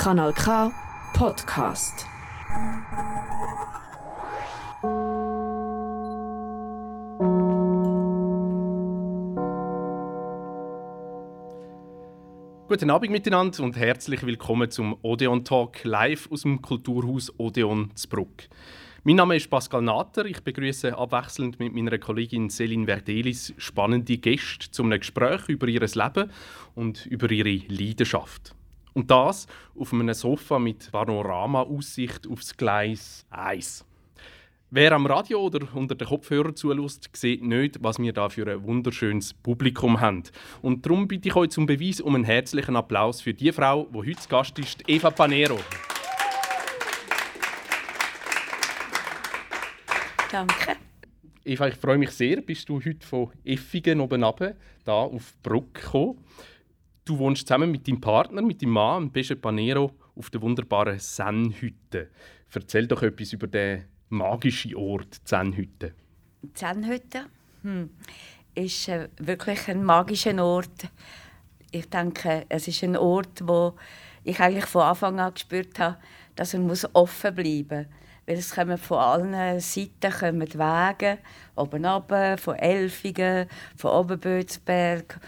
Kanal 0.00 0.32
K 0.32 0.72
Podcast. 1.12 2.06
Guten 12.66 12.88
Abend 12.88 13.10
miteinander 13.10 13.62
und 13.62 13.76
herzlich 13.76 14.24
willkommen 14.24 14.70
zum 14.70 14.96
Odeon 15.02 15.44
Talk 15.44 15.84
live 15.84 16.32
aus 16.32 16.42
dem 16.42 16.62
Kulturhaus 16.62 17.30
Odeon 17.38 17.90
Zbruck. 17.94 18.44
Mein 19.04 19.16
Name 19.16 19.36
ist 19.36 19.50
Pascal 19.50 19.82
Natter. 19.82 20.24
Ich 20.24 20.40
begrüße 20.40 20.96
abwechselnd 20.96 21.60
mit 21.60 21.74
meiner 21.74 21.98
Kollegin 21.98 22.48
Céline 22.48 22.86
Verdelis 22.86 23.52
spannende 23.58 24.16
Gäste 24.16 24.70
zum 24.70 24.88
Gespräch 24.88 25.46
über 25.50 25.68
ihr 25.68 25.82
Leben 25.82 26.30
und 26.74 27.04
über 27.04 27.30
ihre 27.30 27.66
Leidenschaft. 27.68 28.54
Und 28.94 29.10
das 29.10 29.46
auf 29.78 29.92
einem 29.92 30.12
Sofa 30.14 30.58
mit 30.58 30.90
Panorama-Aussicht 30.90 32.26
aufs 32.28 32.56
Gleis 32.56 33.24
1. 33.30 33.84
Wer 34.72 34.92
am 34.92 35.04
Radio 35.06 35.40
oder 35.40 35.66
unter 35.74 35.96
den 35.96 36.06
Kopfhörern 36.06 36.54
zulässt, 36.54 37.10
sieht 37.12 37.42
nicht, 37.42 37.82
was 37.82 37.98
wir 37.98 38.12
da 38.12 38.28
für 38.28 38.46
ein 38.46 38.62
wunderschönes 38.62 39.34
Publikum 39.34 40.00
haben. 40.00 40.22
Und 40.62 40.86
darum 40.86 41.08
bitte 41.08 41.28
ich 41.28 41.34
euch 41.34 41.50
zum 41.50 41.66
Beweis 41.66 42.00
um 42.00 42.14
einen 42.14 42.22
herzlichen 42.22 42.76
Applaus 42.76 43.20
für 43.20 43.34
die 43.34 43.50
Frau, 43.50 43.88
die 43.92 43.98
heute 43.98 44.28
Gast 44.28 44.58
ist, 44.60 44.88
Eva 44.88 45.10
Panero. 45.10 45.58
Danke. 50.30 50.76
Eva, 51.44 51.66
ich 51.66 51.74
freue 51.74 51.98
mich 51.98 52.10
sehr, 52.10 52.40
bist 52.40 52.68
du 52.68 52.80
heute 52.84 53.04
von 53.04 53.30
Effigen 53.44 54.00
oben 54.00 54.22
runter, 54.22 54.54
da 54.84 54.92
auf 54.92 55.34
Bruck 55.42 55.74
gekommen. 55.74 56.18
Du 57.04 57.18
wohnst 57.18 57.46
zusammen 57.46 57.70
mit 57.70 57.88
deinem 57.88 58.00
Partner, 58.00 58.42
mit 58.42 58.62
deinem 58.62 58.72
Mann, 58.72 59.10
Pesce 59.10 59.36
Panero, 59.36 59.92
auf 60.16 60.30
der 60.30 60.42
wunderbaren 60.42 60.98
Sennhütte. 60.98 62.10
Erzähl 62.52 62.86
doch 62.86 63.02
etwas 63.02 63.32
über 63.32 63.46
den 63.46 63.84
magischen 64.08 64.74
Ort 64.74 65.20
Sennhütte. 65.24 65.94
Sennhütte 66.54 67.26
hm. 67.62 67.90
ist 68.54 68.88
äh, 68.88 69.08
wirklich 69.18 69.68
ein 69.68 69.84
magischer 69.84 70.44
Ort. 70.44 70.88
Ich 71.70 71.88
denke, 71.88 72.44
es 72.48 72.68
ist 72.68 72.82
ein 72.82 72.96
Ort, 72.96 73.46
wo 73.46 73.76
ich 74.24 74.40
eigentlich 74.40 74.66
von 74.66 74.82
Anfang 74.82 75.20
an 75.20 75.32
gespürt 75.32 75.78
habe, 75.78 75.96
dass 76.34 76.54
er 76.54 76.60
offen 76.94 77.34
bleiben 77.34 77.86
muss 77.88 78.00
weil 78.30 78.38
es 78.38 78.54
kommen 78.54 78.78
von 78.78 78.98
allen 78.98 79.58
Seiten 79.58 80.12
kommen 80.12 80.54
Wege, 80.54 81.18
oben 81.56 81.84
runter, 81.84 82.38
von 82.38 82.54
Elfingen, 82.54 83.48
von 83.74 83.90
Oberbötzberg, 83.90 85.18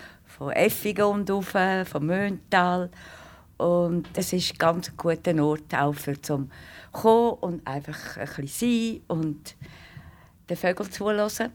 von 0.43 0.53
Effigen 0.53 1.05
und 1.05 1.31
rauf, 1.31 1.55
von 1.85 2.07
Möntal. 2.07 2.91
Und 3.59 4.09
es 4.15 4.33
ist 4.33 4.55
ein 4.55 4.59
ganz 4.59 4.97
guter 4.97 5.41
Ort 5.45 5.73
auch 5.73 5.95
für 5.95 6.21
zum 6.21 6.51
kommen 6.91 7.35
und 7.41 7.67
einfach 7.67 8.17
ein 8.17 8.27
bisschen 8.27 8.49
sein 8.49 9.01
und 9.07 9.55
den 10.51 10.57
Vögeln 10.57 10.91
zuhören. 10.91 11.53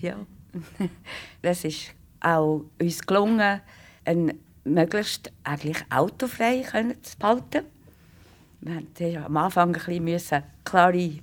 Ja. 0.00 0.16
das 1.42 1.64
ist 1.64 1.94
auch 2.20 2.64
uns 2.78 3.06
gelungen, 3.06 3.62
ein 4.04 4.34
möglichst 4.64 5.32
eigentlich 5.44 5.82
autofrei 5.90 6.62
zu 7.00 7.18
behalten 7.18 7.64
wir 8.60 8.74
mussten 8.74 9.16
am 9.16 9.36
Anfang 9.38 9.74
ein 9.74 10.04
bisschen 10.04 10.42
klare 10.64 11.20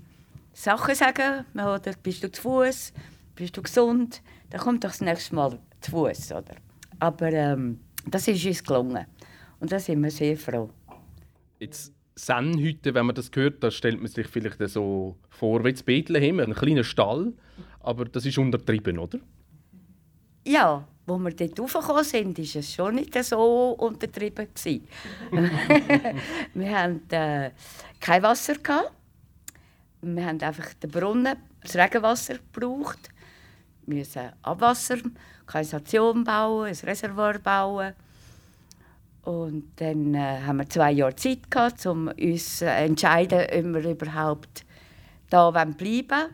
Sachen 0.52 0.96
sagen. 0.96 1.46
Oder 1.54 1.94
bist 2.02 2.24
du 2.24 2.32
zu 2.32 2.42
Fuß? 2.42 2.92
Bist 3.36 3.56
du 3.56 3.62
gesund? 3.62 4.24
Dann 4.50 4.62
kommt 4.62 4.84
doch 4.84 4.90
das 4.90 5.02
nächste 5.02 5.36
Mal 5.36 5.60
zu 5.82 5.92
Fuß. 5.92 6.32
Aber 7.00 7.32
ähm, 7.32 7.80
das 8.06 8.28
ist 8.28 8.46
uns 8.46 8.64
gelungen. 8.64 9.06
Und 9.60 9.72
da 9.72 9.80
sind 9.80 10.02
wir 10.04 10.12
sehr 10.12 10.38
froh. 10.38 10.70
Jetzt 11.60 11.94
Sennhütte, 12.16 12.94
wenn 12.94 13.06
man 13.06 13.16
das 13.16 13.30
hört, 13.34 13.64
da 13.64 13.70
stellt 13.70 14.00
man 14.00 14.08
sich 14.08 14.28
vielleicht 14.28 14.58
so 14.70 15.18
vor 15.30 15.64
wie 15.64 15.74
Bethlehem, 15.74 16.40
ein 16.40 16.54
kleiner 16.54 16.84
Stall. 16.84 17.34
Aber 17.80 18.06
das 18.06 18.26
ist 18.26 18.38
untertrieben, 18.38 18.98
oder? 18.98 19.20
Ja, 20.46 20.88
wo 21.06 21.18
wir 21.18 21.32
dort 21.32 21.60
raufgekommen 21.60 22.04
sind, 22.04 22.38
war 22.38 22.62
es 22.62 22.74
schon 22.74 22.96
nicht 22.96 23.24
so 23.24 23.72
untertrieben. 23.80 24.48
wir 26.54 26.80
hatten 26.80 27.02
äh, 27.12 27.52
kein 28.00 28.24
Wasser. 28.24 28.56
Gehabt. 28.56 28.92
Wir 30.02 30.26
haben 30.26 30.42
einfach 30.42 30.74
den 30.76 30.92
Brunnen, 30.92 31.36
das 31.62 31.76
Regenwasser 31.76 32.36
gebraucht. 32.36 33.10
Wir 33.88 33.98
mussten 33.98 34.30
Abwasser, 34.44 34.98
Kanalisation 35.46 36.24
bauen, 36.24 36.68
ein 36.68 36.76
Reservoir 36.76 37.40
bauen. 37.40 37.94
Und 39.24 39.72
dann 39.78 40.14
äh, 40.14 40.42
haben 40.46 40.58
wir 40.58 40.70
zwei 40.70 40.92
Jahre 40.92 41.16
Zeit 41.16 41.50
gehabt, 41.50 41.86
um 41.86 42.08
uns 42.08 42.60
zu 42.60 42.66
äh, 42.66 42.86
entscheiden, 42.86 43.40
ob 43.40 43.84
wir 43.84 43.92
überhaupt 43.92 44.66
da 45.30 45.52
bleiben 45.52 45.78
wollen. 45.82 46.30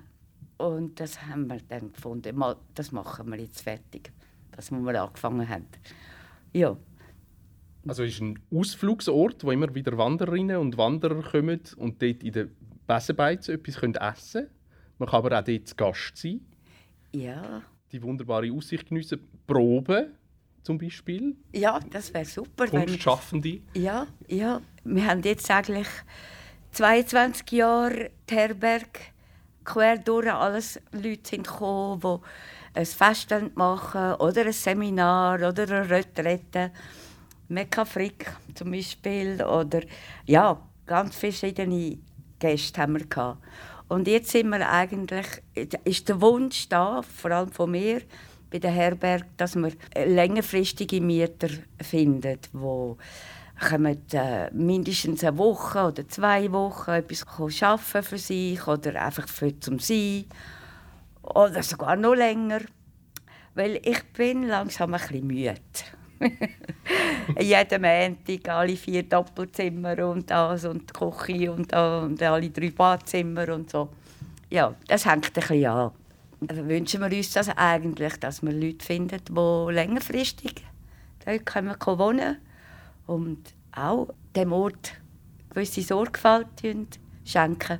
Und 0.57 0.99
das 0.99 1.21
haben 1.21 1.47
wir 1.47 1.59
dann 1.69 1.93
gefunden, 1.93 2.39
das 2.75 2.91
machen 2.91 3.31
wir 3.31 3.39
jetzt 3.39 3.61
fertig 3.61 4.11
das 4.55 4.71
wo 4.71 4.77
wir 4.77 5.01
angefangen 5.01 5.47
haben. 5.47 5.65
Ja. 6.53 6.77
Also 7.87 8.03
es 8.03 8.13
ist 8.13 8.21
ein 8.21 8.39
Ausflugsort, 8.51 9.43
wo 9.43 9.51
immer 9.51 9.73
wieder 9.75 9.97
Wandererinnen 9.97 10.57
und 10.57 10.77
Wanderer 10.77 11.21
kommen 11.21 11.59
und 11.77 12.01
dort 12.01 12.23
in 12.23 12.31
den 12.31 12.55
Besenbeiz 12.87 13.49
etwas 13.49 13.75
essen 13.75 13.93
können. 13.93 14.49
Man 14.99 15.09
kann 15.09 15.25
aber 15.25 15.39
auch 15.39 15.43
dort 15.43 15.67
zu 15.67 15.75
Gast 15.75 16.17
sein. 16.17 16.41
Ja. 17.13 17.61
Die 17.91 18.01
wunderbare 18.01 18.51
Aussicht 18.51 18.87
geniessen. 18.87 19.19
Proben 19.45 20.15
zum 20.63 20.77
Beispiel. 20.77 21.35
Ja, 21.53 21.79
das 21.91 22.13
wäre 22.13 22.25
super. 22.25 22.67
Kunstschaffende. 22.67 23.61
Ja, 23.73 24.07
ja. 24.27 24.61
Wir 24.83 25.07
haben 25.07 25.21
jetzt 25.21 25.49
eigentlich 25.51 25.87
22 26.71 27.51
Jahre 27.51 28.11
die 28.29 28.35
Herberg 28.35 28.99
quer 29.63 29.97
durch 29.97 30.31
alles 30.31 30.79
Leute 30.91 31.29
sind 31.29 31.47
gekommen, 31.47 32.01
die 32.01 32.79
ein 32.79 32.85
Fest 32.85 33.33
machen 33.55 34.15
oder 34.15 34.45
ein 34.45 34.53
Seminar 34.53 35.35
oder 35.47 35.63
eine 35.63 35.89
Retrette. 35.89 36.71
Mekka 37.47 37.85
Frick 37.85 38.31
zum 38.55 38.71
Beispiel 38.71 39.43
oder 39.43 39.81
ja, 40.25 40.59
ganz 40.85 41.15
verschiedene 41.15 41.99
Gäste 42.39 42.81
haben 42.81 42.97
wir 42.97 43.05
gehabt. 43.05 43.43
Und 43.87 44.07
jetzt 44.07 44.31
sind 44.31 44.49
wir 44.49 44.69
eigentlich, 44.69 45.27
ist 45.83 46.09
der 46.09 46.21
Wunsch 46.21 46.67
da, 46.69 47.01
vor 47.01 47.31
allem 47.31 47.51
von 47.51 47.71
mir, 47.71 48.01
bei 48.49 48.59
der 48.59 48.71
Herberg, 48.71 49.25
dass 49.37 49.55
wir 49.55 49.71
längerfristige 49.95 51.01
Mieter 51.01 51.49
finden, 51.81 52.39
die 52.53 53.67
kommen 53.69 53.97
äh, 54.11 54.51
mindestens 54.51 55.23
eine 55.23 55.37
Woche 55.37 55.85
oder 55.85 56.07
zwei 56.07 56.51
Wochen 56.51 56.91
etwas 56.91 57.25
arbeiten 57.63 58.03
für 58.03 58.17
sich 58.17 58.67
oder 58.67 59.01
einfach 59.01 59.27
für 59.27 59.59
zum 59.59 59.79
Sein 59.79 60.25
oder 61.21 61.63
sogar 61.63 61.95
noch 61.95 62.13
länger. 62.13 62.61
Weil 63.55 63.79
ich 63.83 64.03
bin 64.13 64.47
langsam 64.47 64.93
ein 64.93 64.99
bisschen 64.99 65.27
müde. 65.27 65.55
Jeden 67.39 67.81
Montag 67.81 68.49
alle 68.49 68.75
vier 68.75 69.03
Doppelzimmer 69.03 70.05
und 70.07 70.29
das 70.29 70.65
und 70.65 70.89
die 70.89 70.93
Küche 70.93 71.51
und, 71.51 71.73
und 71.73 72.21
alle 72.21 72.49
drei 72.49 72.71
Badzimmer 72.71 73.53
und 73.53 73.69
so. 73.69 73.89
Ja, 74.49 74.75
das 74.87 75.05
hängt 75.05 75.27
ein 75.27 75.33
bisschen 75.33 75.65
an. 75.65 75.91
Also 76.47 76.67
wünschen 76.67 77.01
wir 77.01 77.15
uns 77.15 77.31
das 77.31 77.49
eigentlich, 77.49 78.17
dass 78.17 78.43
wir 78.43 78.51
Leute 78.51 78.85
finden, 78.85 79.19
die 79.27 79.73
längerfristig 79.73 80.55
dort 81.25 81.45
können 81.45 81.75
wohnen 81.85 82.37
und 83.07 83.53
auch 83.71 84.09
dem 84.35 84.51
Ort 84.51 84.93
gewisse 85.49 85.81
Sorgfalt 85.81 86.47
schenken. 87.23 87.79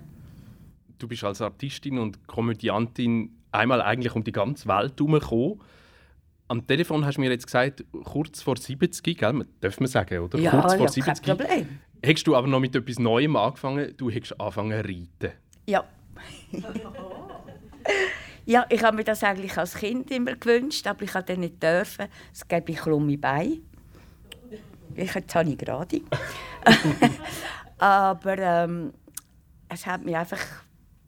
Du 0.98 1.08
bist 1.08 1.24
als 1.24 1.42
Artistin 1.42 2.00
und 2.00 2.26
Komödiantin 2.28 3.32
einmal 3.52 3.82
eigentlich 3.82 4.16
um 4.16 4.24
die 4.24 4.32
ganze 4.32 4.68
Welt 4.68 4.94
herumgekommen. 4.98 5.60
Am 6.48 6.66
Telefon 6.68 7.06
hast 7.06 7.16
du 7.16 7.22
mir 7.22 7.32
jetzt 7.32 7.46
gesagt, 7.46 7.84
kurz 8.04 8.42
vor 8.42 8.58
70, 8.58 9.18
gell? 9.18 9.46
darf 9.62 9.80
man 9.80 9.88
sagen, 9.88 10.20
oder? 10.20 10.38
Ja, 10.40 10.52
kurz 10.52 10.74
vor 10.76 10.86
ja, 10.86 10.92
70. 10.92 11.24
kein 11.24 11.38
Problem. 11.38 11.80
Hast 12.06 12.28
du 12.28 12.36
aber 12.36 12.48
noch 12.48 12.60
mit 12.60 12.76
etwas 12.76 13.00
Neuem 13.00 13.36
angefangen? 13.36 13.96
Du 13.96 14.12
hast 14.12 14.40
angefangen 14.40 14.82
zu 14.82 14.88
reiten. 14.88 15.38
Ja. 15.66 15.84
ja, 18.46 18.66
ich 18.70 18.84
habe 18.84 18.98
mir 18.98 19.04
das 19.06 19.24
eigentlich 19.24 19.58
als 19.58 19.76
Kind 19.76 20.12
immer 20.12 20.36
gewünscht, 20.36 20.86
aber 20.86 21.04
ich 21.04 21.12
durfte 21.12 21.38
nicht 21.38 21.64
dürfen. 21.64 22.08
Es 22.34 22.46
gebe 22.48 22.72
ich 22.72 22.78
krumme 22.78 23.18
Beine. 23.18 23.62
Ich, 24.96 25.14
jetzt 25.16 25.34
habe 25.34 25.50
ich 25.50 25.58
gerade. 25.58 26.02
aber 27.78 28.38
ähm, 28.38 28.94
es 29.70 29.86
hat 29.86 30.04
mich 30.04 30.16
einfach 30.16 30.40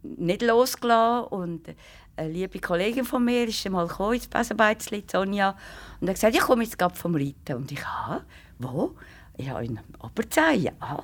nicht 0.01 0.41
losgelassen 0.41 1.27
und 1.27 1.75
eine 2.17 2.29
liebe 2.29 2.59
Kollegin 2.59 3.05
von 3.05 3.23
mir 3.23 3.47
ist 3.47 3.69
mal 3.69 3.89
ins 4.13 4.27
Besenbeizli, 4.27 5.03
Sonja, 5.09 5.55
und 5.99 6.07
hat 6.07 6.15
gesagt, 6.15 6.35
ich 6.35 6.41
komme 6.41 6.63
jetzt 6.63 6.77
gerade 6.77 6.95
vom 6.95 7.15
Reiten. 7.15 7.55
Und 7.55 7.71
ich, 7.71 7.83
ah, 7.85 8.21
wo? 8.59 8.95
Ja, 9.37 9.59
in 9.59 9.79
Oberzell, 9.99 10.63
ja. 10.63 11.03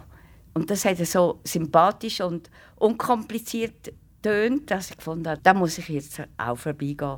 Und 0.54 0.70
das 0.70 0.86
hat 0.86 0.98
so 0.98 1.40
sympathisch 1.44 2.22
und 2.22 2.50
unkompliziert 2.78 3.94
tönt, 4.22 4.70
dass 4.70 4.92
ich 4.92 5.06
habe, 5.06 5.40
da 5.42 5.54
muss 5.54 5.78
ich 5.78 5.90
jetzt 5.90 6.22
auch 6.38 6.56
vorbeigehen. 6.56 7.18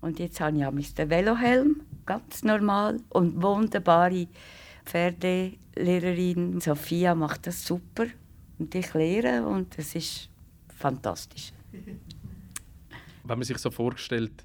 Und 0.00 0.18
jetzt 0.18 0.40
habe 0.40 0.56
ich 0.56 0.64
auch 0.64 0.72
den 0.72 1.10
Velohelm, 1.10 1.82
ganz 2.04 2.42
normal, 2.42 3.00
und 3.10 3.42
wunderbare 3.42 4.26
Pferdelehrerin. 4.84 6.60
Sophia 6.60 7.14
macht 7.14 7.46
das 7.46 7.64
super 7.64 8.06
und 8.58 8.74
ich 8.74 8.92
lehre 8.94 9.46
und 9.46 9.78
es 9.78 9.94
ist 9.94 10.28
fantastisch. 10.76 11.52
Wenn 13.24 13.38
man 13.38 13.44
sich 13.44 13.58
so 13.58 13.70
vorstellt, 13.70 14.44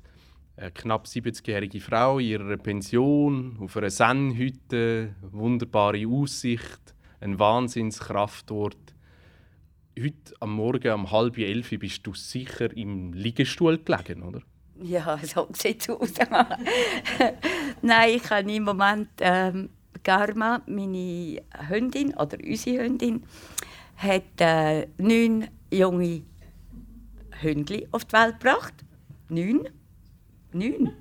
eine 0.55 0.71
knapp 0.71 1.05
70-jährige 1.05 1.79
Frau 1.79 2.19
in 2.19 2.27
ihrer 2.27 2.57
Pension, 2.57 3.57
auf 3.59 3.77
einer 3.77 3.89
Sennhütte, 3.89 5.15
wunderbare 5.21 6.05
Aussicht, 6.07 6.95
ein 7.19 7.39
Wahnsinnskraftort. 7.39 8.77
Heute 9.99 10.33
am 10.39 10.53
Morgen 10.53 10.93
um 10.93 11.11
halb 11.11 11.37
elf 11.37 11.69
bist 11.79 12.05
du 12.05 12.13
sicher 12.13 12.75
im 12.75 13.13
Liegestuhl 13.13 13.79
gelegen, 13.79 14.21
oder? 14.23 14.41
Ja, 14.81 15.17
so 15.23 15.47
sieht 15.53 15.81
es 15.81 15.89
aus. 15.89 16.13
Nein, 17.81 18.09
ich 18.15 18.29
habe 18.29 18.51
im 18.51 18.63
Moment 18.63 19.09
ähm, 19.21 19.69
Garma, 20.03 20.61
meine 20.67 21.41
Hündin 21.67 22.13
oder 22.13 22.37
unsere 22.45 22.83
Hündin, 22.83 23.23
hat 23.97 24.39
äh, 24.39 24.87
neun 24.97 25.47
junge 25.71 26.21
Hündli 27.41 27.87
auf 27.91 28.05
die 28.05 28.13
Welt 28.13 28.39
gebracht. 28.39 28.73
Neun. 29.29 29.69
Neun. 30.51 30.93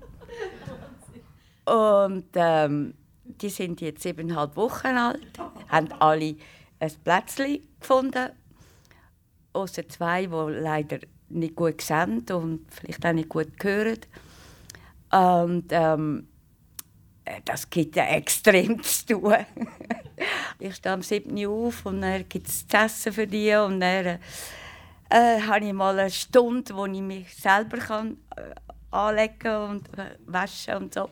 Und 1.65 2.27
ähm, 2.35 2.95
die 3.25 3.49
sind 3.49 3.81
jetzt 3.81 4.03
siebeneinhalb 4.03 4.57
Wochen 4.57 4.87
alt, 4.87 5.27
haben 5.69 5.93
alle 5.99 6.37
ein 6.79 6.93
Plätzchen 7.03 7.67
gefunden, 7.81 8.31
außer 9.53 9.89
zwei, 9.89 10.27
die 10.27 10.61
leider 10.61 10.99
nicht 11.29 11.57
gut 11.57 11.81
sehen 11.81 12.25
und 12.31 12.67
vielleicht 12.71 13.05
auch 13.05 13.13
nicht 13.13 13.29
gut 13.29 13.53
hören. 13.63 13.99
Und 15.11 15.67
ähm, 15.71 16.29
das 17.45 17.69
gibt 17.69 17.97
ja 17.97 18.05
extrem 18.07 18.83
zu 18.83 19.07
tun. 19.07 19.35
ich 20.59 20.75
stehe 20.77 20.95
am 20.95 21.03
7. 21.03 21.37
Uhr 21.47 21.67
auf 21.69 21.87
und 21.87 22.01
dann 22.03 22.29
gibt 22.29 22.49
es 22.49 22.67
zu 22.67 22.77
essen 22.77 23.13
für 23.13 23.27
die 23.27 23.53
und 23.55 23.81
dann 23.81 24.19
äh, 25.11 25.41
habe 25.41 25.67
ich 25.67 25.73
mal 25.73 25.99
eine 25.99 26.11
Stunde, 26.11 26.75
wo 26.75 26.87
ich 26.87 27.01
mich 27.01 27.35
selber 27.35 27.79
kann, 27.79 28.19
äh, 28.37 28.55
anlegen 28.91 29.57
und 29.71 29.99
äh, 29.99 30.17
waschen 30.27 30.77
und 30.77 30.95
so. 30.95 31.11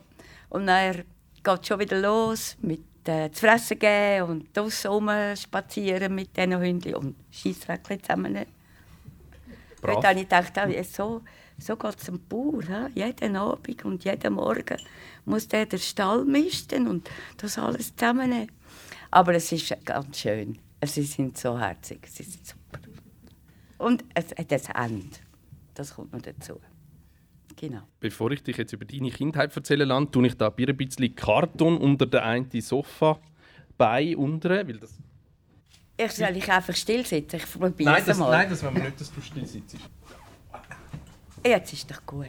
Und 0.49 0.67
dann 0.67 1.03
geht 1.43 1.61
es 1.61 1.67
schon 1.67 1.79
wieder 1.79 1.99
los 1.99 2.57
mit 2.61 2.83
äh, 3.07 3.29
zu 3.31 3.41
fressen 3.41 3.79
geben 3.79 4.29
und 4.29 4.57
draussen 4.57 5.37
spazieren 5.37 6.15
mit 6.15 6.35
diesen 6.35 6.59
Hunden 6.59 6.95
und 6.95 7.15
Scheissräckchen 7.31 8.01
zusammen. 8.01 8.45
Brav. 9.81 9.95
Dort 9.95 10.05
habe 10.05 10.19
ich 10.19 10.25
gedacht, 10.25 10.53
oh, 10.57 10.83
so, 10.83 11.21
so 11.57 11.75
geht 11.75 12.01
es 12.01 12.09
am 12.09 12.19
Bauer. 12.27 12.63
He? 12.63 13.01
Jeden 13.01 13.35
Abend 13.35 13.85
und 13.85 14.03
jeden 14.03 14.33
Morgen 14.33 14.77
muss 15.25 15.47
der 15.47 15.65
den 15.65 15.79
Stall 15.79 16.25
misten 16.25 16.87
und 16.87 17.09
das 17.37 17.57
alles 17.57 17.95
zusammennehmen. 17.95 18.51
Aber 19.11 19.35
es 19.35 19.51
ist 19.51 19.75
ganz 19.85 20.19
schön. 20.19 20.57
Sie 20.83 21.03
sind 21.03 21.37
so 21.37 21.57
herzig, 21.57 22.07
sie 22.11 22.23
sind 22.23 22.45
super. 22.45 22.64
Und 23.77 24.03
es 24.13 24.29
hat 24.31 24.75
ein 24.75 24.91
Ende. 24.91 25.17
Das 25.73 25.95
kommt 25.95 26.13
noch 26.13 26.21
dazu. 26.21 26.59
Genau. 27.55 27.81
Bevor 27.99 28.31
ich 28.31 28.43
dich 28.43 28.57
jetzt 28.57 28.73
über 28.73 28.85
deine 28.85 29.11
Kindheit 29.11 29.55
erzählen 29.55 29.87
lasse, 29.87 30.11
tue 30.11 30.27
ich 30.27 30.35
da 30.35 30.49
ein 30.49 30.77
bisschen 30.77 31.15
Karton 31.15 31.77
unter 31.77 32.05
der 32.05 32.25
einen 32.25 32.49
Sofa 32.61 33.19
bei 33.77 34.15
unter, 34.15 34.67
weil 34.67 34.77
das 34.77 34.97
ich 35.97 36.11
soll 36.11 36.33
dich 36.33 36.51
einfach 36.51 36.75
still 36.75 37.05
sitzen. 37.05 37.37
Ich 37.37 37.51
probiere 37.51 37.91
nein, 37.91 38.03
das, 38.05 38.17
mal. 38.17 38.29
Nein, 38.29 38.49
das 38.49 38.61
wollen 38.63 38.75
wir 38.75 38.83
nicht, 38.83 38.99
dass 38.99 39.13
du 39.13 39.21
still 39.21 39.45
sitzt. 39.45 39.77
Jetzt 41.45 41.73
ist 41.73 41.89
doch 41.89 42.05
gut. 42.05 42.27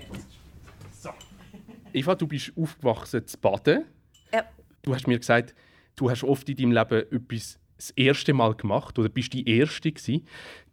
So. 0.92 1.10
Eva, 1.92 2.14
du 2.14 2.28
bist 2.28 2.52
aufgewachsen 2.56 3.26
zu 3.26 3.38
Baden. 3.38 3.84
Ja. 4.32 4.44
Du 4.82 4.94
hast 4.94 5.08
mir 5.08 5.18
gesagt, 5.18 5.54
du 5.96 6.08
hast 6.08 6.22
oft 6.22 6.48
in 6.48 6.56
deinem 6.56 6.72
Leben 6.72 7.12
etwas 7.12 7.58
das 7.76 7.90
erste 7.90 8.32
Mal 8.32 8.54
gemacht 8.54 8.98
oder 8.98 9.08
bist 9.08 9.32
die 9.32 9.48
Erste 9.48 9.92
gewesen. 9.92 10.26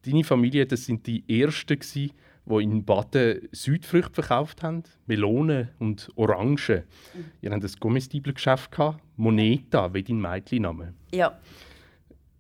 Deine 0.05 0.23
Familie, 0.23 0.65
das 0.65 0.85
sind 0.85 1.05
die 1.07 1.23
Ersten 1.27 1.79
gewesen, 1.79 2.11
die 2.45 2.63
in 2.63 2.83
Baden 2.83 3.47
Südfrüchte 3.51 4.13
verkauft 4.13 4.63
haben, 4.63 4.83
Melonen 5.05 5.69
und 5.79 6.09
Orangen. 6.15 6.83
Mhm. 7.13 7.25
Ihr 7.41 7.51
habt 7.51 7.63
ein 7.63 7.71
Gummistibelgeschäft 7.79 8.77
Moneta, 9.15 9.94
wie 9.94 10.03
dein 10.03 10.19
Mädchenname. 10.19 10.94
Ja. 11.13 11.38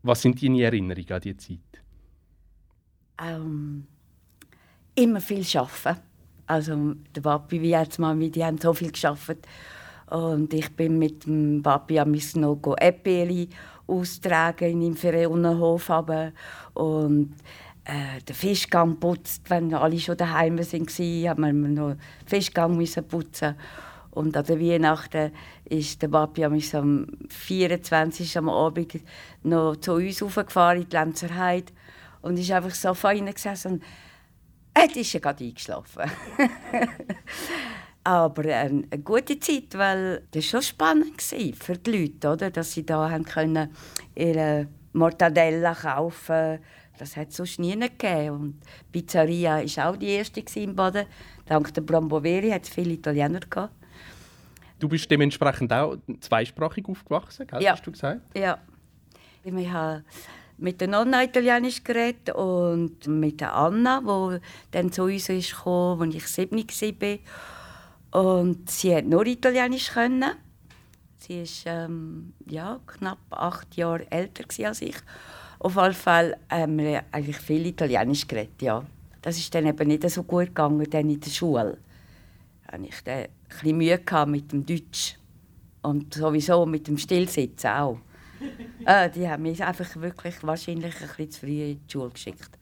Was 0.01 0.21
sind 0.21 0.41
deine 0.41 0.63
Erinnerungen 0.63 1.11
an 1.11 1.21
diese 1.21 1.37
Zeit? 1.37 1.59
Ähm, 3.21 3.87
immer 4.95 5.21
viel 5.21 5.45
arbeiten. 5.57 6.01
Also 6.45 6.95
der 7.15 7.21
Papi 7.21 7.61
wie 7.61 7.69
jetzt 7.69 7.99
mal, 7.99 8.17
die 8.17 8.43
haben 8.43 8.57
so 8.57 8.73
viel 8.73 8.91
geschafft 8.91 9.37
und 10.09 10.53
ich 10.53 10.69
bin 10.75 10.99
mit 10.99 11.25
dem 11.25 11.63
Papi 11.63 11.99
am 11.99 12.11
noch 12.35 12.75
Epeli 12.77 13.47
austragen 13.87 14.71
in 14.71 14.81
im 14.81 14.95
Ferionenhof 14.95 15.89
und 16.73 17.35
äh, 17.85 18.21
den 18.27 18.35
Fischgang 18.35 18.99
putzt, 18.99 19.49
wenn 19.49 19.73
alle 19.73 19.99
schon 19.99 20.17
daheim 20.17 20.57
waren, 20.57 21.29
haben 21.29 21.61
wir 21.61 21.69
noch 21.69 21.89
den 21.89 21.99
Fischgang 22.25 22.77
müssen 22.77 23.07
putzen 23.07 23.55
und 24.11 24.37
an 24.37 24.45
der 24.45 24.59
Weihnachten 24.59 25.31
ist 25.65 26.01
der 26.01 26.07
Papi 26.07 26.45
am 26.45 26.59
24. 26.59 28.37
am 28.37 28.49
Abend 28.49 29.01
noch 29.43 29.75
zu 29.77 29.93
uns 29.93 30.21
raufgefahren 30.21 30.83
in 30.83 30.89
die 30.89 30.95
Lenzerheide 30.95 31.73
und 32.21 32.37
ist 32.37 32.51
einfach 32.51 32.75
so 32.75 32.93
fein 32.93 33.25
gesessen 33.25 33.73
und 33.73 33.83
er 34.73 34.95
ist 34.95 35.13
ja 35.13 35.19
gerade 35.19 35.43
eingeschlafen. 35.43 36.03
Aber 38.03 38.43
eine, 38.43 38.83
eine 38.91 39.01
gute 39.01 39.39
Zeit, 39.39 39.77
weil 39.77 40.23
das 40.31 40.45
schon 40.45 40.61
spannend 40.61 41.31
war 41.31 41.53
für 41.55 41.77
die 41.77 41.91
Leute, 41.91 42.29
oder? 42.29 42.51
dass 42.51 42.73
sie 42.73 42.85
da 42.85 43.09
haben 43.09 43.23
können 43.23 43.69
ihre 44.15 44.67
Mortadella 44.91 45.73
kaufen 45.73 46.59
Das 46.97 47.15
hat 47.15 47.29
es 47.29 47.37
sonst 47.37 47.59
nie 47.59 47.79
gegeben. 47.79 48.35
Und 48.35 48.61
die 48.61 48.99
Pizzeria 48.99 49.63
war 49.63 49.89
auch 49.89 49.95
die 49.95 50.09
erste 50.09 50.43
in 50.55 50.75
Baden. 50.75 51.05
Dank 51.45 51.73
der 51.73 51.81
Bramboveri 51.81 52.49
hat 52.49 52.63
es 52.63 52.69
viele 52.69 52.93
Italiener 52.93 53.39
gehabt. 53.39 53.73
Du 54.79 54.89
bist 54.89 55.09
dementsprechend 55.09 55.71
auch 55.71 55.95
zweisprachig 56.19 56.85
aufgewachsen, 56.87 57.47
gell? 57.47 57.61
Ja. 57.61 57.71
hast 57.71 57.87
du 57.87 57.91
gesagt? 57.91 58.21
Ja. 58.35 58.57
Ich 59.43 59.69
habe 59.69 60.03
mit 60.57 60.79
der 60.79 60.87
Nonna 60.87 61.23
Italienisch 61.23 61.83
geredet 61.83 62.33
und 62.35 63.07
mit 63.07 63.41
der 63.41 63.53
Anna, 63.53 64.01
die 64.01 64.39
dann 64.71 64.91
zu 64.91 65.03
uns 65.03 65.27
gekommen, 65.27 66.13
als 66.13 66.15
ich 66.15 66.27
sieben 66.27 66.57
war. 67.01 67.17
Und 68.13 68.69
sie 68.69 68.95
hat 68.95 69.05
nur 69.05 69.25
Italienisch 69.25 69.89
können. 69.89 70.23
Sie 71.17 71.41
ist 71.41 71.63
ähm, 71.65 72.33
ja, 72.45 72.79
knapp 72.85 73.17
acht 73.31 73.75
Jahre 73.75 74.05
älter 74.11 74.43
als 74.67 74.81
ich. 74.83 74.95
Auf 75.57 75.75
jeden 75.75 75.93
Fall 75.93 76.37
haben 76.49 76.77
wir 76.77 77.03
eigentlich 77.11 77.37
viel 77.37 77.65
Italienisch 77.65 78.27
geredet, 78.27 78.61
ja. 78.61 78.83
Das 79.21 79.37
ist 79.37 79.55
dann 79.55 79.65
eben 79.65 79.87
nicht 79.87 80.07
so 80.09 80.23
gut 80.23 80.47
gegangen 80.47 80.85
dann 80.89 81.09
in 81.09 81.19
der 81.19 81.29
Schule. 81.31 81.77
Da 82.67 82.73
hatte 82.73 82.85
ich 82.85 83.03
dann 83.03 83.25
bisschen 83.47 83.77
Mühe 83.77 83.99
mit 84.27 84.51
dem 84.51 84.65
Deutsch. 84.65 85.17
Und 85.81 86.13
sowieso 86.13 86.65
mit 86.67 86.87
dem 86.87 86.97
Stillsitzen 86.99 87.71
auch. 87.71 87.97
äh, 88.85 89.09
die 89.09 89.27
haben 89.27 89.43
mich 89.43 89.63
einfach 89.63 89.95
wirklich 89.95 90.35
wahrscheinlich 90.43 90.93
ein 91.01 91.07
bisschen 91.07 91.31
zu 91.31 91.39
früh 91.39 91.71
in 91.71 91.79
die 91.87 91.91
Schule 91.91 92.09
geschickt. 92.11 92.59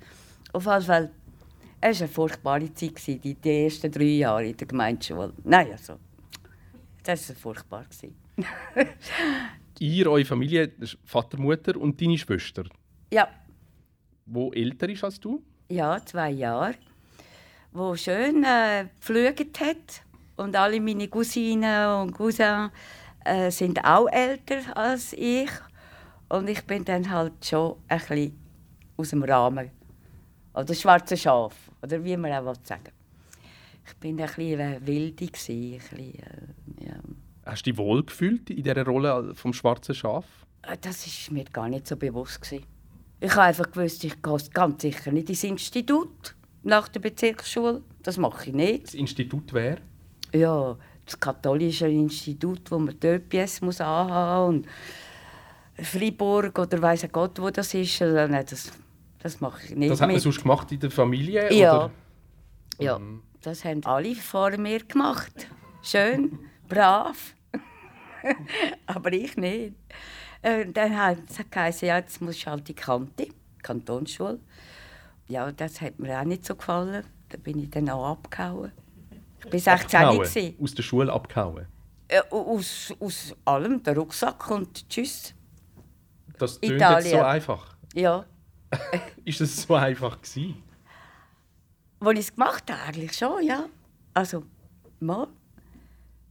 Auf 0.53 0.65
jeden 0.65 0.81
Fall, 0.81 1.11
es 1.81 1.99
war 1.99 2.05
eine 2.05 2.13
furchtbare 2.13 2.73
Zeit, 2.73 3.07
die, 3.07 3.33
die 3.33 3.63
ersten 3.63 3.91
drei 3.91 4.03
Jahre 4.03 4.45
in 4.45 4.55
der 4.55 4.67
Gemeindeschule. 4.67 5.33
Nein, 5.43 5.71
also, 5.71 5.97
das 7.03 7.29
war 7.29 7.35
furchtbar. 7.35 7.85
Ihr, 9.79 10.11
eure 10.11 10.25
Familie, 10.25 10.71
Vater, 11.03 11.39
Mutter 11.39 11.75
und 11.75 11.99
deine 11.99 12.17
Schwester? 12.17 12.65
Ja. 13.11 13.27
Wo 14.27 14.51
älter 14.51 14.87
ist 14.89 15.03
als 15.03 15.19
du? 15.19 15.41
Ja, 15.69 15.99
zwei 16.05 16.29
Jahre. 16.29 16.75
Wo 17.71 17.95
schön 17.95 18.43
äh, 18.43 18.85
geflügt 18.99 19.59
hat 19.59 20.03
und 20.35 20.55
alle 20.55 20.79
meine 20.79 21.07
Cousinen 21.07 22.01
und 22.01 22.11
Cousins 22.11 22.71
äh, 23.25 23.49
sind 23.49 23.83
auch 23.83 24.07
älter 24.07 24.77
als 24.77 25.13
ich. 25.13 25.49
Und 26.29 26.47
ich 26.47 26.63
bin 26.65 26.85
dann 26.85 27.09
halt 27.09 27.43
schon 27.43 27.77
ein 27.87 27.99
bisschen 27.99 28.39
aus 28.97 29.09
dem 29.09 29.23
Rahmen. 29.23 29.71
Oder 30.53 30.73
schwarze 30.73 31.17
Schaf, 31.17 31.55
oder 31.81 32.03
wie 32.03 32.17
man 32.17 32.31
auch 32.33 32.55
sagen 32.63 32.91
Ich 33.85 33.95
bin 33.97 34.19
ein 34.19 34.27
bisschen 34.27 34.85
wilde. 34.85 35.25
Ein 35.25 35.31
bisschen, 35.31 35.73
äh, 35.73 36.85
ja. 36.85 36.95
Hast 37.45 37.65
du 37.65 37.71
dich 37.71 37.77
wohl 37.77 38.03
gefühlt 38.03 38.49
in 38.49 38.63
dieser 38.63 38.85
Rolle 38.85 39.33
vom 39.35 39.53
schwarzen 39.53 39.95
Schaf? 39.95 40.25
Äh, 40.63 40.77
das 40.81 41.05
war 41.07 41.33
mir 41.33 41.45
gar 41.45 41.69
nicht 41.69 41.87
so 41.87 41.95
bewusst. 41.95 42.41
Gewesen. 42.41 42.65
Ich 43.19 43.31
habe 43.31 43.43
einfach 43.43 43.71
gewusst, 43.71 44.03
ich 44.03 44.21
gehe 44.21 44.37
ganz 44.53 44.81
sicher 44.81 45.11
nicht 45.11 45.29
ins 45.29 45.43
Institut 45.43 46.35
nach 46.63 46.87
der 46.89 46.99
Bezirksschule. 46.99 47.81
Das 48.03 48.17
mache 48.17 48.49
ich 48.49 48.53
nicht. 48.53 48.87
Das 48.87 48.93
Institut 48.93 49.53
wäre? 49.53 49.77
ja, 50.33 50.77
das 51.05 51.19
katholische 51.19 51.87
Institut, 51.87 52.71
wo 52.71 52.79
man 52.79 52.95
ÖPS 53.03 53.61
muss 53.61 53.81
anhaben 53.81 54.55
und 54.55 54.67
Freiburg 55.83 56.57
oder 56.59 56.81
weiß 56.81 57.07
Gott, 57.11 57.39
wo 57.39 57.49
das 57.49 57.73
ist. 57.73 58.01
Also, 58.01 58.15
nein, 58.31 58.45
das, 58.49 58.71
das 59.21 59.39
mache 59.41 59.65
ich 59.65 59.75
nicht 59.75 59.91
Das 59.91 60.01
hat 60.01 60.09
man 60.09 60.19
sonst 60.19 60.41
gemacht 60.41 60.71
in 60.71 60.79
der 60.79 60.91
Familie? 60.91 61.53
Ja, 61.53 61.75
oder? 61.75 61.91
ja 62.79 62.99
mhm. 62.99 63.21
das 63.41 63.63
haben 63.65 63.83
alle 63.85 64.15
vor 64.15 64.57
mir 64.57 64.83
gemacht. 64.83 65.47
Schön, 65.81 66.39
brav. 66.67 67.35
aber 68.85 69.13
ich 69.13 69.35
nicht. 69.37 69.75
Äh, 70.41 70.65
dann 70.71 70.97
hat 70.97 71.17
es 71.29 71.39
geheißen, 71.49 71.87
ja, 71.87 71.97
jetzt 71.97 72.21
musst 72.21 72.45
du 72.45 72.51
halt 72.51 72.67
die 72.67 72.73
Kante, 72.73 73.27
Kantonsschule. 73.61 74.39
Ja, 75.27 75.51
das 75.51 75.81
hat 75.81 75.99
mir 75.99 76.19
auch 76.19 76.25
nicht 76.25 76.45
so 76.45 76.55
gefallen. 76.55 77.05
Da 77.29 77.37
bin 77.37 77.59
ich 77.59 77.69
dann 77.69 77.89
auch 77.89 78.11
abgehauen. 78.11 78.71
Ich 79.45 79.65
war 79.65 79.77
16 79.77 79.99
Abgehauen? 79.99 80.55
Aus 80.61 80.75
der 80.75 80.83
Schule 80.83 81.13
abgehauen? 81.13 81.67
Äh, 82.07 82.21
aus, 82.29 82.93
aus 82.99 83.35
allem, 83.45 83.81
der 83.83 83.95
Rucksack 83.95 84.51
und 84.51 84.89
tschüss. 84.89 85.33
Das 86.37 86.59
klingt 86.59 86.81
jetzt 86.81 87.09
so 87.11 87.21
einfach. 87.21 87.75
Ja. 87.93 88.25
ist 89.25 89.41
es 89.41 89.63
so 89.63 89.75
einfach 89.75 90.21
gewesen? 90.21 90.63
Als 91.99 92.19
ich 92.19 92.25
es 92.25 92.33
gemacht 92.33 92.71
habe, 92.71 92.81
eigentlich 92.81 93.13
schon, 93.13 93.43
ja. 93.43 93.65
Also, 94.13 94.43
mal. 94.99 95.27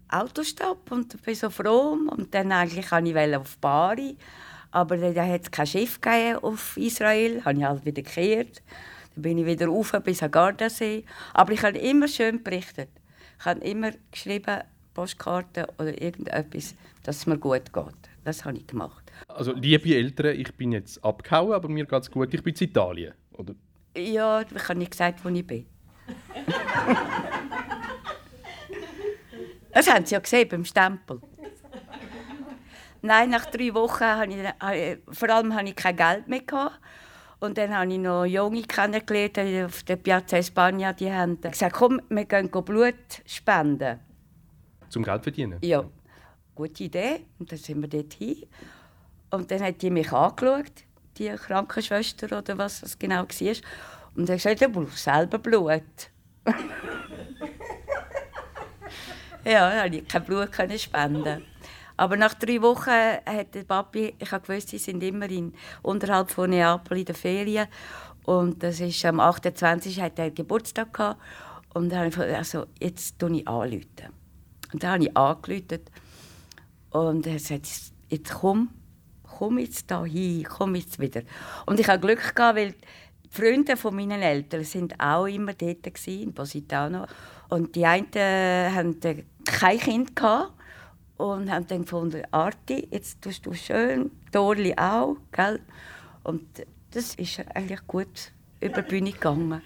Autostopp 0.09 0.91
und 0.91 1.23
bin 1.23 1.35
so 1.35 1.51
froh. 1.51 1.97
Und 2.11 2.35
dann 2.35 2.51
eigentlich 2.53 2.91
wollte 2.91 3.09
ich 3.09 3.37
auf 3.37 3.59
Bari. 3.59 4.17
Aber 4.73 4.97
dann 4.97 5.17
hat 5.17 5.43
es 5.43 5.51
kein 5.51 5.67
Schiff 5.67 6.01
auf 6.43 6.77
Israel. 6.77 7.45
Habe 7.45 7.59
ich 7.59 7.65
halt 7.65 7.85
wieder 7.85 8.03
gekehrt. 8.03 8.63
Dann 9.15 9.23
bin 9.23 9.39
ich 9.39 9.47
wieder 9.47 9.67
rauf 9.67 9.93
bis 10.05 10.23
an 10.23 10.31
Gardasee. 10.31 11.05
Aber 11.35 11.53
ich 11.53 11.63
habe 11.63 11.79
immer 11.79 12.09
schön 12.09 12.43
berichtet. 12.43 12.91
Ich 13.39 13.45
habe 13.45 13.61
immer 13.61 13.93
geschrieben, 14.11 14.63
Postkarten 14.95 15.67
oder 15.79 16.01
irgendetwas, 16.01 16.75
dass 17.05 17.19
es 17.19 17.27
mir 17.27 17.39
gut 17.39 17.73
geht. 17.73 18.11
Das 18.25 18.45
habe 18.45 18.59
ich 18.59 18.67
gemacht. 18.67 19.00
Also, 19.29 19.53
liebe 19.53 19.95
Eltern, 19.95 20.39
ich 20.39 20.55
bin 20.55 20.73
jetzt 20.73 21.03
abgehauen, 21.05 21.53
aber 21.53 21.69
mir 21.69 21.87
geht 21.87 22.03
es 22.03 22.11
gut. 22.11 22.33
Ich 22.35 22.43
bin 22.43 22.55
in 22.55 22.69
Italien, 22.69 23.15
oder? 23.33 23.55
Ja, 23.97 24.43
ich 24.43 24.69
habe 24.69 24.79
nicht 24.79 24.91
gesagt, 24.93 25.25
wo 25.25 25.29
ich 25.29 25.47
bin. 25.47 25.67
das 29.73 29.91
haben 29.91 30.05
Sie 30.05 30.15
ja 30.15 30.21
gesehen 30.21 30.49
beim 30.49 30.65
Stempel. 30.65 31.21
Nein, 33.03 33.31
nach 33.31 33.47
drei 33.47 33.73
Wochen 33.75 34.05
habe 34.05 34.33
ich, 34.33 35.17
vor 35.17 35.31
allem 35.31 35.55
hatte 35.55 35.71
ich 35.71 35.77
kein 35.77 35.97
Geld 35.97 36.29
mehr. 36.29 36.41
Gehabt. 36.41 36.79
Und 37.41 37.57
dann 37.57 37.75
habe 37.75 37.91
ich 37.91 37.99
noch 37.99 38.27
Junge 38.27 38.63
kennengelernt 38.63 39.39
auf 39.65 39.83
der 39.85 39.97
Piazza 39.97 40.37
España. 40.37 40.93
Die 40.93 41.11
haben 41.11 41.41
gesagt, 41.41 41.75
komm, 41.75 42.03
wir 42.11 42.27
gehen 42.27 42.51
Blut 42.51 42.95
spenden. 43.25 43.99
Zum 44.91 45.03
Geld 45.03 45.23
verdienen? 45.23 45.59
Ja, 45.63 45.85
gute 46.55 46.85
Idee. 46.85 47.25
Und 47.39 47.51
dann 47.51 47.59
sind 47.59 47.81
wir 47.81 47.89
dort 47.89 48.13
hin. 48.13 48.45
Und 49.31 49.51
dann 49.51 49.63
hat 49.63 49.83
die 49.83 49.91
mich 49.91 50.13
angeschaut, 50.13 50.85
die 51.19 51.29
Krankenschwester 51.29 52.39
oder 52.39 52.59
was 52.59 52.81
das 52.81 52.99
genau 52.99 53.23
war. 53.23 53.57
Und 54.17 54.29
er 54.29 54.35
hat 54.35 54.43
gesagt, 54.43 54.61
du 54.63 54.69
brauchst 54.69 55.05
selber 55.05 55.39
Blut. 55.39 55.83
ja, 59.45 59.71
dann 59.71 59.83
konnte 59.83 59.99
ich 59.99 60.09
kein 60.09 60.25
Blut 60.25 60.51
spenden. 60.81 61.45
Aber 61.97 62.17
nach 62.17 62.33
drei 62.33 62.63
Wochen 62.63 62.91
hat 62.91 63.55
der 63.55 63.65
Papi, 63.65 64.15
ich 64.19 64.31
gewusst, 64.31 64.71
sie 64.71 64.79
sind 64.79 65.03
immer 65.03 65.29
in, 65.31 65.53
unterhalb 65.83 66.31
von 66.31 66.49
Neapel 66.49 66.99
in 66.99 67.05
der 67.05 67.15
Ferien. 67.15 67.69
Und 68.25 68.63
das 68.63 68.81
ist 68.81 69.05
am 69.05 69.21
28. 69.21 70.01
hat 70.01 70.19
er 70.19 70.31
Geburtstag 70.31 70.95
gehabt. 70.95 71.21
Und 71.75 71.91
dann 71.91 71.99
habe 71.99 72.09
ich 72.09 72.15
gesagt, 72.15 72.33
also, 72.33 72.67
jetzt 72.81 73.19
tue 73.19 73.37
ich 73.37 73.47
anrufen. 73.47 73.85
Und 74.73 74.83
dann 74.83 74.93
habe 74.93 75.05
ich 75.05 75.17
angerufen. 75.17 75.81
Und 76.89 77.27
er 77.27 77.39
sagt, 77.39 77.69
jetzt 78.09 78.33
komm, 78.33 78.71
komm 79.41 79.59
jetzt 79.59 79.91
da 79.91 80.05
hin, 80.05 80.45
komm 80.45 80.75
jetzt 80.75 80.99
wieder. 80.99 81.23
Und 81.65 81.81
ich 81.81 81.89
habe 81.89 81.99
Glück 81.99 82.35
gehabt, 82.37 82.59
weil 82.59 82.75
die 83.25 83.31
Freunde 83.31 83.75
von 83.79 83.97
meinen 83.97 84.21
Eltern 84.21 84.65
sind 84.65 85.01
auch 85.01 85.25
immer 85.25 85.55
dort 85.55 85.83
gewesen, 85.83 86.25
in 86.25 86.35
Positano. 86.35 87.07
Und 87.49 87.75
die 87.75 87.87
einen 87.87 88.07
hatten 88.13 89.25
kein 89.47 89.79
Kind 89.79 90.15
gehabt 90.15 90.53
und 91.17 91.51
haben 91.51 91.67
dann 91.67 91.83
gefunden, 91.83 92.23
Arti, 92.31 92.87
jetzt 92.91 93.23
tust 93.23 93.47
du 93.47 93.55
schön, 93.55 94.11
Dorli 94.31 94.75
auch, 94.77 95.17
gell? 95.33 95.61
Und 96.23 96.45
das 96.91 97.15
ist 97.15 97.43
eigentlich 97.55 97.87
gut 97.87 98.33
über 98.61 98.83
die 98.83 98.91
Bühne 98.91 99.13
gegangen. 99.13 99.63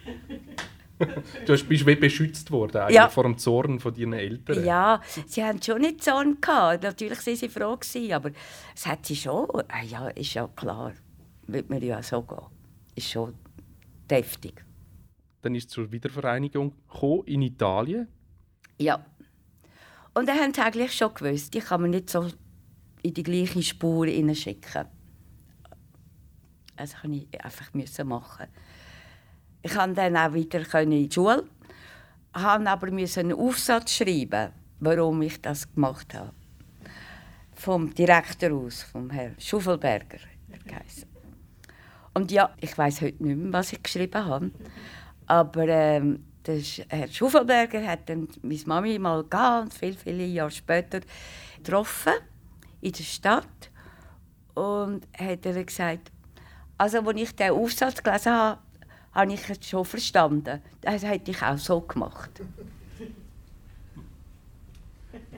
Du 0.99 1.65
bist 1.65 1.87
wie 1.87 1.97
beschützt 1.97 2.51
worden 2.51 2.83
ja. 2.91 3.09
vor 3.09 3.25
dem 3.25 3.37
Zorn 3.39 3.81
von 3.81 3.95
deinen 3.95 4.15
Eltern. 4.15 4.65
Ja, 4.65 5.01
sie 5.27 5.43
haben 5.45 5.61
schon 5.61 5.81
nicht 5.81 6.03
Zorn 6.03 6.41
gehabt. 6.41 6.83
Natürlich 6.83 7.27
waren 7.27 7.37
sie 7.37 7.49
froh 7.49 7.77
gewesen, 7.77 8.13
aber 8.13 8.31
es 8.75 8.87
hat 8.87 9.05
sie 9.07 9.17
schon. 9.17 9.49
Ah 9.69 9.83
ja, 9.83 10.09
ist 10.09 10.35
ja 10.35 10.49
klar, 10.49 10.93
wird 11.47 11.71
mir 11.71 11.83
ja 11.83 12.03
so 12.03 12.23
gehen. 12.23 12.39
Ist 12.95 13.11
schon 13.11 13.35
deftig. 14.09 14.65
Dann 15.43 15.55
ist 15.55 15.69
es 15.69 15.75
zur 15.75 15.91
Wiedervereinigung 15.91 16.73
in 17.27 17.43
Italien. 17.43 18.09
Ja. 18.79 19.05
Und 20.15 20.29
dann 20.29 20.39
haben 20.39 20.55
sie 20.55 20.61
eigentlich 20.61 20.93
schon 20.93 21.13
gewusst, 21.13 21.55
ich 21.55 21.65
kann 21.65 21.83
mir 21.83 21.89
nicht 21.89 22.09
so 22.09 22.29
in 23.03 23.15
die 23.15 23.23
gleiche 23.23 23.63
Spur 23.63 24.07
schicken. 24.35 24.87
Also 26.77 26.97
kann 26.97 27.13
ich 27.13 27.45
einfach 27.45 27.73
machen. 28.05 28.47
Ich 29.64 29.73
konnte 29.73 29.94
dann 29.94 30.16
auch 30.18 30.35
wieder 30.35 30.61
in 30.83 30.90
die 30.90 31.11
Schule, 31.11 31.42
musste 32.35 32.71
aber 32.71 32.87
einen 32.87 33.33
Aufsatz 33.33 33.94
schreiben, 33.94 34.52
warum 34.78 35.23
ich 35.23 35.40
das 35.40 35.73
gemacht 35.73 36.12
habe. 36.12 36.33
Vom 37.54 37.94
Direktor 37.94 38.52
aus, 38.52 38.83
vom 38.83 39.09
Herrn 39.09 39.35
Schuffelberger. 39.38 40.18
Und 42.12 42.30
ja, 42.30 42.54
ich 42.61 42.76
weiß 42.76 43.00
heute 43.00 43.25
nicht 43.25 43.38
mehr, 43.38 43.52
was 43.54 43.73
ich 43.73 43.83
geschrieben 43.83 44.23
habe. 44.23 44.50
Aber 45.25 45.66
ähm, 45.66 46.26
der 46.44 46.59
Herr 46.88 47.09
Schuffelberger 47.09 47.87
hat 47.87 48.11
dann 48.11 48.28
meine 48.42 48.61
Mami 48.66 48.99
mal 48.99 49.25
ganz 49.25 49.78
viele, 49.78 49.97
viele 49.97 50.26
Jahre 50.26 50.50
später 50.50 51.00
getroffen 51.56 52.12
in 52.83 52.92
der 52.92 53.02
Stadt 53.02 53.71
und 54.52 55.09
hat 55.18 55.47
er 55.47 55.64
gesagt, 55.64 56.12
also 56.76 56.99
als 56.99 57.18
ich 57.18 57.35
den 57.35 57.52
Aufsatz 57.52 58.02
gelesen 58.02 58.33
habe, 58.33 58.61
habe 59.14 59.33
ich 59.33 59.49
es 59.49 59.68
schon 59.68 59.85
verstanden. 59.85 60.61
Das 60.80 61.02
hätte 61.04 61.30
ich 61.30 61.42
auch 61.42 61.59
so 61.59 61.80
gemacht. 61.80 62.42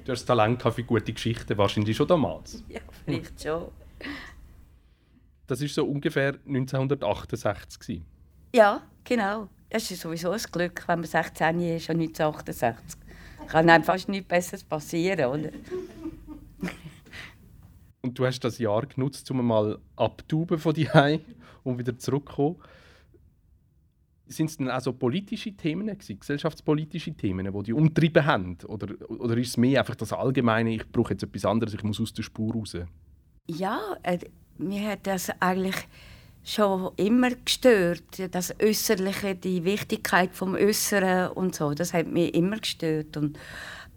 Du 0.05 0.13
hast 0.13 0.25
Talent 0.25 0.63
für 0.63 0.85
gute 0.85 1.13
Geschichten, 1.13 1.59
wahrscheinlich 1.59 1.97
schon 1.97 2.07
damals. 2.07 2.63
Ja, 2.69 2.81
vielleicht 3.05 3.43
schon. 3.43 3.69
Das 5.47 5.61
war 5.61 5.69
so 5.69 5.85
ungefähr 5.85 6.35
1968. 6.47 8.03
Ja, 8.55 8.83
genau. 9.05 9.49
Das 9.69 9.91
ist 9.91 10.01
sowieso 10.01 10.31
ein 10.31 10.41
Glück, 10.51 10.85
wenn 10.87 11.01
man 11.01 11.09
16 11.09 11.61
ist 11.61 11.91
und 11.91 12.01
1968. 12.01 13.01
Kann 13.49 13.69
einem 13.69 13.85
fast 13.85 14.09
nichts 14.09 14.29
Besseres 14.29 14.65
passieren, 14.65 15.27
oder? 15.27 15.51
und 18.07 18.19
du 18.19 18.25
hast 18.25 18.41
das 18.41 18.59
Jahr 18.59 18.87
genutzt, 18.87 19.31
um 19.31 19.45
mal 19.45 19.79
abzuben 19.97 20.59
von 20.59 20.75
dir 20.75 21.21
und 21.65 21.79
wieder 21.79 21.99
zurückzukommen. 21.99 22.57
Sind 24.29 24.51
es 24.51 24.57
dann 24.57 24.71
auch 24.71 24.81
so 24.81 24.93
politische 24.93 25.53
Themen, 25.53 25.97
gesellschaftspolitische 25.99 27.13
Themen, 27.13 27.53
die 27.53 27.63
dich 27.63 27.75
umtrieben 27.75 28.27
haben? 28.27 28.59
Oder, 28.67 28.89
oder 29.09 29.37
ist 29.37 29.51
es 29.51 29.57
mehr 29.57 29.81
einfach 29.81 29.95
das 29.95 30.13
Allgemeine, 30.13 30.75
ich 30.75 30.91
brauche 30.91 31.13
jetzt 31.13 31.23
etwas 31.23 31.45
anderes, 31.45 31.75
ich 31.75 31.83
muss 31.85 32.01
aus 32.01 32.13
der 32.13 32.25
Spur 32.25 32.55
raus? 32.55 32.77
Ja, 33.47 33.97
äh, 34.03 34.19
mir 34.59 34.91
hat 34.91 35.07
das 35.07 35.31
eigentlich 35.41 35.77
schon 36.47 36.93
immer 36.97 37.31
gestört, 37.31 38.03
das 38.31 38.55
Äußerliche, 38.63 39.35
die 39.35 39.65
Wichtigkeit 39.65 40.35
vom 40.35 40.55
Äußeren 40.55 41.33
und 41.33 41.55
so, 41.55 41.75
das 41.75 41.93
hat 41.93 42.07
mich 42.07 42.35
immer 42.35 42.59
gestört 42.59 43.17
und 43.17 43.39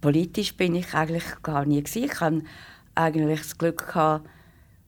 politisch 0.02 0.56
bin 0.56 0.76
ich 0.76 0.94
eigentlich 0.94 1.24
gar 1.44 1.66
nie 1.66 1.84
gewesen. 1.84 2.06
Ich 2.06 2.20
hatte 2.20 2.42
eigentlich 2.96 3.40
das 3.40 3.58
Glück 3.58 3.88
gehabt, 3.88 4.28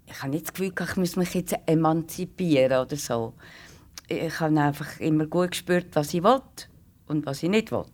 ich 0.08 0.22
habe 0.22 0.32
nicht 0.32 0.46
das 0.46 0.54
Gefühl, 0.54 0.74
ich 0.78 0.96
muss 0.98 1.16
mich 1.16 1.34
jetzt 1.36 1.56
emanzipieren 1.68 2.86
oder 2.86 2.98
so. 2.98 3.34
Ich 4.12 4.42
habe 4.42 4.60
einfach 4.60 5.00
immer 5.00 5.26
gut 5.26 5.52
gespürt, 5.52 5.88
was 5.94 6.14
ich 6.14 6.22
will 6.22 6.42
und 7.08 7.26
was 7.26 7.44
ich 7.44 7.50
nicht 7.50 7.72
will. 7.72 7.86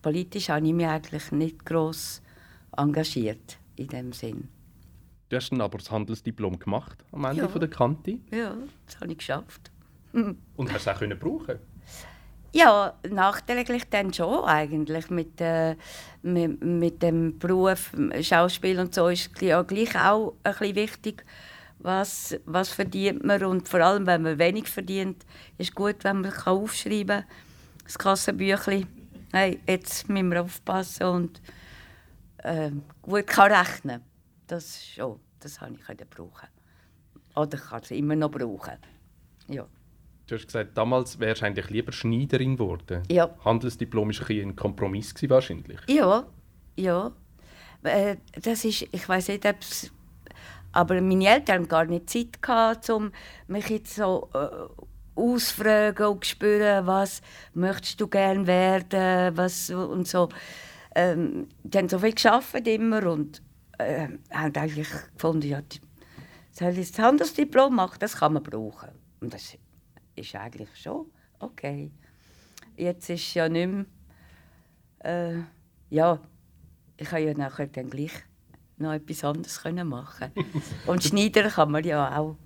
Politisch 0.00 0.50
habe 0.50 0.64
ich 0.64 0.72
mich 0.72 0.86
eigentlich 0.86 1.32
nicht 1.32 1.64
groß 1.64 2.22
engagiert 2.76 3.58
in 3.74 3.88
dem 3.88 4.12
Sinn. 4.12 4.48
Du 5.28 5.36
hast 5.36 5.50
dann 5.50 5.60
aber 5.60 5.78
das 5.78 5.90
Handelsdiplom 5.90 6.60
gemacht 6.60 7.04
am 7.10 7.24
Ende 7.24 7.42
ja. 7.42 7.48
von 7.48 7.60
der 7.60 7.70
Kante. 7.70 8.18
Ja, 8.30 8.54
das 8.86 9.00
habe 9.00 9.10
ich 9.10 9.18
geschafft. 9.18 9.72
Und 10.12 10.72
hast 10.72 10.82
es 10.82 10.88
auch 10.88 10.98
können 10.98 11.18
brauchen? 11.18 11.58
Ja, 12.52 12.94
nachträglich 13.08 13.88
dann 13.90 14.12
schon 14.12 14.44
eigentlich. 14.44 15.10
Mit, 15.10 15.40
äh, 15.40 15.74
mit, 16.22 16.62
mit, 16.62 17.02
dem 17.02 17.38
Beruf 17.38 17.90
Schauspiel 18.20 18.78
und 18.78 18.94
so 18.94 19.08
ist 19.08 19.30
ja 19.40 19.62
gleich 19.62 19.96
auch 19.96 20.34
ein 20.44 20.52
bisschen 20.52 20.76
wichtig, 20.76 21.24
was, 21.82 22.36
was 22.46 22.70
verdient 22.70 23.24
man. 23.24 23.44
Und 23.44 23.68
vor 23.68 23.80
allem, 23.80 24.06
wenn 24.06 24.22
man 24.22 24.38
wenig 24.38 24.68
verdient, 24.68 25.24
ist 25.58 25.70
es 25.70 25.74
gut, 25.74 26.04
wenn 26.04 26.20
man 26.20 26.30
kann 26.30 26.56
aufschreiben 26.56 27.20
kann, 27.20 27.24
das 27.84 27.98
Kassenbüchlein, 27.98 28.86
hey, 29.32 29.60
jetzt 29.66 30.08
müssen 30.08 30.30
wir 30.30 30.42
aufpassen 30.42 31.04
und 31.04 31.42
äh, 32.38 32.70
gut 33.02 33.26
kann 33.26 33.52
rechnen 33.52 34.02
das 34.52 34.84
schon, 34.84 35.18
das 35.40 35.60
habe 35.60 35.74
ich 35.74 36.08
brauchen. 36.08 36.48
Oder 37.34 37.56
ich 37.56 37.64
kann 37.64 37.80
es 37.82 37.90
immer 37.90 38.14
noch 38.14 38.30
brauchen. 38.30 38.76
Ja. 39.48 39.66
Du 40.26 40.34
hast 40.36 40.46
gesagt, 40.46 40.76
damals 40.76 41.18
wärst 41.18 41.42
du 41.42 41.46
eigentlich 41.46 41.70
lieber 41.70 41.92
Schneiderin 41.92 42.56
geworden. 42.56 43.02
Ja. 43.10 43.34
Handelsdiplom 43.44 44.10
war 44.10 44.30
ein, 44.30 44.40
ein 44.40 44.56
Kompromiss 44.56 45.14
wahrscheinlich. 45.28 45.80
Ja, 45.88 46.26
ja. 46.76 47.12
Äh, 47.82 48.16
das 48.40 48.64
ist, 48.64 48.82
ich 48.82 49.08
weiß 49.08 49.28
nicht, 49.28 49.44
ob 49.46 49.56
aber 50.72 51.00
meine 51.00 51.28
Eltern 51.28 51.56
hatten 51.56 51.68
gar 51.68 51.84
nicht 51.84 52.10
Zeit, 52.10 52.42
gehabt, 52.42 52.88
um 52.90 53.12
mich 53.46 53.68
jetzt 53.68 53.94
so 53.94 54.30
äh, 54.34 54.48
ausfragen 55.14 56.06
und 56.06 56.26
spüren, 56.26 56.86
was 56.86 57.20
möchtest 57.54 58.00
du 58.00 58.08
gerne 58.08 58.46
werden 58.46 59.36
was, 59.36 59.70
und 59.70 60.08
so. 60.08 60.28
Ähm, 60.94 61.48
die 61.62 61.78
haben 61.78 61.88
so 61.88 61.98
viel 61.98 62.12
gearbeitet 62.12 62.68
immer 62.68 63.06
und 63.10 63.42
äh, 63.78 64.08
haben 64.30 64.56
eigentlich 64.56 64.88
gefunden, 65.14 65.48
ja, 65.48 65.60
soll 66.50 66.78
ich 66.78 66.90
das 66.90 66.98
Handelsdiplom 66.98 67.74
machen, 67.74 67.96
das 68.00 68.16
kann 68.16 68.34
man 68.34 68.42
brauchen. 68.42 68.90
Und 69.20 69.32
das 69.32 69.56
ist 70.14 70.34
eigentlich 70.34 70.68
schon 70.74 71.06
okay. 71.38 71.90
Jetzt 72.76 73.08
ist 73.10 73.34
ja 73.34 73.48
nicht 73.48 73.68
mehr, 73.68 73.84
äh, 75.04 75.42
ja, 75.90 76.18
ich 76.96 77.08
kann 77.08 77.22
ja 77.22 77.34
nachher 77.34 77.66
dann 77.66 77.90
gleich 77.90 78.12
noch 78.82 78.92
etwas 78.92 79.24
anderes 79.24 79.62
machen 79.84 80.30
Und 80.86 81.02
Schneider 81.02 81.48
kann 81.48 81.70
man 81.70 81.84
ja 81.84 82.18
auch 82.18 82.36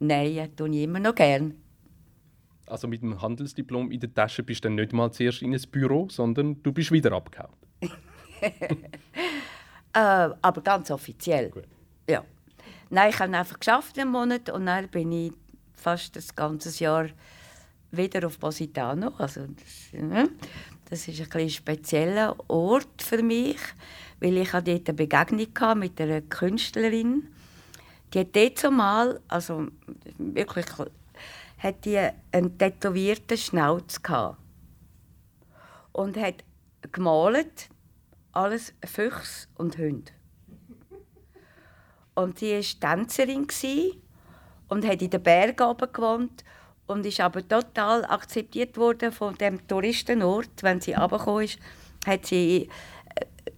nähen, 0.00 0.54
tue 0.56 0.68
ich 0.70 0.82
immer 0.82 1.00
noch 1.00 1.14
gerne. 1.14 1.54
Also 2.66 2.86
mit 2.86 3.02
dem 3.02 3.20
Handelsdiplom 3.20 3.90
in 3.90 4.00
der 4.00 4.12
Tasche 4.12 4.42
bist 4.42 4.64
du 4.64 4.68
dann 4.68 4.76
nicht 4.76 4.92
mal 4.92 5.10
zuerst 5.10 5.42
in 5.42 5.54
ein 5.54 5.62
Büro, 5.70 6.08
sondern 6.10 6.62
du 6.62 6.72
bist 6.72 6.92
wieder 6.92 7.12
abgehauen. 7.12 7.54
äh, 8.40 8.50
aber 9.92 10.60
ganz 10.62 10.90
offiziell. 10.90 11.50
Gut. 11.50 11.64
Ja. 12.08 12.24
Nein, 12.90 13.10
ich 13.10 13.18
habe 13.18 13.36
einfach 13.36 13.58
geschafft 13.58 13.98
einen 13.98 14.10
Monat 14.10 14.50
und 14.50 14.66
dann 14.66 14.88
bin 14.88 15.12
ich 15.12 15.32
fast 15.72 16.16
das 16.16 16.34
ganze 16.34 16.82
Jahr 16.82 17.08
wieder 17.90 18.26
auf 18.26 18.38
Positano. 18.38 19.12
Also 19.18 19.46
das, 19.46 20.38
das 20.90 21.08
ist 21.08 21.20
ein, 21.20 21.40
ein 21.40 21.50
spezieller 21.50 22.36
Ort 22.48 23.02
für 23.02 23.22
mich, 23.22 23.58
weil 24.20 24.36
ich 24.36 24.50
dort 24.50 24.68
eine 24.68 24.94
Begegnung 24.94 25.78
mit 25.78 26.00
einer 26.00 26.20
Künstlerin. 26.22 27.28
Die 28.12 28.20
hat 28.20 28.34
dort 28.34 28.58
zumal, 28.58 29.20
also 29.28 29.68
wirklich, 30.18 30.66
hat 31.58 31.84
die 31.84 31.98
einen 32.32 32.56
tätowierten 32.56 33.36
Schnauz 33.36 34.02
gehabt 34.02 34.38
und 35.92 36.16
hat 36.16 36.44
gemalt 36.92 37.68
alles 38.32 38.72
Füchse 38.84 39.48
und 39.56 39.78
Hunde. 39.78 40.12
Und 42.14 42.38
sie 42.38 42.52
war 42.52 42.96
Tänzerin 42.96 43.46
und 44.68 44.86
hat 44.86 45.02
in 45.02 45.10
den 45.10 45.22
Bergen 45.22 45.76
gewohnt 45.92 46.44
und 46.86 47.04
ist 47.06 47.20
aber 47.20 47.46
total 47.46 48.04
akzeptiert 48.04 48.76
worden 48.76 49.12
von 49.12 49.34
dem 49.36 49.66
Touristenort. 49.66 50.62
Wenn 50.62 50.80
sie 50.80 50.94
runtergekommen 50.94 51.44
ist, 51.44 51.58
hat 52.06 52.26
sie, 52.26 52.68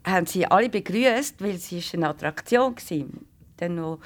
haben 0.04 0.26
sie 0.26 0.46
alle 0.46 0.68
begrüßt, 0.68 1.40
weil 1.42 1.58
sie 1.58 1.82
eine 1.94 2.08
Attraktion 2.08 2.74
war. 2.74 3.26
Dann 3.56 3.74
noch, 3.74 4.00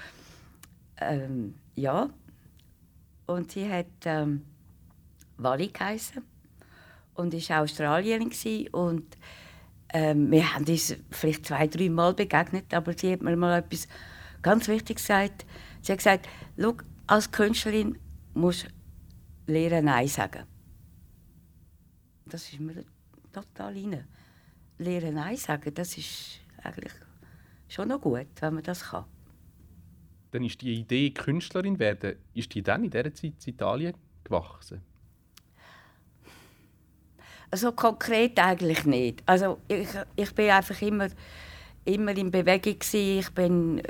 ähm, 1.01 1.55
ja. 1.77 2.09
Und 3.27 3.53
sie 3.53 3.71
hat 3.71 3.87
ähm, 4.05 4.43
Wally 5.37 5.69
geheißen 5.69 6.23
und 7.15 7.33
war 7.33 7.63
Australierin 7.63 8.31
und 8.73 9.17
ähm, 9.93 10.31
wir 10.31 10.53
haben 10.53 10.65
uns 10.67 10.97
vielleicht 11.11 11.47
zwei, 11.47 11.69
drei 11.69 11.89
Mal 11.89 12.15
begegnet, 12.15 12.75
aber 12.75 12.93
sie 12.99 13.13
hat 13.13 13.23
mir 13.23 13.37
mal 13.37 13.59
etwas 13.59 13.87
ganz 14.43 14.67
Wichtiges 14.69 15.05
gesagt. 15.05 15.47
Sie 15.81 15.93
hat 15.93 15.99
gesagt, 15.99 16.29
als 17.07 17.31
Künstlerin 17.31 17.99
musst 18.35 18.67
lernen 19.47 19.87
Nein 19.87 20.09
sagen. 20.09 20.45
Das 22.27 22.53
ist 22.53 22.61
mir 22.61 22.85
total 23.33 23.75
rein. 23.75 24.05
Lernen 24.78 25.14
Nein 25.14 25.37
sagen, 25.37 25.73
das 25.75 25.97
ist 25.97 26.40
eigentlich 26.62 26.93
schon 27.69 27.88
noch 27.88 28.00
gut, 28.00 28.26
wenn 28.40 28.54
man 28.54 28.62
das 28.62 28.83
kann. 28.85 29.04
Dann 30.31 30.45
ist 30.45 30.61
die 30.62 30.75
Idee, 30.75 31.11
Künstlerin 31.11 31.78
werden, 31.78 32.16
ist 32.35 32.54
die 32.54 32.62
dann 32.62 32.85
in 32.85 32.90
dieser 32.90 33.14
Zeit 33.14 33.35
in 33.47 33.54
Italien 33.54 33.95
gewachsen? 34.25 34.80
Also 37.50 37.71
konkret 37.73 38.39
eigentlich 38.41 38.84
nicht. 38.84 39.23
Also 39.26 39.58
ich, 39.69 39.89
ich 40.17 40.34
bin 40.34 40.50
einfach 40.50 40.80
immer, 40.82 41.08
immer 41.84 42.17
in 42.17 42.32
Bewegung 42.32 42.78
gewesen. 42.78 43.19
Ich 43.21 43.30
bin, 43.30 43.80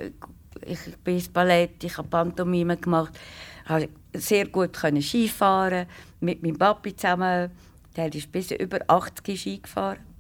ich 0.66 0.96
bin 0.98 1.14
ins 1.14 1.30
Ballett, 1.30 1.82
ich 1.82 1.96
habe 1.96 2.08
Pantomime 2.08 2.76
gemacht 2.76 3.18
konnte 3.66 3.88
sehr 4.12 4.46
gut 4.48 4.76
Skifahren 4.76 5.86
mit 6.20 6.42
meinem 6.42 6.58
Papi 6.58 6.94
zusammen. 6.94 7.50
Der 7.96 8.14
ist 8.14 8.30
bis 8.30 8.50
über 8.50 8.80
80 8.86 9.40
Ski 9.40 9.58
gefahren. 9.58 10.13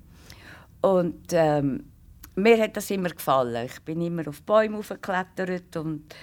Und 0.84 1.32
ähm, 1.32 1.90
mir 2.34 2.60
hat 2.60 2.76
das 2.76 2.90
immer 2.90 3.08
gefallen. 3.08 3.64
Ich 3.64 3.80
bin 3.80 4.02
immer 4.02 4.28
auf 4.28 4.42
Bäume 4.42 4.82
geklettert 4.82 5.74
und 5.78 6.14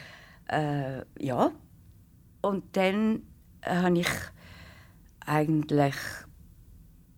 äh, 0.52 1.02
ja. 1.17 1.52
Und 2.41 2.78
dann 2.78 3.24
habe 3.65 3.97
ich 3.97 4.10
eigentlich 5.26 5.95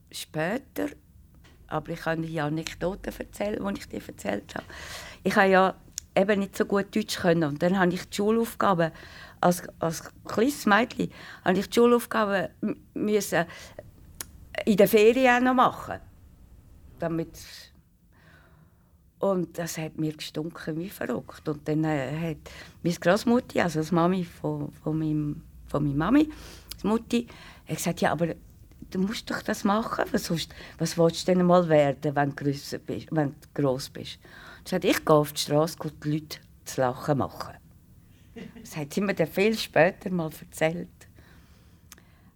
später, 0.10 0.88
aber 1.68 1.90
ich 1.90 2.00
kann 2.00 2.22
dir 2.22 2.46
Anekdoten 2.46 3.14
erzählen, 3.14 3.74
die 3.74 3.80
ich 3.82 3.90
dir 3.90 4.08
erzählt 4.08 4.56
habe. 4.56 4.66
Ich 5.24 5.36
habe 5.36 5.50
ja 5.50 5.76
eben 6.16 6.40
nicht 6.40 6.56
so 6.56 6.64
gut 6.64 6.96
Deutsch 6.96 7.18
können 7.18 7.44
und 7.44 7.62
dann 7.62 7.78
habe 7.78 7.94
ich 7.94 8.08
die 8.08 8.16
Schulaufgaben 8.16 8.94
als, 9.42 9.64
als 9.80 10.02
kleines 10.24 10.66
Mädchen 10.66 11.12
musste 11.44 11.60
ich 11.60 11.68
die 11.68 11.76
Schulaufgaben 11.76 12.48
in 12.94 14.78
der 14.78 14.88
Ferien 14.88 15.44
noch 15.44 15.56
machen. 15.56 16.13
Damit 17.04 17.38
und 19.20 19.58
das 19.58 19.78
hat 19.78 19.98
mir 19.98 20.12
gestunken 20.12 20.78
wie 20.78 20.90
verrückt. 20.90 21.48
Und 21.48 21.66
dann 21.66 21.86
äh, 21.86 22.32
hat 22.32 22.52
meine 22.82 22.96
Großmutter, 22.96 23.64
also 23.64 23.82
die 23.82 23.96
Mami 23.96 24.26
von, 24.26 24.70
von, 24.72 25.00
meinem, 25.00 25.42
von 25.68 25.84
meiner 25.84 25.96
Mami, 25.96 26.30
Mutti, 26.84 27.28
hat 27.66 27.78
gesagt, 27.78 28.02
ja, 28.02 28.12
aber 28.12 28.36
du 28.92 29.00
musst 29.00 29.30
doch 29.30 29.42
das 29.42 29.64
machen, 29.64 30.04
was, 30.12 30.26
sonst, 30.26 30.54
was 30.78 30.98
willst 30.98 31.26
du 31.26 31.34
denn 31.34 31.46
mal 31.46 31.70
werden, 31.70 32.14
wenn 32.14 32.36
du, 32.36 32.44
bist, 32.44 32.80
wenn 33.12 33.30
du 33.30 33.62
gross 33.62 33.90
bist? 33.90 34.20
Und 34.60 34.68
sie 34.68 34.76
hat 34.76 34.84
ich 34.84 35.06
gehe 35.06 35.16
auf 35.16 35.32
die 35.32 35.40
Straße 35.40 35.78
und 35.82 36.04
die 36.04 36.12
Leute 36.12 36.40
zu 36.66 36.82
lachen 36.82 37.18
machen. 37.18 37.54
Das 38.60 38.76
hat 38.76 38.94
sie 38.94 39.00
mir 39.00 39.14
dann 39.14 39.28
viel 39.28 39.58
später 39.58 40.10
mal 40.10 40.32
erzählt. 40.38 40.90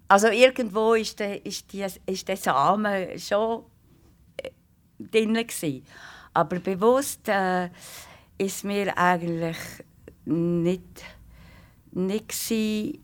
Also 0.08 0.28
irgendwo 0.28 0.94
ist 0.94 1.20
der, 1.20 1.46
ist 1.46 1.74
die, 1.74 1.86
ist 2.06 2.28
der 2.30 2.38
Samen 2.38 3.20
schon 3.20 3.66
drin 5.00 5.34
gewesen. 5.34 5.84
Aber 6.34 6.60
bewusst 6.60 7.28
äh, 7.30 7.70
ist 8.38 8.64
mir 8.64 8.98
eigentlich 8.98 9.58
nicht, 10.26 11.04
nicht 11.92 12.30
gewesen, 12.30 13.04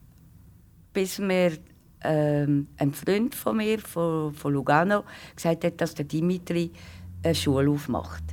bis 0.94 1.20
mir 1.20 1.58
ähm, 2.04 2.68
ein 2.78 2.94
Freund 2.94 3.34
von 3.34 3.58
mir 3.58 3.80
von, 3.80 4.34
von 4.34 4.54
Lugano 4.54 5.04
gesagt 5.36 5.64
hat, 5.64 5.82
dass 5.82 5.96
der 5.96 6.06
Dimitri 6.06 6.72
eine 7.24 7.34
Schule 7.34 7.72
aufmacht. 7.72 8.24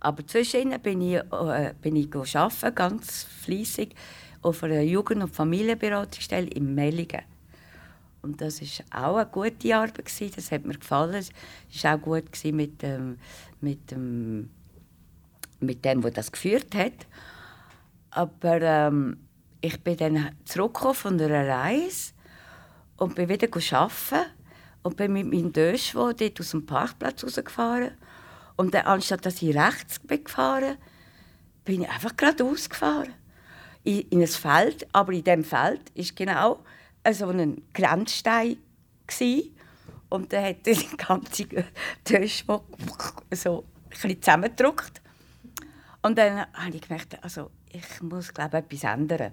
Aber 0.00 0.26
zwischendurch 0.26 0.82
bin 0.82 1.00
ich, 1.00 1.16
äh, 1.16 1.74
bin 1.80 1.96
ich 1.96 2.14
arbeiten, 2.14 2.74
ganz 2.74 3.24
fleissig 3.24 3.94
auf 4.42 4.62
einer 4.62 4.82
Jugend- 4.82 5.22
und 5.22 5.34
Familienberatungsstelle 5.34 6.48
in 6.48 6.74
Mellingen. 6.74 7.22
Und 8.24 8.40
das 8.40 8.60
war 8.62 9.10
auch 9.10 9.16
eine 9.16 9.30
gute 9.30 9.76
Arbeit. 9.76 10.04
Gewesen. 10.04 10.32
Das 10.34 10.50
hat 10.50 10.64
mir 10.64 10.78
gefallen. 10.78 11.14
Es 11.14 11.84
war 11.84 11.94
auch 11.94 12.00
gut 12.00 12.24
mit 12.44 12.82
dem, 12.82 13.18
mit 13.60 13.90
dem, 13.90 14.50
mit 15.60 15.84
dem, 15.84 16.00
der 16.00 16.10
das 16.10 16.32
geführt 16.32 16.74
hat. 16.74 17.06
Aber 18.10 18.62
ähm, 18.62 19.18
ich 19.60 19.78
bin 19.82 19.96
dann 19.98 20.30
zurückgekommen 20.44 20.94
von 20.94 21.20
einer 21.20 21.46
Reise 21.46 22.12
und 22.96 23.14
bin 23.14 23.28
wieder 23.28 23.48
arbeiten 23.48 24.30
und 24.82 24.96
bin 24.96 25.12
mit 25.12 25.26
meinem 25.26 25.52
Döschwo 25.52 26.12
dort 26.12 26.40
aus 26.40 26.50
dem 26.50 26.64
Parkplatz 26.64 27.24
rausgefahren 27.24 27.90
und 28.56 28.72
dann, 28.72 28.86
anstatt 28.86 29.26
dass 29.26 29.42
ich 29.42 29.56
rechts 29.56 29.98
bin 29.98 30.24
gefahren 30.24 30.76
bin 31.64 31.82
ich 31.82 31.88
einfach 31.88 32.16
geradeaus 32.16 32.68
gefahren. 32.68 33.14
In, 33.82 34.00
in 34.10 34.20
ein 34.20 34.26
Feld, 34.26 34.86
aber 34.92 35.12
in 35.12 35.24
diesem 35.24 35.44
Feld 35.44 35.80
war 35.94 36.04
genau 36.14 36.64
so 37.12 37.28
ein 37.28 37.62
Grenzstein. 37.72 38.58
Gewesen. 39.06 39.54
Und 40.08 40.32
dann 40.32 40.44
hat 40.44 40.56
die 40.66 40.96
ganze 40.96 41.46
Tisch 42.04 42.44
so 43.30 43.64
zusammengedrückt. 44.20 45.02
Und 46.02 46.18
dann 46.18 46.46
habe 46.52 46.74
ich 46.74 46.82
gemerkt, 46.82 47.22
also 47.22 47.50
ich 47.70 48.02
muss 48.02 48.32
glaube 48.32 48.58
etwas 48.58 48.84
ändern. 48.84 49.32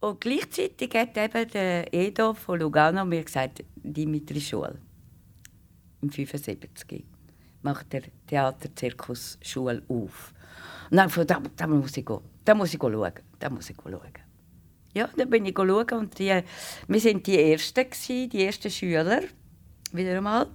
Und 0.00 0.20
gleichzeitig 0.20 0.92
hat 0.94 1.16
eben 1.16 1.48
der 1.50 1.94
Edo 1.94 2.34
von 2.34 2.60
Lugano 2.60 3.04
mir 3.04 3.24
gesagt, 3.24 3.64
Dimitri 3.76 4.40
Schule 4.40 4.78
im 6.02 6.10
75 6.10 7.04
macht 7.62 7.92
der 7.92 8.02
Theaterzirkus 8.26 9.38
Schule 9.40 9.82
auf. 9.88 10.34
Und 10.90 10.98
dann 10.98 11.10
habe 11.10 11.24
da, 11.24 11.40
da 11.56 11.66
muss 11.66 11.96
ich 11.96 12.04
gehen, 12.04 12.20
da 12.44 12.54
muss 12.54 12.74
ich 12.74 12.80
schauen, 12.80 13.12
da 13.38 13.48
muss 13.48 13.70
ich 13.70 13.76
schauen. 13.82 14.23
Ja, 14.94 15.08
dann 15.16 15.28
bin 15.28 15.44
ich 15.44 15.56
schauen 15.56 15.92
und 15.92 16.18
die, 16.18 16.28
wir 16.88 17.04
waren 17.04 17.22
die 17.22 17.52
Ersten, 17.52 17.84
gewesen, 17.84 18.30
die 18.30 18.44
ersten 18.44 18.70
Schüler, 18.70 19.22
wieder 19.92 20.16
einmal, 20.16 20.46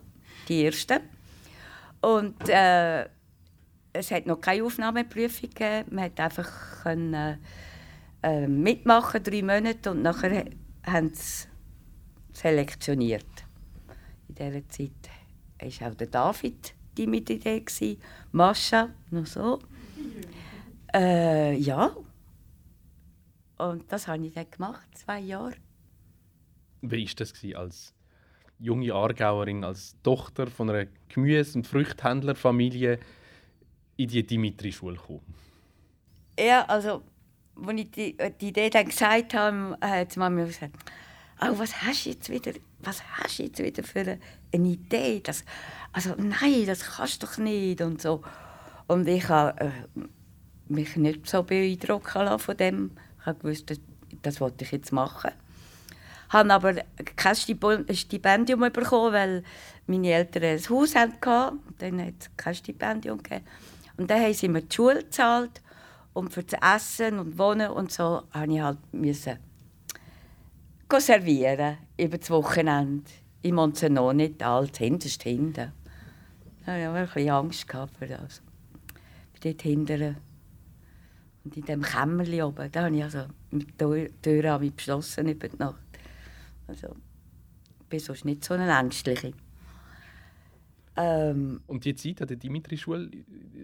die 0.47 0.65
Ersten. 0.65 1.02
Und 2.02 2.47
äh, 2.47 3.04
es 3.91 4.12
hat 4.12 4.25
noch 4.25 4.39
keine 4.39 4.63
Aufnahmeprüfung 4.63 5.49
gegeben. 5.49 5.93
Man 5.93 6.06
hat 6.06 6.19
einfach 6.19 6.84
können, 6.84 7.39
äh, 8.23 8.47
mitmachen, 8.47 9.21
drei 9.21 9.41
Monate, 9.41 9.91
und 9.91 10.02
nachher 10.02 10.45
haben 10.86 11.13
sie 11.13 11.47
selektioniert. 12.32 13.25
In 14.30 14.36
dieser 14.36 14.69
Zeit 14.69 15.82
war 15.82 15.91
auch 15.91 15.95
der 15.95 16.08
David 16.08 16.73
die 16.99 17.08
mit 17.08 17.30
Idee, 17.30 17.63
Mascha, 18.32 18.89
noch 19.12 19.25
so. 19.25 19.60
Äh, 20.93 21.56
ja. 21.56 21.95
Und 23.60 23.91
das 23.91 24.08
habe 24.08 24.26
ich 24.26 24.34
dann 24.34 24.50
gemacht, 24.50 24.88
zwei 24.98 25.19
Jahre. 25.19 25.54
Wie 26.82 27.06
war 27.06 27.13
das 27.17 27.34
als 27.56 27.93
junge 28.58 28.93
Aargauerin, 28.93 29.65
als 29.65 29.95
Tochter 30.02 30.48
von 30.48 30.69
einer 30.69 30.88
Gemüse- 31.10 31.58
und 31.58 31.67
Früchthändlerfamilie 31.67 33.00
in 33.98 34.08
die 34.08 34.26
Dimitri-Schule 34.26 34.95
kommen? 34.95 35.36
Ja, 36.39 36.63
also, 36.65 37.04
als 37.56 37.80
ich 37.80 37.91
die, 37.91 38.17
die 38.39 38.48
Idee 38.48 38.69
dann 38.69 38.86
gesagt 38.86 39.34
habe, 39.34 39.78
hat 39.82 40.15
die 40.15 40.19
Mama 40.19 40.45
gesagt, 40.45 40.74
oh, 41.41 41.60
was 41.60 41.82
hast 41.82 42.06
du 42.06 42.12
jetzt 42.12 42.30
wieder, 42.30 42.54
was 42.80 43.04
hast 43.17 43.39
du 43.39 43.43
jetzt 43.43 43.62
wieder 43.62 43.84
für 43.84 44.17
eine 44.54 44.67
Idee? 44.67 45.19
Das, 45.19 45.43
also 45.91 46.15
nein, 46.17 46.65
das 46.65 46.95
kannst 46.95 47.22
du 47.22 47.28
doch 47.28 47.38
nicht 47.38 47.82
und 47.82 48.02
so. 48.02 48.22
Und 48.88 49.06
ich 49.06 49.28
habe 49.28 49.60
äh, 49.60 49.72
mich 50.69 50.95
nicht 50.95 51.28
so 51.28 51.43
beeindrucken 51.43 52.39
von 52.39 52.56
dem. 52.56 52.91
Ich 53.19 53.25
habe 53.25 53.39
gewusst, 53.39 53.71
das, 54.21 54.41
wollte 54.41 54.63
ich 54.63 54.71
jetzt 54.71 54.91
machen. 54.91 55.32
Ich 56.27 56.34
habe 56.34 56.53
aber 56.53 56.75
kein 57.15 57.36
Stipendium 57.36 58.60
bekommen, 58.60 59.13
weil 59.13 59.43
meine 59.88 60.12
Eltern 60.12 60.43
ein 60.43 60.69
Haus 60.69 60.95
hatten. 60.95 61.60
Dann 61.79 62.05
hat 62.05 62.13
es 62.19 62.29
kein 62.38 62.55
Stipendium 62.55 63.21
gegeben. 63.21 63.45
Und 63.97 64.10
dann 64.10 64.21
haben 64.21 64.34
sie 64.34 64.47
mir 64.47 64.62
die 64.62 64.75
Schule 64.75 65.03
gezahlt. 65.03 65.62
Und 66.13 66.34
für 66.34 66.43
das 66.43 66.60
Essen 66.75 67.19
und 67.19 67.38
Wohnen 67.38 67.71
und 67.71 67.91
so 67.91 68.23
musste 68.91 69.39
ich 70.82 70.88
halt 70.91 71.03
servieren 71.03 71.77
über 71.97 72.17
das 72.17 72.29
Wochenende. 72.29 73.10
In 73.41 73.55
Monzenone, 73.55 74.32
alt, 74.41 74.77
hinterst 74.77 75.23
hinten. 75.23 75.71
Ich 76.62 76.67
hatte 76.67 76.89
ein 76.89 77.05
bisschen 77.05 77.29
Angst 77.29 77.71
vor 77.71 77.88
das. 78.08 78.41
Ich 79.34 79.39
dort 79.39 79.62
hinten. 79.62 80.17
Und 81.49 81.57
in 81.57 81.63
diesem 81.63 81.81
Kämmerchen 81.81 82.43
oben, 82.43 82.71
da 82.71 82.83
habe 82.83 82.95
ich 82.95 83.03
also 83.03 83.25
mit 83.49 83.81
der 83.81 84.21
Tür 84.21 84.59
beschlossen 84.59 85.29
über 85.29 85.47
die 85.47 85.57
Nacht. 85.57 85.79
Also, 86.67 86.95
ich 87.79 87.85
bin 87.88 87.99
sonst 87.99 88.23
nicht 88.23 88.43
so 88.43 88.53
eine 88.53 88.71
Ängstliche. 88.71 89.33
Ähm, 90.95 91.62
und 91.65 91.85
die 91.85 91.95
Zeit 91.95 92.21
an 92.21 92.27
der 92.27 92.38
Dimitri-Schule, 92.38 93.09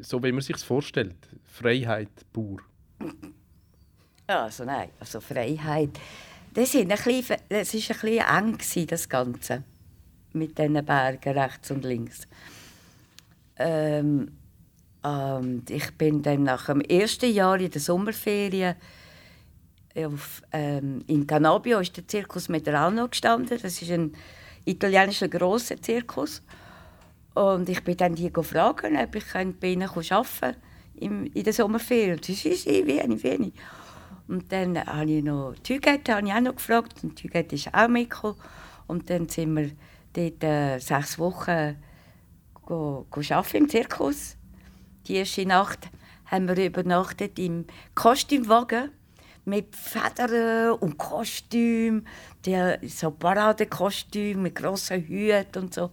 so 0.02 0.24
wie 0.24 0.32
man 0.32 0.42
sich 0.42 0.58
vorstellt, 0.58 1.16
Freiheit 1.46 2.10
pur? 2.34 2.58
Also 4.26 4.66
nein, 4.66 4.90
also 5.00 5.20
Freiheit. 5.20 6.00
Das, 6.56 6.74
war 6.74 6.82
ein 6.82 6.88
bisschen, 6.88 7.38
das 7.50 7.76
ein 7.76 7.82
bisschen 7.94 8.18
eng, 8.18 8.88
das 8.88 9.08
Ganze. 9.08 9.64
Mit 10.34 10.58
diesen 10.58 10.84
Bergen 10.84 11.38
rechts 11.38 11.70
und 11.70 11.86
links. 11.86 12.28
Ähm, 13.58 14.32
ähm, 15.06 15.64
ich 15.70 15.96
bin 15.98 16.22
dann 16.22 16.44
nach 16.44 16.66
dem 16.66 16.82
ersten 16.82 17.32
Jahr 17.32 17.60
in 17.60 17.70
der 17.70 17.82
Sommerferien 17.82 18.76
auf, 19.96 20.42
ähm, 20.52 21.04
in 21.08 21.26
Cannabio 21.26 21.80
ist 21.80 21.96
der 21.96 22.08
Zirkus 22.08 22.50
Medrano 22.50 23.08
gestanden. 23.08 23.58
Das 23.62 23.82
ist 23.82 23.92
ein 23.92 24.14
italienischer 24.66 25.30
grosser 25.30 25.82
Zirkus. 25.82 26.42
Und 27.34 27.70
ich 27.70 27.84
bin 27.84 27.98
dann 27.98 28.16
die 28.16 28.32
gefragt, 28.32 28.86
ob 28.86 29.16
ich 29.16 29.26
bei 29.60 29.68
ihnen 29.68 29.84
arbeiten 29.90 30.30
kann 30.42 30.56
in 30.96 31.44
der 31.44 31.54
Sommerferien. 31.54 32.16
Und 32.16 32.26
sie 32.26 32.34
sagten, 32.34 32.88
wenig, 32.88 33.24
wenig. 33.24 33.54
Und 34.28 34.52
dann 34.52 34.84
habe 34.84 35.12
ich 35.12 35.24
noch 35.24 35.54
Tügette 35.62 36.16
habe 36.16 36.28
ich 36.28 36.34
auch 36.34 36.42
noch 36.42 36.56
gefragt 36.56 37.04
und 37.04 37.16
Tügette 37.16 37.56
ist 37.56 37.74
auch 37.74 37.88
mitgekommen. 37.88 38.38
Und 38.88 39.10
dann 39.10 39.30
sind 39.30 39.56
wir 39.56 39.72
dort 40.14 40.44
äh, 40.44 40.80
sechs 40.80 41.20
Wochen 41.20 41.76
go, 42.66 43.06
go 43.10 43.22
arbeiten 43.30 43.58
im 43.58 43.70
Zirkus. 43.70 44.38
Die 45.08 45.16
erste 45.16 45.46
Nacht 45.46 45.90
haben 46.26 46.48
wir 46.48 46.66
übernachtet 46.66 47.38
im 47.38 47.66
Kostümwagen 47.94 48.92
mit 49.46 49.76
Federn 49.76 50.72
und 50.80 50.98
Kostüm, 50.98 52.06
die, 52.46 52.88
so 52.88 53.12
Paradekostüm 53.12 54.42
mit 54.42 54.56
grossen 54.56 55.02
Hüten 55.02 55.64
und 55.64 55.74
so. 55.74 55.92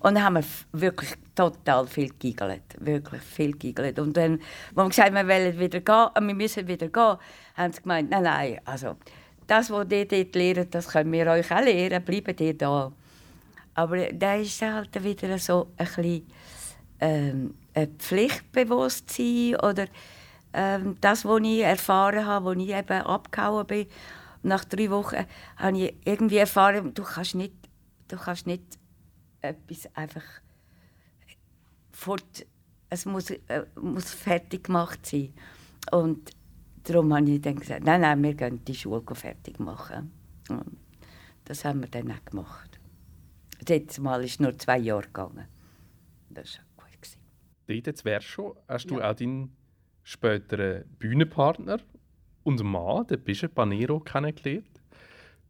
Und 0.00 0.14
dann 0.14 0.24
haben 0.24 0.36
wir 0.36 0.44
wirklich 0.72 1.10
total 1.34 1.86
viel 1.86 2.10
giggelt, 2.18 2.62
wirklich 2.78 3.22
viel 3.22 3.52
giggelt. 3.52 3.98
Und 3.98 4.16
dann, 4.16 4.40
als 4.74 4.76
wir 4.76 4.88
gesagt 4.88 5.14
haben, 5.14 5.28
wir 5.28 5.34
wollen 5.34 5.58
wieder 5.58 5.80
gehen, 5.80 6.08
äh, 6.14 6.26
wir 6.26 6.34
müssen 6.34 6.68
wieder 6.68 6.88
gehen, 6.88 7.16
haben 7.56 7.72
sie 7.72 7.82
gemeint, 7.82 8.10
nein, 8.10 8.22
nein, 8.22 8.60
also 8.64 8.96
das, 9.46 9.70
was 9.70 9.86
ihr 9.90 10.06
dort 10.06 10.34
lernt, 10.34 10.74
das 10.74 10.88
können 10.88 11.12
wir 11.12 11.26
euch 11.26 11.50
auch 11.50 11.60
lernen, 11.60 12.04
bleibt 12.04 12.40
ihr 12.40 12.56
da. 12.56 12.92
Aber 13.74 14.12
da 14.12 14.34
ist 14.34 14.62
halt 14.62 15.02
wieder 15.02 15.38
so 15.38 15.68
ein 15.76 15.86
bisschen 15.86 16.26
ähm, 17.00 17.54
Pflichtbewusstsein 17.86 19.56
oder 19.56 19.86
ähm, 20.52 20.96
das, 21.00 21.24
was 21.24 21.40
ich 21.42 21.60
erfahren 21.60 22.26
habe, 22.26 22.50
als 22.50 22.58
ich 22.58 22.70
eben 22.70 23.02
abgehauen 23.02 23.66
bin. 23.66 23.86
Nach 24.42 24.64
drei 24.64 24.90
Wochen 24.90 25.26
habe 25.56 25.78
ich 25.78 25.94
irgendwie 26.04 26.38
erfahren, 26.38 26.94
du 26.94 27.02
kannst 27.02 27.34
nicht, 27.34 27.54
du 28.08 28.16
kannst 28.16 28.46
nicht 28.46 28.78
etwas 29.40 29.94
einfach 29.94 30.24
fort, 31.92 32.46
es 32.90 33.04
muss, 33.04 33.30
äh, 33.30 33.66
muss 33.80 34.10
fertig 34.10 34.64
gemacht 34.64 35.04
sein. 35.04 35.34
Und 35.90 36.30
darum 36.84 37.14
habe 37.14 37.30
ich 37.30 37.40
dann 37.40 37.56
gesagt, 37.56 37.84
nein, 37.84 38.00
nein, 38.00 38.22
wir 38.22 38.34
gehen 38.34 38.64
die 38.64 38.74
Schule 38.74 39.02
fertig 39.14 39.58
machen. 39.58 40.12
Und 40.48 40.78
das 41.44 41.64
haben 41.64 41.80
wir 41.80 41.88
dann 41.88 42.10
auch 42.10 42.24
gemacht. 42.24 42.80
Das 43.64 43.98
Mal 43.98 44.24
ist 44.24 44.40
nur 44.40 44.56
zwei 44.56 44.78
Jahre 44.78 45.02
gegangen. 45.02 45.46
Das. 46.30 46.60
Dort 47.68 47.86
jetzt 47.86 48.04
wärst 48.04 48.26
schon, 48.26 48.56
hast 48.66 48.90
du 48.90 48.98
ja. 48.98 49.10
auch 49.10 49.14
deinen 49.14 49.54
späteren 50.02 50.84
Bühnenpartner 50.98 51.78
und 52.42 52.62
Mann, 52.62 53.06
den 53.06 53.22
Bischof 53.22 53.54
Panero, 53.54 54.00
kennengelernt. 54.00 54.80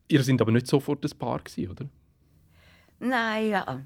Ihr 0.09 0.23
seid 0.25 0.41
aber 0.41 0.51
nicht 0.51 0.67
sofort 0.67 1.05
ein 1.05 1.17
Paar, 1.17 1.39
gewesen, 1.39 1.71
oder? 1.71 1.85
Nein, 2.99 3.51
ja. 3.51 3.81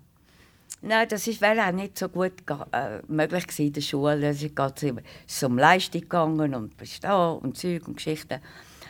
Nein, 0.81 1.09
das 1.09 1.27
wäre 1.42 1.66
auch 1.66 1.73
nicht 1.73 1.99
so 1.99 2.09
gut 2.09 2.33
äh, 2.73 3.03
möglich 3.07 3.47
gewesen 3.47 3.66
in 3.66 3.73
der 3.75 3.81
Schule. 3.83 4.29
Es 4.29 4.42
ist 4.42 5.45
um 5.45 5.59
Leistung 5.59 6.01
gegangen 6.01 6.55
und 6.55 6.77
Bestehen 6.79 7.38
und 7.38 7.59
Zeug 7.59 7.87
und 7.87 7.97
Geschichten. 7.97 8.40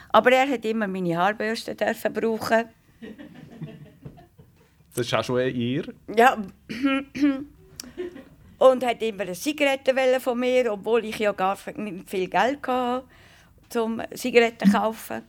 Aber 0.09 0.31
er 0.31 0.49
hat 0.49 0.63
immer 0.63 0.87
meine 0.87 1.17
Haarbürste 1.17 1.75
dürfen 1.75 2.13
brauchen. 2.13 2.65
Das 4.95 5.05
ist 5.05 5.13
auch 5.13 5.23
schon 5.23 5.49
ihr. 5.53 5.93
Ja. 6.15 6.37
Und 8.63 8.85
hat 8.85 9.01
immer 9.01 9.23
eine 9.23 9.33
Zigarette 9.33 9.93
von 10.21 10.39
mir, 10.39 10.71
obwohl 10.71 11.03
ich 11.03 11.19
ja 11.19 11.33
gar 11.33 11.57
nicht 11.75 12.09
viel 12.09 12.29
Geld 12.29 12.65
hatte, 12.65 13.03
um 13.83 14.01
Zigaretten 14.15 14.71
zu 14.71 14.77
kaufen. 14.77 15.23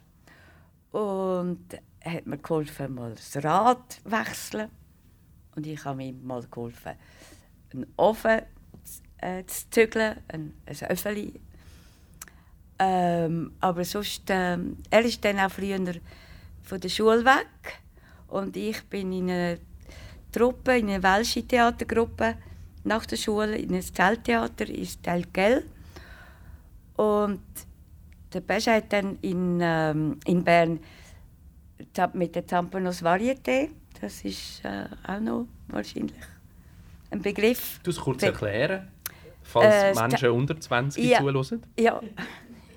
Und 0.93 1.67
hat 2.05 2.27
mir 2.27 2.39
geholfen, 2.39 2.95
mal 2.95 3.13
das 3.13 3.43
Rad 3.43 3.95
zu 3.95 4.11
wechseln. 4.13 4.71
Und 5.57 5.67
ich 5.67 5.85
habe 5.85 6.05
ihm 6.05 6.25
mal 6.25 6.45
geholfen, 6.49 6.93
einen 7.73 7.87
Ofen 7.97 8.43
äh, 9.19 9.45
zu 9.47 9.69
zügeln, 9.71 10.21
ein, 10.29 10.55
ein 10.67 10.89
Öffeli. 10.89 11.41
Ähm, 12.79 13.53
aber 13.59 13.85
sonst, 13.85 14.23
ähm, 14.29 14.77
er 14.91 15.05
ist 15.05 15.25
dann 15.25 15.41
auch 15.41 15.51
früher 15.51 15.81
von 16.63 16.81
der 16.81 16.89
Schule 16.89 17.25
weg 17.25 17.81
und 18.29 18.57
ich 18.57 18.83
bin 18.85 19.13
in 19.13 19.31
einer 19.31 19.59
Truppe, 20.31 20.79
in 20.79 20.91
einer 20.91 21.03
welsche 21.03 21.47
Theatergruppe 21.47 22.37
nach 22.85 23.07
der 23.07 23.17
Schule 23.17 23.57
in 23.57 23.71
einem 23.71 23.83
Zelttheater 23.83 24.69
ins 24.69 25.01
Telgel. 25.01 25.65
Und 26.97 27.43
der 28.33 28.41
Pesche 28.41 28.73
hat 28.73 28.93
dann 28.93 29.19
in, 29.23 29.59
ähm, 29.61 30.21
in 30.27 30.45
Bern 30.45 30.81
mit 32.15 32.35
der 32.35 32.47
Zampanos 32.47 33.03
Varieté 33.03 33.71
das 34.05 34.23
ist 34.23 34.65
äh, 34.65 34.87
auch 35.07 35.21
noch 35.21 35.47
wahrscheinlich 35.69 36.15
ein 37.11 37.23
Begriff. 37.23 37.81
Du 37.83 37.91
es 37.91 37.99
kurz 37.99 38.23
erklären, 38.23 38.89
falls 39.43 39.97
äh, 39.99 40.01
Menschen 40.01 40.31
unter 40.31 40.61
20 40.61 41.05
ja, 41.05 41.19
zuhören? 41.19 41.63
Ja. 41.79 42.01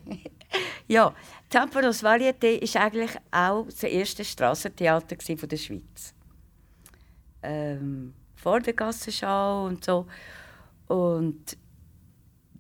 ja, 0.88 1.14
Tampanos 1.50 2.04
Varieté 2.04 2.60
ist 2.60 2.78
eigentlich 2.78 3.12
auch 3.32 3.66
das 3.66 3.84
erste 3.84 4.24
Strassentheater 4.24 5.16
der 5.16 5.58
Schweiz. 5.58 6.14
Ähm, 7.44 8.14
vor 8.38 8.62
der 8.62 8.74
Gassenschau 8.74 9.66
und 9.66 9.84
so. 9.84 10.08
Und 10.88 11.58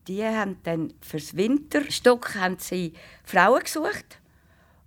die 0.07 0.23
haben 0.23 0.57
dann 0.63 0.93
fürs 1.01 1.35
Winterstock 1.35 2.35
haben 2.35 2.57
sie 2.59 2.93
Frauen 3.23 3.61
gesucht 3.61 4.19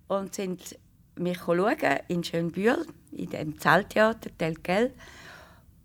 und 0.07 0.35
sind 0.35 0.77
mich 1.15 1.39
in 2.07 2.23
Schönbühl, 2.23 2.85
in 3.11 3.29
dem 3.29 3.59
Zelttheater 3.59 4.29
Telgel. 4.37 4.93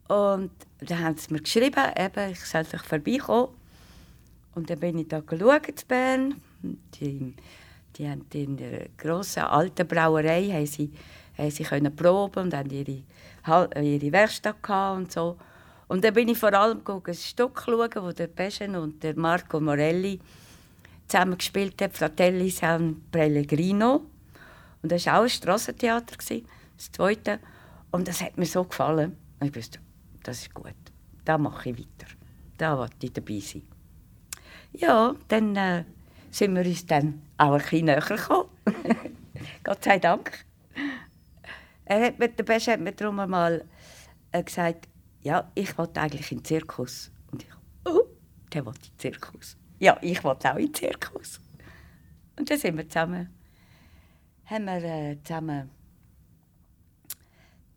Und 0.08 0.50
dann 0.80 1.00
haben 1.00 1.16
sie 1.16 1.32
mir 1.32 1.40
geschrieben, 1.40 1.84
eben, 1.98 2.32
ich 2.32 2.44
soll 2.44 2.64
sich 2.64 2.82
vorbeikommen. 2.82 3.54
Und 4.54 4.70
dann 4.70 4.80
bin 4.80 4.98
ich 4.98 5.08
da 5.08 5.20
geschaut 5.20 5.68
in 5.68 5.74
Bern. 5.88 6.40
Die, 6.94 7.34
die 7.96 8.08
haben 8.08 8.24
in 8.32 8.56
der 8.56 8.88
grossen 8.96 9.42
alten 9.42 9.86
Brauerei 9.86 10.48
haben 10.48 10.66
sie, 10.66 10.92
haben 11.36 11.50
sie 11.50 11.64
können 11.64 11.94
proben 11.94 12.44
und 12.44 12.54
haben 12.54 12.70
ihre, 12.70 13.02
ihre 13.46 14.12
Werkstatt 14.12 14.56
und 14.96 15.12
so. 15.12 15.36
Und 15.88 16.04
dann 16.04 16.14
bin 16.14 16.28
ich 16.28 16.38
vor 16.38 16.52
allem 16.52 16.82
ein 16.86 17.14
Stück 17.14 17.62
schauen, 17.64 17.90
wo 17.96 18.12
der 18.12 18.26
Peschen 18.26 18.74
und 18.76 19.02
der 19.02 19.16
Marco 19.16 19.60
Morelli 19.60 20.18
zusammen 21.06 21.38
gespielt 21.38 21.80
haben, 21.80 21.92
Fratelli 21.92 22.50
San 22.50 23.02
Pellegrino. 23.10 24.02
Und 24.82 24.92
das 24.92 25.06
war 25.06 25.20
auch 25.20 25.22
ein 25.22 25.28
Strassentheater, 25.28 26.16
das 26.16 26.92
zweite. 26.92 27.38
Und 27.90 28.08
das 28.08 28.20
hat 28.20 28.36
mir 28.36 28.46
so 28.46 28.64
gefallen. 28.64 29.16
Ich 29.42 29.54
wusste, 29.54 29.78
das 30.22 30.42
ist 30.42 30.54
gut. 30.54 30.74
Da 31.24 31.38
mache 31.38 31.70
ich 31.70 31.78
weiter. 31.78 32.12
Da 32.58 32.76
wollte 32.76 33.06
ich 33.06 33.12
dabei 33.12 33.38
sein. 33.38 33.62
Ja, 34.72 35.14
dann 35.28 35.56
äh, 35.56 35.84
sind 36.30 36.54
wir 36.54 36.64
uns 36.64 36.84
dann 36.86 37.22
auch 37.38 37.52
ein 37.52 37.60
bisschen 37.60 37.84
näher 37.86 38.00
gekommen. 38.00 38.48
Gott 39.64 39.84
sei 39.84 39.98
Dank. 39.98 40.44
Er 41.86 42.04
hat 42.04 42.18
mir, 42.18 42.28
der 42.28 42.44
Best 42.44 42.66
hat 42.68 42.80
mir 42.80 42.92
darum 42.92 43.18
einmal 43.20 43.64
äh, 44.32 44.42
gesagt, 44.42 44.88
ja, 45.22 45.50
ich 45.54 45.76
wollte 45.78 46.00
eigentlich 46.00 46.30
in 46.30 46.38
den 46.38 46.44
Zirkus. 46.44 47.10
Und 47.32 47.44
ich, 47.44 47.48
oh, 47.84 48.02
der 48.52 48.66
will 48.66 48.74
in 48.74 48.82
den 48.82 48.98
Zirkus. 48.98 49.56
Ja, 49.78 49.98
ich 50.02 50.22
wollte 50.22 50.52
auch 50.52 50.56
in 50.56 50.66
den 50.66 50.74
Zirkus. 50.74 51.40
Und 52.36 52.50
dann 52.50 52.58
sind 52.58 52.76
wir 52.76 52.88
zusammen, 52.88 53.32
haben 54.44 54.64
wir 54.66 54.84
äh, 54.84 55.16
zusammen 55.22 55.70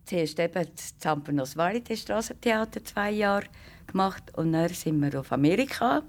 zuerst 0.05 0.39
eben 0.39 0.67
das 0.75 0.97
Zampanos 0.97 1.55
Varieté 1.55 1.95
Strassentheater 1.95 2.83
zwei 2.83 3.11
Jahre 3.11 3.45
gemacht 3.85 4.23
und 4.35 4.53
dann 4.53 4.69
sind 4.69 4.99
wir 4.99 5.19
auf 5.19 5.31
Amerika 5.31 6.01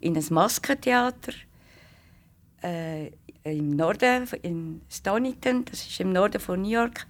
in 0.00 0.16
ein 0.16 0.24
Maskentheater 0.30 1.32
äh, 2.62 3.12
im 3.44 3.70
Norden, 3.70 4.28
in 4.42 4.82
Stonington, 4.90 5.64
das 5.64 5.86
ist 5.86 6.00
im 6.00 6.12
Norden 6.12 6.40
von 6.40 6.62
New 6.62 6.68
York. 6.68 7.06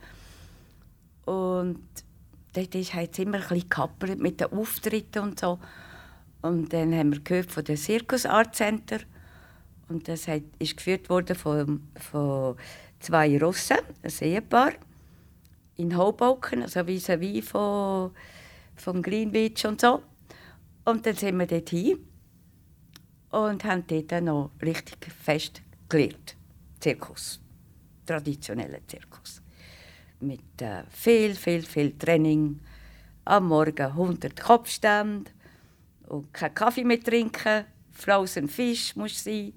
Und 1.29 1.81
dort 2.55 2.75
ist 2.75 2.95
halt 2.95 3.19
immer 3.19 3.37
ein 3.37 3.43
bisschen 3.43 3.61
gekappert 3.61 4.19
mit 4.19 4.41
den 4.41 4.51
Auftritten 4.53 5.23
und 5.23 5.41
so. 5.41 5.59
Und 6.41 6.73
dann 6.73 6.95
haben 6.95 7.13
wir 7.13 7.21
gehört 7.21 7.53
von 7.53 7.65
dem 7.65 7.77
Circus 7.77 8.25
Art 8.25 8.55
Center 8.55 9.01
und 9.89 10.09
das 10.09 10.27
hat, 10.27 10.43
ist 10.59 10.77
geführt 10.77 11.11
worden 11.11 11.37
von, 11.37 11.89
von 11.97 12.57
zwei 13.01 13.39
Russen, 13.39 13.79
ein 14.03 14.13
Ehepaar 14.21 14.73
in 15.77 15.97
Hoboken, 15.97 16.63
also 16.63 16.81
vis-à-vis 16.81 17.43
von, 17.43 18.13
von 18.77 19.03
Greenwich 19.03 19.67
und 19.67 19.81
so. 19.81 20.03
Und 20.85 21.05
dann 21.05 21.15
sind 21.15 21.39
wir 21.39 21.47
dort 21.47 21.69
hin 21.69 21.99
und 23.31 23.65
haben 23.65 23.85
dort 23.87 24.23
noch 24.23 24.51
richtig 24.63 25.13
fest 25.13 25.61
gelernt. 25.89 26.37
Zirkus. 26.81 27.41
Traditioneller 28.07 28.81
Zirkus. 28.87 29.38
Mit 30.21 30.61
äh, 30.61 30.83
viel, 30.91 31.35
viel, 31.35 31.63
viel 31.63 31.97
Training. 31.99 32.61
Am 33.25 33.49
Morgen 33.49 33.87
100 33.87 34.41
Kopfstände 34.41 35.31
und 36.09 36.33
keinen 36.33 36.55
Kaffee 36.55 36.85
mehr 36.85 37.01
trinken. 37.01 37.65
Frozen 37.93 38.49
Fisch 38.49 38.97
muss 38.97 39.23
sein. 39.23 39.53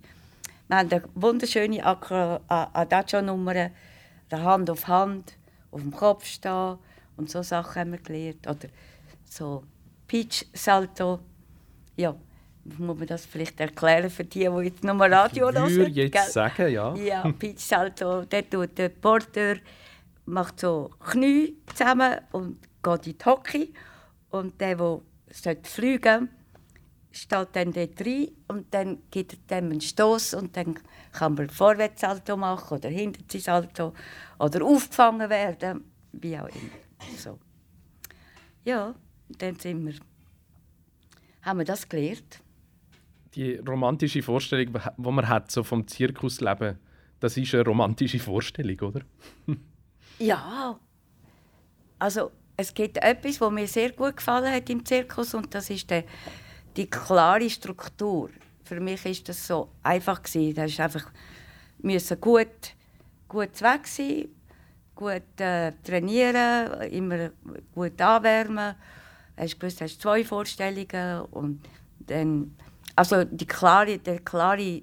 Wir 0.68 0.78
haben 0.78 0.92
eine 0.92 1.04
wunderschöne 1.16 1.84
Adagio-Nummer, 1.86 3.72
Hand 4.32 4.70
auf 4.70 4.88
Hand 4.88 5.34
auf 5.72 5.82
dem 5.82 5.92
Kopf 5.92 6.26
stehen 6.26 6.78
und 7.18 7.30
so 7.30 7.42
Sachen 7.42 7.80
haben 7.80 7.92
wir 7.92 8.00
gelernt. 8.00 8.48
Oder 8.48 8.70
so 9.26 9.64
Pitch 10.08 10.46
Salto. 10.54 11.20
Ja, 11.96 12.16
muss 12.64 12.98
man 12.98 13.08
das 13.08 13.26
vielleicht 13.26 13.60
erklären 13.60 14.10
für 14.10 14.24
die, 14.24 14.48
die 14.48 14.64
jetzt 14.64 14.84
nur 14.84 15.00
Radio 15.00 15.52
hören? 15.52 15.70
Ich 15.70 15.76
würde 15.76 15.92
jetzt 15.92 16.34
sagen, 16.34 16.72
ja. 16.72 16.96
Ja, 16.96 17.32
Pitch 17.32 17.60
Salto, 17.60 18.24
der 18.26 18.50
tut 18.50 18.78
der 18.78 18.90
Porter 18.90 19.56
macht 20.26 20.60
so 20.60 20.92
Knie 21.00 21.58
zusammen 21.74 22.20
und 22.32 22.58
geht 22.84 23.08
in 23.08 23.18
die 23.18 23.26
Hockey. 23.26 23.74
Und 24.30 24.60
der, 24.62 24.78
der 24.78 25.58
fliegen 25.64 26.30
steht 27.12 27.50
dann 27.54 27.74
dort 27.74 28.02
rein 28.02 28.30
und 28.48 28.74
dann 28.74 29.00
gibt 29.12 29.34
er 29.34 29.60
dem 29.62 29.72
einen 29.72 29.82
Stoß 29.82 30.34
und 30.36 30.56
dann 30.56 30.80
kann 31.12 31.34
man 31.34 31.50
Vorwärtssalto 31.50 32.38
machen 32.38 32.78
oder 32.78 32.90
Hinterziehsalto 32.90 33.94
oder 34.40 34.64
aufgefangen 34.64 35.30
werden, 35.30 35.84
wie 36.14 36.38
auch 36.38 36.48
immer. 36.48 37.18
So. 37.18 37.40
Ja, 38.64 38.96
dann 39.38 39.56
sind 39.56 39.86
wir, 39.86 39.96
haben 41.42 41.60
wir 41.60 41.66
das 41.66 41.88
gelernt. 41.88 42.42
Die 43.36 43.56
romantische 43.56 44.22
Vorstellung, 44.22 44.74
die 44.98 45.12
man 45.12 45.28
hat 45.28 45.52
so 45.52 45.64
vom 45.64 45.88
Zirkusleben, 45.88 46.78
das 47.20 47.38
ist 47.38 47.54
eine 47.54 47.66
romantische 47.66 48.20
Vorstellung, 48.20 48.80
oder? 48.80 49.02
ja, 50.22 50.80
also 52.00 52.32
es 52.58 52.74
gibt 52.74 52.98
etwas, 52.98 53.42
was 53.42 53.52
mir 53.52 53.68
sehr 53.68 53.92
gut 53.92 54.18
gefallen 54.18 54.54
hat 54.54 54.70
im 54.70 54.86
Zirkus 54.86 55.34
und 55.34 55.54
das 55.54 55.70
ist 55.70 55.90
der 55.90 56.04
die 56.78 56.90
klare 56.90 57.50
Struktur. 57.50 58.30
Für 58.64 58.80
mich 58.80 59.06
ist 59.06 59.28
das 59.28 59.46
so 59.46 59.70
einfach 59.84 60.24
gewesen. 60.24 60.56
Das 60.56 60.72
ist 60.72 60.80
einfach 60.80 61.12
müssen 61.80 62.22
gut 62.22 62.76
gut 63.28 63.62
weg 63.62 63.88
sein, 63.88 64.28
gut 64.94 65.40
äh, 65.40 65.72
trainieren, 65.84 66.82
immer 66.92 67.32
gut 67.74 68.00
anwärmen. 68.02 68.76
Hast 69.38 69.60
gewusst, 69.60 69.82
hast 69.82 70.02
zwei 70.02 70.24
Vorstellungen 70.24 71.22
und 71.32 71.62
dann 72.00 72.56
also 72.96 73.24
die 73.24 73.48
klare, 73.48 73.98
der 73.98 74.20
klare 74.20 74.82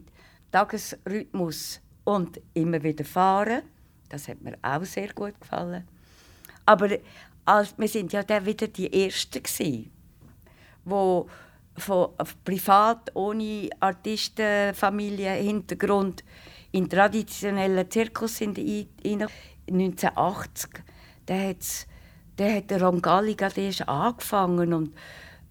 Tagesrhythmus 0.50 1.80
und 2.04 2.40
immer 2.54 2.82
wieder 2.82 3.04
fahren. 3.04 3.62
Das 4.08 4.28
hat 4.28 4.40
mir 4.40 4.56
auch 4.62 4.84
sehr 4.84 5.12
gut 5.12 5.40
gefallen. 5.40 5.86
Aber 6.66 6.88
als, 7.44 7.74
wir 7.78 7.88
sind 7.88 8.12
ja 8.12 8.22
dann 8.22 8.44
wieder 8.44 8.68
die 8.68 8.92
Ersten 9.04 9.42
gewesen, 9.42 9.90
wo 10.84 11.28
von 11.76 12.10
privat, 12.44 13.14
ohne 13.14 13.70
Artistenfamilie, 13.80 15.32
Hintergrund, 15.32 16.24
in 16.72 16.88
traditionellen 16.88 17.90
Zirkus 17.90 18.36
sind 18.36 18.58
in 18.58 18.88
1980. 19.70 20.70
Da, 21.24 21.34
hat's, 21.34 21.86
da 22.36 22.52
hat 22.52 22.70
der 22.70 22.82
Roncalli 22.82 23.34
gerade 23.34 23.60
erst 23.60 23.88
angefangen 23.88 24.72
und 24.74 24.94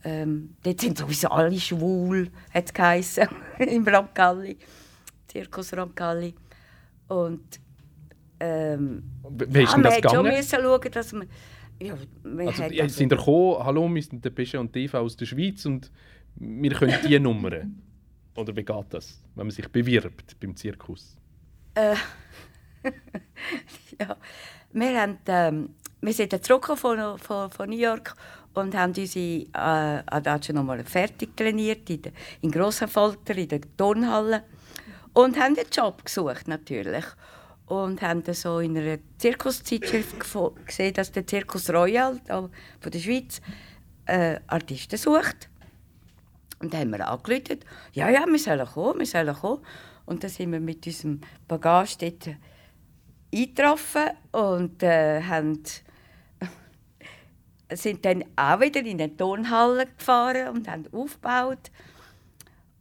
ähm, 0.03 0.55
dort 0.63 0.81
sind 0.81 0.97
sowieso 0.97 1.29
alle 1.29 1.59
schwul, 1.59 2.29
hat 2.53 2.73
geheißen, 2.73 3.27
im 3.59 3.87
Roncalli, 3.87 4.57
Zirkus 5.27 5.73
Roncalli. 5.73 6.35
Und 7.07 7.59
ähm, 8.39 9.03
Wie 9.29 9.63
ist 9.63 9.73
ja, 9.73 9.81
das 9.81 9.95
gegangen? 9.95 10.43
Schon 10.43 10.61
schauen, 10.61 10.91
dass 10.91 11.13
man... 11.13 11.27
Ja, 11.79 11.93
also, 12.39 12.63
also, 12.63 12.87
sind 12.87 13.11
ihr 13.11 13.17
gekommen, 13.17 13.63
hallo, 13.63 13.87
wir 13.87 14.01
sind 14.01 14.25
der 14.25 14.31
Pesche 14.31 14.59
und 14.59 14.73
TV 14.73 14.97
aus 14.97 15.15
der 15.15 15.27
Schweiz 15.27 15.63
und 15.65 15.91
wir 16.35 16.71
können 16.71 16.95
diese 17.03 17.19
Nummern. 17.19 17.81
Oder 18.35 18.55
wie 18.55 18.63
geht 18.63 18.85
das, 18.89 19.21
wenn 19.35 19.47
man 19.47 19.51
sich 19.51 19.67
bewirbt 19.67 20.39
beim 20.39 20.55
Zirkus? 20.55 21.15
Äh, 21.75 21.95
ja, 23.99 24.15
wir, 24.71 25.01
haben, 25.01 25.17
ähm, 25.27 25.69
wir 26.01 26.13
sind 26.13 26.43
zurück 26.43 26.65
von, 26.75 27.17
von, 27.17 27.49
von, 27.49 27.69
New 27.69 27.77
York 27.77 28.13
und 28.53 28.75
haben 28.75 28.93
unsere 28.95 29.45
äh, 29.53 30.03
Adagio 30.05 30.53
nochmal 30.55 30.83
fertig 30.83 31.35
trainiert 31.35 31.89
in, 31.89 32.01
der, 32.01 32.11
in 32.41 32.51
Grossenfolter, 32.51 33.35
in 33.35 33.47
der 33.47 33.61
Turnhalle. 33.75 34.43
Und 35.13 35.35
haben 35.39 35.57
einen 35.57 35.67
Job 35.71 36.05
gesucht, 36.05 36.47
natürlich. 36.47 37.05
Und 37.67 38.01
haben 38.01 38.23
dann 38.23 38.33
so 38.33 38.59
in 38.59 38.77
einer 38.77 38.97
Zirkuszeitschrift 39.17 40.15
gesehen, 40.65 40.93
dass 40.93 41.11
der 41.11 41.27
Zirkus 41.27 41.69
Royal 41.69 42.19
von 42.27 42.91
der 42.91 42.99
Schweiz 42.99 43.41
äh, 44.05 44.39
Artisten 44.47 44.97
sucht. 44.97 45.49
Und 46.59 46.73
dann 46.73 46.81
haben 46.81 46.91
wir 46.91 47.07
angerufen, 47.07 47.59
ja, 47.93 48.09
ja, 48.09 48.25
wir 48.25 48.39
sollen 48.39 48.65
kommen, 48.65 48.99
wir 48.99 49.05
sollen 49.05 49.35
kommen. 49.35 49.63
Und 50.05 50.23
dann 50.23 50.31
sind 50.31 50.51
wir 50.51 50.59
mit 50.59 50.85
unserem 50.87 51.21
Bagage 51.47 51.97
dort 51.99 52.37
eingetroffen 53.33 54.09
und 54.31 54.81
äh, 54.81 55.21
haben, 55.21 55.61
sind 57.73 58.05
dann 58.05 58.23
auch 58.35 58.59
wieder 58.61 58.79
in 58.79 59.01
eine 59.01 59.15
Turnhalle 59.15 59.87
gefahren 59.87 60.55
und 60.55 60.69
haben 60.69 60.85
aufgebaut 60.93 61.71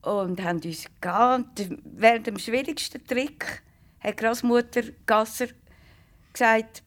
und 0.02 0.42
haben 0.42 0.60
uns 0.62 0.84
gegangen. 0.84 1.50
Während 1.84 2.28
dem 2.28 2.38
schwierigsten 2.38 3.04
Trick 3.04 3.62
hat 4.06 4.16
Großmutter 4.16 4.82
Gasser 5.04 5.48
gesagt, 6.32 6.82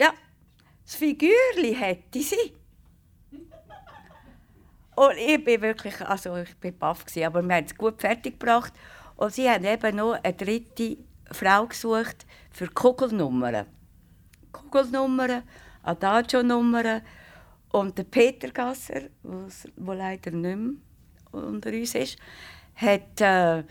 ja, 0.00 0.12
das 0.84 0.94
Figürli 0.94 1.74
hätte 1.74 2.20
sie. 2.20 2.54
Und 4.94 5.16
ich 5.16 5.42
bin 5.42 5.60
wirklich, 5.60 6.00
also 6.02 6.36
ich 6.36 6.54
bin 6.56 6.78
baff 6.78 7.04
gewesen, 7.04 7.26
aber 7.26 7.42
wir 7.42 7.56
haben 7.56 7.64
es 7.64 7.76
gut 7.76 8.00
fertiggebracht. 8.00 8.72
Und 9.16 9.32
sie 9.32 9.50
haben 9.50 9.64
eben 9.64 9.96
noch 9.96 10.12
eine 10.22 10.32
dritte 10.32 10.98
Frau 11.32 11.66
gesucht 11.66 12.24
für 12.52 12.68
Kugelnummern. 12.68 13.66
Kugelnummern, 14.52 15.42
Adagio-Nummern. 15.82 17.02
Und 17.72 17.98
der 17.98 18.04
Peter 18.04 18.50
Gasser, 18.50 19.08
der 19.24 19.94
leider 19.94 20.30
nicht 20.30 20.56
mehr 20.56 20.74
unter 21.32 21.70
uns 21.70 21.96
ist, 21.96 22.16
hat, 22.76 23.20
äh, 23.20 23.64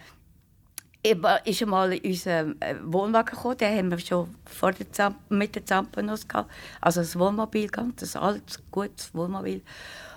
ist 1.04 1.62
einmal 1.62 1.94
in 1.94 2.12
unseren 2.12 2.62
äh, 2.62 2.76
Wohnwagen 2.84 3.36
gekommen. 3.36 3.58
Den 3.58 3.78
haben 3.78 3.92
wir 3.92 4.00
schon 4.00 4.34
vor 4.46 4.72
der 4.72 4.92
Zamp 4.92 5.18
mit 5.30 5.56
der 5.56 5.66
Zampanos 5.66 6.28
gehabt. 6.28 6.50
Also 6.80 7.02
ein 7.02 7.20
Wohnmobil, 7.20 7.68
ganz 7.68 8.16
ein 8.16 8.22
altes, 8.22 8.62
gutes 8.72 9.14
Wohnmobil. 9.14 9.62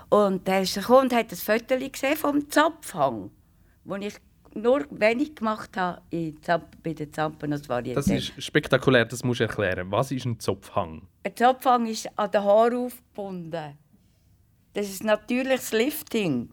Und 0.09 0.46
der 0.46 0.62
ist 0.62 0.75
gekommen 0.75 1.05
und 1.05 1.12
hat 1.12 1.33
ein 1.33 1.37
Foto 1.37 1.77
gesehen 1.77 2.16
vom 2.16 2.49
Zapfhang, 2.49 3.31
wo 3.85 3.96
ich 3.96 4.14
nur 4.55 4.87
wenig 4.90 5.35
gemacht 5.35 5.77
habe 5.77 6.01
in 6.11 6.40
Zamp 6.42 6.64
bei 6.83 6.94
den 6.94 7.12
Zampanos 7.12 7.68
Varieté. 7.68 7.94
Das 7.94 8.07
ist 8.07 8.33
spektakulär, 8.42 9.05
das 9.05 9.25
musst 9.25 9.40
du 9.40 9.44
erklären. 9.44 9.90
Was 9.90 10.12
ist 10.12 10.25
ein 10.25 10.38
Zopfhang? 10.38 11.03
Ein 11.25 11.37
Zopfhang 11.37 11.87
ist 11.87 12.09
an 12.16 12.31
den 12.31 12.44
Haaren 12.44 12.87
aufgebunden. 12.87 13.77
Das 14.72 14.88
ist 14.88 15.03
natürliches 15.03 15.72
Lifting. 15.72 16.51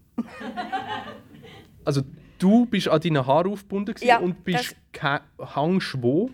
also 1.85 2.01
du 2.39 2.65
bist 2.65 2.87
an 2.87 2.99
deinen 3.01 3.25
Haaren 3.25 3.51
aufgebunden 3.51 3.95
Ja, 4.01 4.17
und 4.19 4.43
bist 4.43 4.75
das... 4.93 5.21
hängst 5.55 6.01
wo? 6.01 6.29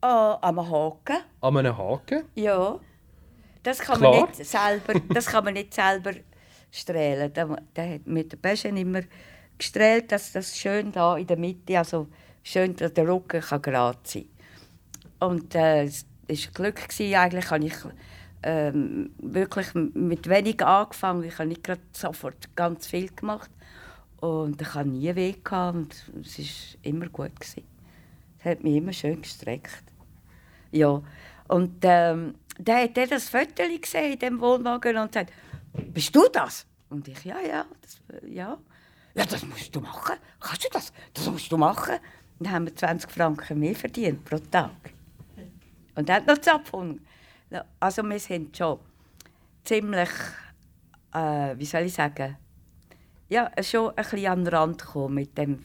Ah, 0.00 0.38
am 0.42 0.60
Haken. 0.60 1.16
An 1.40 1.56
einem 1.56 1.76
Haken? 1.76 2.22
Ja. 2.34 2.78
Das 3.62 3.80
kann, 3.80 3.98
Klar. 3.98 4.12
man 4.20 4.30
nicht 4.30 4.46
selber, 4.46 4.94
das 5.12 5.26
kann 5.26 5.44
man 5.44 5.54
nicht 5.54 5.74
selber 5.74 6.12
strählen. 6.70 7.32
Da, 7.32 7.56
da 7.74 7.82
hat 7.82 8.06
mit 8.06 8.32
der 8.32 8.36
Bäschen 8.36 8.76
immer 8.76 9.00
gestrahlt, 9.58 10.12
dass 10.12 10.32
das 10.32 10.56
schön 10.56 10.92
da 10.92 11.16
in 11.16 11.26
der 11.26 11.36
Mitte, 11.36 11.76
also 11.78 12.06
schön, 12.42 12.76
dass 12.76 12.94
der 12.94 13.08
Rücken 13.08 13.40
kann 13.40 13.60
gerade 13.60 13.98
sein 14.04 14.26
Und 15.18 15.54
äh, 15.54 15.82
es 15.84 16.06
war 16.28 16.36
Glück, 16.54 16.88
gewesen. 16.88 17.14
eigentlich 17.16 17.50
habe 17.50 17.66
ich 17.66 17.74
ähm, 18.44 19.10
wirklich 19.18 19.74
mit 19.74 20.28
wenig 20.28 20.64
angefangen. 20.64 21.24
Ich 21.24 21.38
habe 21.38 21.48
nicht 21.48 21.64
gerade 21.64 21.80
sofort 21.92 22.54
ganz 22.54 22.86
viel 22.86 23.08
gemacht. 23.08 23.50
Und 24.20 24.60
ich 24.60 24.74
hatte 24.74 24.88
nie 24.88 25.14
weh 25.14 25.34
und 25.50 25.94
es 26.20 26.38
war 26.38 26.46
immer 26.82 27.08
gut. 27.08 27.38
Gewesen. 27.38 27.64
Es 28.38 28.44
hat 28.44 28.64
mich 28.64 28.76
immer 28.76 28.92
schön 28.92 29.22
gestreckt. 29.22 29.84
Ja, 30.72 31.02
und 31.48 31.76
ähm, 31.82 32.34
dann 32.58 32.82
hat 32.82 32.98
er 32.98 33.06
das 33.06 33.28
Foto 33.28 33.62
gesehen 33.80 34.12
in 34.12 34.18
dem 34.18 34.40
Wohnwagen 34.40 34.96
und 34.98 35.14
sagt, 35.14 35.32
bist 35.72 36.14
du 36.14 36.26
das? 36.32 36.66
Und 36.90 37.06
ich, 37.08 37.24
ja, 37.24 37.40
ja, 37.40 37.66
das, 37.80 38.00
ja. 38.26 38.58
Ja, 39.14 39.24
das 39.24 39.44
musst 39.44 39.74
du 39.74 39.80
machen. 39.80 40.16
Kannst 40.40 40.64
du 40.64 40.68
das? 40.72 40.92
Das 41.14 41.30
musst 41.30 41.50
du 41.50 41.56
machen. 41.56 41.96
Dann 42.38 42.52
haben 42.52 42.66
wir 42.66 42.74
20 42.74 43.10
Franken 43.10 43.58
mehr 43.58 43.74
verdient 43.74 44.24
pro 44.24 44.38
Tag. 44.38 44.70
Und 45.94 46.08
er 46.08 46.16
hat 46.16 46.26
noch 46.26 46.38
Zapfung. 46.38 47.00
Also 47.80 48.02
wir 48.02 48.20
sind 48.20 48.56
schon 48.56 48.78
ziemlich, 49.64 50.10
äh, 51.12 51.56
wie 51.56 51.64
soll 51.64 51.82
ich 51.82 51.94
sagen, 51.94 52.36
ja, 53.28 53.50
schon 53.62 53.90
ein 53.90 53.96
bisschen 53.96 54.26
an 54.26 54.44
den 54.44 54.54
Rand 54.54 54.78
gekommen 54.80 55.14
mit 55.14 55.36
dem, 55.36 55.60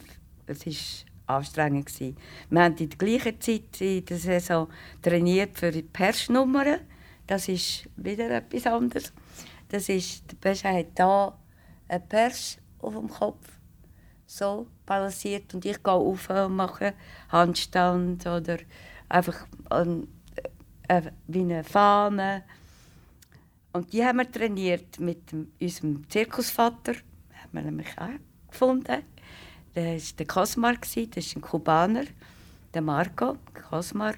es 0.46 0.66
war 0.66 1.36
anstrengend. 1.36 1.86
Gewesen. 1.86 2.16
Wir 2.50 2.62
haben 2.62 2.76
in 2.76 2.88
der 2.90 2.98
gleichen 2.98 3.40
Zeit 3.40 3.80
in 3.80 4.04
der 4.04 4.18
Saison 4.18 4.68
trainiert 5.02 5.58
für 5.58 5.70
die 5.70 5.82
Persnummern. 5.82 6.80
Das 7.26 7.48
ist 7.48 7.88
wieder 7.96 8.30
etwas 8.30 8.66
anderes. 8.66 9.12
Das 9.68 9.88
ist, 9.88 10.30
der 10.30 10.36
Pesche 10.36 10.68
hat 10.68 10.86
hier 10.96 11.38
eine 11.88 12.00
Pers 12.00 12.58
auf 12.80 12.94
dem 12.94 13.08
Kopf, 13.08 13.48
so 14.26 14.66
balanciert 14.84 15.54
und 15.54 15.64
ich 15.64 15.82
gehe 15.82 15.92
auf 15.92 16.28
und 16.28 16.56
mache 16.56 16.92
Handstand 17.30 18.26
oder 18.26 18.58
einfach 19.08 19.46
ein, 19.70 20.06
äh, 20.88 21.02
wie 21.26 21.40
eine 21.40 21.64
Fahne. 21.64 22.44
Und 23.72 23.92
die 23.92 24.04
haben 24.04 24.18
wir 24.18 24.30
trainiert 24.30 25.00
mit 25.00 25.22
unserem 25.60 26.08
Zirkusvater, 26.08 26.94
wir 27.54 27.62
nämlich 27.62 27.98
auch 27.98 28.08
gefunden. 28.50 29.02
Der 29.74 29.94
war 29.94 30.00
der 30.18 30.26
Cosmar, 30.26 30.74
das 30.74 30.96
ist 30.96 31.36
ein 31.36 31.40
Kubaner, 31.40 32.04
der 32.72 32.82
Marco 32.82 33.36
Cosmar. 33.68 34.14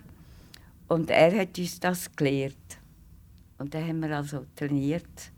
Und 0.89 1.11
er 1.11 1.41
hat 1.41 1.59
uns 1.59 1.81
das 1.81 2.15
gelehrt. 2.15 2.79
Und 3.59 3.75
dann 3.75 3.89
haben 3.89 4.01
wir 4.01 4.17
also 4.17 4.47
trainiert. 4.55 5.33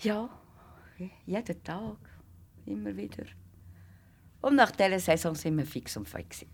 Ja, 0.00 0.28
jeden 1.24 1.64
Tag, 1.64 1.96
immer 2.66 2.96
wieder. 2.96 3.24
Und 4.40 4.56
nach 4.56 4.70
dieser 4.70 4.98
Saison 4.98 5.34
sind 5.34 5.56
wir 5.56 5.64
fix 5.64 5.96
und 5.96 6.08
fix. 6.08 6.44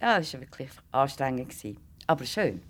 Ja, 0.00 0.18
das 0.18 0.32
war 0.34 0.40
wirklich 0.40 0.70
anstrengend, 0.90 1.54
aber 2.06 2.24
schön. 2.24 2.62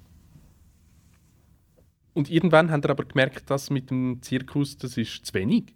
Und 2.14 2.30
irgendwann 2.30 2.70
haben 2.70 2.82
wir 2.82 2.90
aber 2.90 3.04
gemerkt, 3.04 3.48
dass 3.50 3.70
mit 3.70 3.90
dem 3.90 4.20
Zirkus 4.22 4.76
das 4.76 4.96
ist 4.96 5.24
zu 5.24 5.34
wenig. 5.34 5.74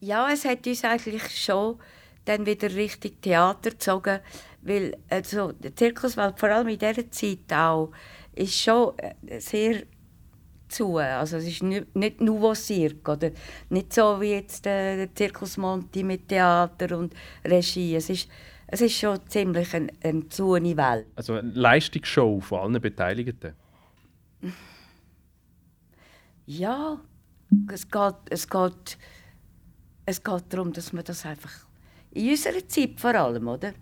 Ja, 0.00 0.28
es 0.32 0.44
hat 0.44 0.66
uns 0.66 0.84
eigentlich 0.84 1.42
schon 1.42 1.78
dann 2.24 2.44
wieder 2.44 2.74
richtig 2.74 3.22
Theater 3.22 3.70
gezogen, 3.70 4.18
weil 4.62 4.96
also, 5.08 5.52
der 5.52 5.74
Zirkuswelt, 5.74 6.38
vor 6.38 6.48
allem 6.48 6.68
in 6.68 6.78
dieser 6.78 7.08
Zeit 7.10 7.52
auch, 7.52 7.92
ist 8.34 8.60
schon 8.60 8.98
äh, 8.98 9.40
sehr 9.40 9.84
zu. 10.68 10.98
Also 10.98 11.36
es 11.36 11.46
ist 11.46 11.62
nicht, 11.62 11.94
nicht 11.94 12.20
Nouveau 12.20 12.54
Cirque, 12.54 13.12
oder 13.12 13.30
nicht 13.70 13.92
so 13.92 14.20
wie 14.20 14.32
jetzt 14.32 14.64
der, 14.64 14.96
der 14.96 15.14
Zirkus 15.14 15.56
Monti 15.56 16.02
mit 16.02 16.28
Theater 16.28 16.98
und 16.98 17.14
Regie. 17.44 17.94
Es 17.94 18.10
ist, 18.10 18.28
es 18.66 18.80
ist 18.80 18.98
schon 18.98 19.18
ziemlich 19.28 19.72
eine, 19.74 19.88
eine 20.02 20.28
zuene 20.28 20.76
Welt. 20.76 21.06
Also 21.14 21.34
eine 21.34 21.50
Leistungsshow 21.52 22.40
von 22.40 22.60
allen 22.60 22.80
Beteiligten? 22.80 23.54
Ja, 26.46 27.00
es 27.72 27.88
geht, 27.88 28.14
es 28.30 28.48
geht, 28.48 28.98
es 30.04 30.22
geht 30.22 30.44
darum, 30.48 30.72
dass 30.72 30.92
man 30.92 31.04
das 31.04 31.26
einfach, 31.26 31.52
in 32.12 32.30
unserer 32.30 32.66
Zeit 32.68 33.00
vor 33.00 33.14
allem, 33.14 33.48
oder? 33.48 33.72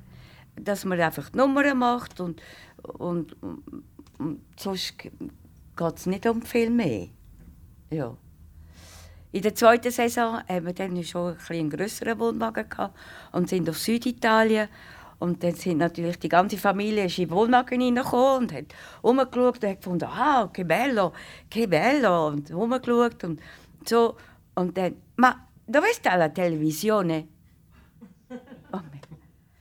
Dass 0.56 0.84
man 0.84 0.98
einfach 1.00 1.32
Nummern 1.34 1.78
macht 1.78 2.20
und, 2.20 2.40
und, 2.82 3.36
und, 3.42 4.40
sonst 4.56 4.96
geht 4.98 5.96
es 5.96 6.06
nicht 6.06 6.26
um 6.26 6.40
viel 6.40 6.70
mehr. 6.70 7.08
Ja. 7.90 8.16
In 9.32 9.42
der 9.42 9.54
zweiten 9.54 9.90
Saison 9.90 10.40
haben 10.48 10.66
wir 10.66 10.72
dann 10.72 11.02
schon 11.02 11.36
ein 11.36 11.56
einen 11.56 11.70
grösseren 11.70 12.18
Wohnwagen 12.18 12.68
gehabt 12.68 12.96
und 13.32 13.48
sind 13.48 13.68
auf 13.68 13.78
Süditalien. 13.78 14.68
Und 15.18 15.42
dann 15.42 15.54
sind 15.54 15.78
natürlich 15.78 16.18
die 16.18 16.28
ganze 16.28 16.58
Familie 16.58 17.04
in 17.04 17.10
den 17.10 17.30
Wohnwagen 17.30 17.80
hineingekommen 17.80 18.42
und 18.42 18.52
hat 18.52 18.74
umgeschaut 19.02 19.62
und 19.62 19.64
hat 19.64 19.80
gefunden, 19.80 20.04
ah, 20.04 20.50
che 20.52 20.64
bello, 20.64 21.12
che 21.50 21.66
bello. 21.66 22.28
Und 22.28 22.50
umgeschaut 22.50 23.24
und 23.24 23.40
so. 23.84 24.16
Und 24.54 24.76
dann, 24.76 24.96
ma 25.16 25.46
dove 25.66 25.92
sta 25.92 26.16
la 26.16 26.28
televisione? 26.28 27.28
Oh, 28.72 28.80
wir, 28.90 29.00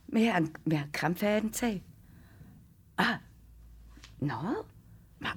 wir, 0.08 0.34
haben, 0.34 0.52
wir 0.66 0.82
haben 0.82 0.92
kein 0.92 1.16
Fernsehen. 1.16 1.82
Ah, 2.98 3.20
no? 4.20 4.66
Ma, 5.20 5.34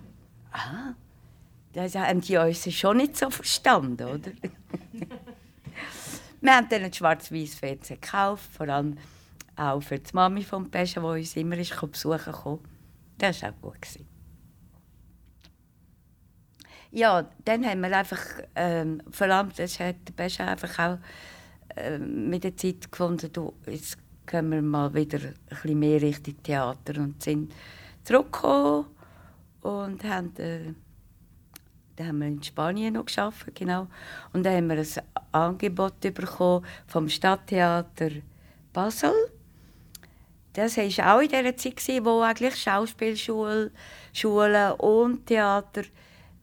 ah. 0.52 0.94
Das 1.72 1.94
haben 1.94 2.22
die 2.22 2.36
uns 2.38 2.72
schon 2.72 2.96
nicht 2.96 3.16
so 3.18 3.28
verstanden, 3.28 4.02
oder? 4.02 4.32
wir 6.40 6.56
haben 6.56 6.68
dann 6.70 6.84
ein 6.84 6.92
schwarz-weiß 6.92 7.54
Fernsehen 7.56 8.00
gekauft, 8.00 8.50
vor 8.50 8.68
allem 8.68 8.96
auch 9.56 9.80
für 9.80 9.98
die 9.98 10.10
Mami 10.12 10.42
von 10.42 10.70
Pesche, 10.70 11.00
die 11.00 11.06
uns 11.06 11.36
immer 11.36 11.58
ist, 11.58 11.80
besuchen 11.80 12.32
kam. 12.32 12.60
Das 13.18 13.42
war 13.42 13.50
auch 13.50 13.60
gut. 13.60 13.80
Gewesen. 13.80 14.06
Ja, 16.90 17.28
dann 17.44 17.66
haben 17.66 17.80
wir 17.80 17.96
einfach, 17.96 18.22
ähm, 18.54 19.02
vor 19.10 19.26
allem, 19.26 19.50
hat 19.50 19.96
der 20.18 20.48
einfach 20.48 20.78
auch 20.78 20.98
äh, 21.76 21.98
mit 21.98 22.44
der 22.44 22.56
Zeit 22.56 22.90
gefunden, 22.90 23.30
du, 23.32 23.52
jetzt 23.66 23.98
können 24.24 24.50
wir 24.50 24.62
mal 24.62 24.94
wieder 24.94 25.18
ein 25.18 25.34
bisschen 25.48 25.78
mehr 25.78 26.00
Richtung 26.00 26.42
Theater 26.42 27.00
und 27.00 27.22
sind 27.22 27.52
zurückgekommen 28.02 28.86
und 29.60 30.04
haben, 30.04 30.34
äh, 30.36 30.72
dann 31.96 32.08
haben 32.08 32.18
wir 32.18 32.28
in 32.28 32.42
Spanien 32.42 32.94
noch 32.94 33.06
geschafft, 33.06 33.54
genau. 33.54 33.88
Und 34.32 34.44
dann 34.44 34.56
haben 34.56 34.68
wir 34.68 34.78
ein 34.78 34.86
Angebot 35.32 36.00
bekommen 36.00 36.64
vom 36.86 37.08
Stadttheater 37.08 38.10
Basel. 38.72 39.12
Das 40.56 40.78
war 40.78 41.14
auch 41.14 41.20
in 41.20 41.28
der 41.28 41.54
Zeit, 41.58 41.86
wo 42.02 42.22
eigentlich 42.22 42.56
Schauspielschulen 42.56 43.70
Schulen 44.10 44.72
und 44.72 45.26
Theater 45.26 45.82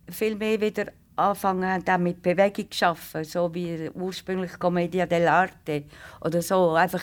viel 0.08 0.36
mehr 0.36 0.62
wieder 0.62 0.86
anfangen 1.16 1.84
haben, 1.84 2.04
mit 2.04 2.22
Bewegung 2.22 2.70
zu 2.70 2.86
arbeiten, 2.86 3.24
so 3.24 3.52
wie 3.56 3.90
ursprünglich 3.90 4.60
Commedia 4.60 5.06
dell'arte 5.06 5.86
oder 6.22 6.44
so, 6.44 6.74
einfach 6.74 7.02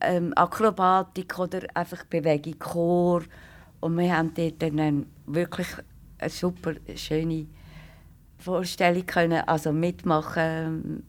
ähm, 0.00 0.32
Akrobatik 0.36 1.36
oder 1.36 1.62
einfach 1.74 2.04
Bewegung, 2.04 2.56
Chor. 2.60 3.22
Und 3.80 3.98
wir 3.98 4.16
haben 4.16 4.32
dort 4.32 4.62
dann 4.62 5.06
wirklich 5.26 5.66
eine 6.18 6.30
super 6.30 6.74
schöne 6.94 7.46
Vorstellung 8.38 9.04
können, 9.06 9.42
also 9.48 9.72
mitmachen. 9.72 11.08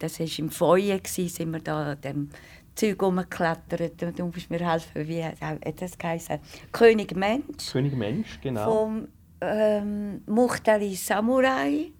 Das 0.00 0.18
war 0.18 0.26
im 0.36 0.50
Feuer, 0.50 0.98
sind 1.04 1.52
wir 1.52 1.60
da 1.60 1.94
dem 1.94 2.30
Zeug 2.74 3.02
rumgeklettert. 3.02 4.18
Du 4.18 4.26
musst 4.26 4.50
mir 4.50 4.70
helfen, 4.70 5.08
wie 5.08 5.24
hat 5.24 5.80
das 5.80 5.96
geheißen? 5.96 6.38
König 6.72 7.14
Mensch. 7.14 7.70
König 7.70 7.94
Mensch, 7.94 8.40
genau. 8.40 8.64
Vom 8.70 9.08
ähm, 9.40 10.22
Muchtari 10.26 10.94
Samurai, 10.94 11.92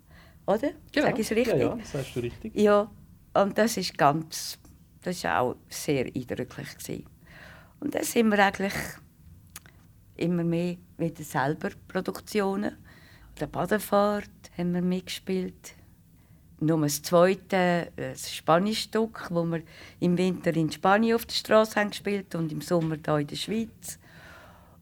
oder? 0.46 0.70
Genau. 0.92 1.06
Sag 1.06 1.18
ich 1.18 1.30
es 1.30 1.36
richtig? 1.36 1.54
Ja, 1.54 1.68
ja, 1.68 1.76
das 1.76 1.92
sagst 1.92 2.16
du 2.16 2.20
richtig. 2.20 2.56
Ja, 2.56 2.90
und 3.34 3.58
das 3.58 3.76
ist 3.76 3.96
ganz, 3.96 4.58
das 5.02 5.16
ist 5.16 5.26
auch 5.26 5.56
sehr 5.68 6.06
eindrücklich 6.06 6.76
gewesen. 6.78 7.06
Und 7.80 7.94
dann 7.94 8.04
sind 8.04 8.30
wir 8.30 8.38
eigentlich 8.44 8.72
immer 10.16 10.44
mehr 10.44 10.76
wieder 10.96 11.22
selber 11.22 11.70
Produktionen. 11.88 12.76
Der 13.40 13.46
Badefahrt 13.46 14.30
haben 14.56 14.74
wir 14.74 14.82
mitgespielt. 14.82 15.74
Nur 16.60 16.80
das 16.80 17.02
zweite, 17.02 17.92
ein 17.96 18.16
spanisches 18.16 18.84
Stück, 18.84 19.28
wo 19.30 19.44
wir 19.44 19.62
im 20.00 20.16
Winter 20.16 20.54
in 20.54 20.70
Spanien 20.70 21.16
auf 21.16 21.26
der 21.26 21.34
Straße 21.34 21.78
haben 21.78 21.90
gespielt 21.90 22.34
und 22.34 22.52
im 22.52 22.60
Sommer 22.60 22.96
hier 23.04 23.18
in 23.18 23.26
der 23.26 23.36
Schweiz. 23.36 23.98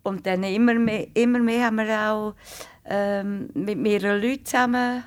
Und 0.03 0.27
dann 0.27 0.43
immer 0.45 0.75
mehr, 0.75 1.09
immer 1.15 1.39
mehr 1.39 1.67
haben 1.67 1.77
wir 1.77 2.11
auch 2.11 2.35
ähm, 2.85 3.51
mit 3.55 3.79
mehreren 3.79 4.21
Leuten 4.21 4.45
zusammen 4.45 5.05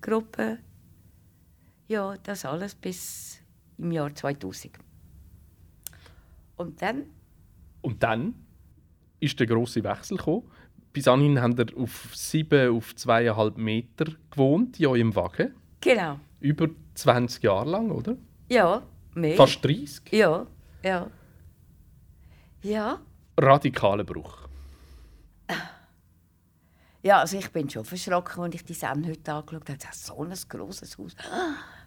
Gruppen. 0.00 0.58
Ja, 1.88 2.14
das 2.22 2.44
alles 2.44 2.74
bis 2.74 3.40
im 3.78 3.92
Jahr 3.92 4.14
2000. 4.14 4.78
Und 6.56 6.80
dann, 6.80 7.04
Und 7.80 8.02
dann 8.02 8.34
ist 9.20 9.38
der 9.38 9.46
große 9.46 9.82
Wechsel 9.82 10.16
gekommen. 10.16 10.48
Bis 10.92 11.08
anhin 11.08 11.40
habt 11.40 11.58
ihr 11.58 11.76
auf 11.76 12.10
sieben, 12.14 12.76
auf 12.76 12.94
zweieinhalb 12.94 13.56
Meter 13.56 14.06
gewohnt 14.30 14.78
in 14.78 14.86
eurem 14.86 15.14
Wagen. 15.14 15.54
Genau, 15.82 16.18
Über 16.40 16.68
20 16.94 17.42
Jahre 17.42 17.68
lang, 17.70 17.90
oder? 17.90 18.16
ja, 18.48 18.82
mehr. 19.14 19.36
Fast 19.36 19.62
30. 19.64 20.10
Ja, 20.12 20.46
ja. 20.82 21.10
Ja, 22.62 23.00
Radikaler 23.38 24.04
Bruch. 24.04 24.38
ja 27.02 27.18
also 27.18 27.36
ich 27.36 27.50
bin 27.50 27.68
schon 27.68 27.84
verschrocken, 27.84 28.42
als 28.44 28.54
ich 28.54 28.64
die 28.64 28.74
Sendung 28.74 29.10
heute 29.10 29.32
angeschaut 29.32 29.68
habe. 29.68 29.78
Das 29.78 29.96
ist 29.96 30.06
so 30.06 30.22
ein 30.22 30.34
grosses 30.48 30.96
Haus. 30.98 31.16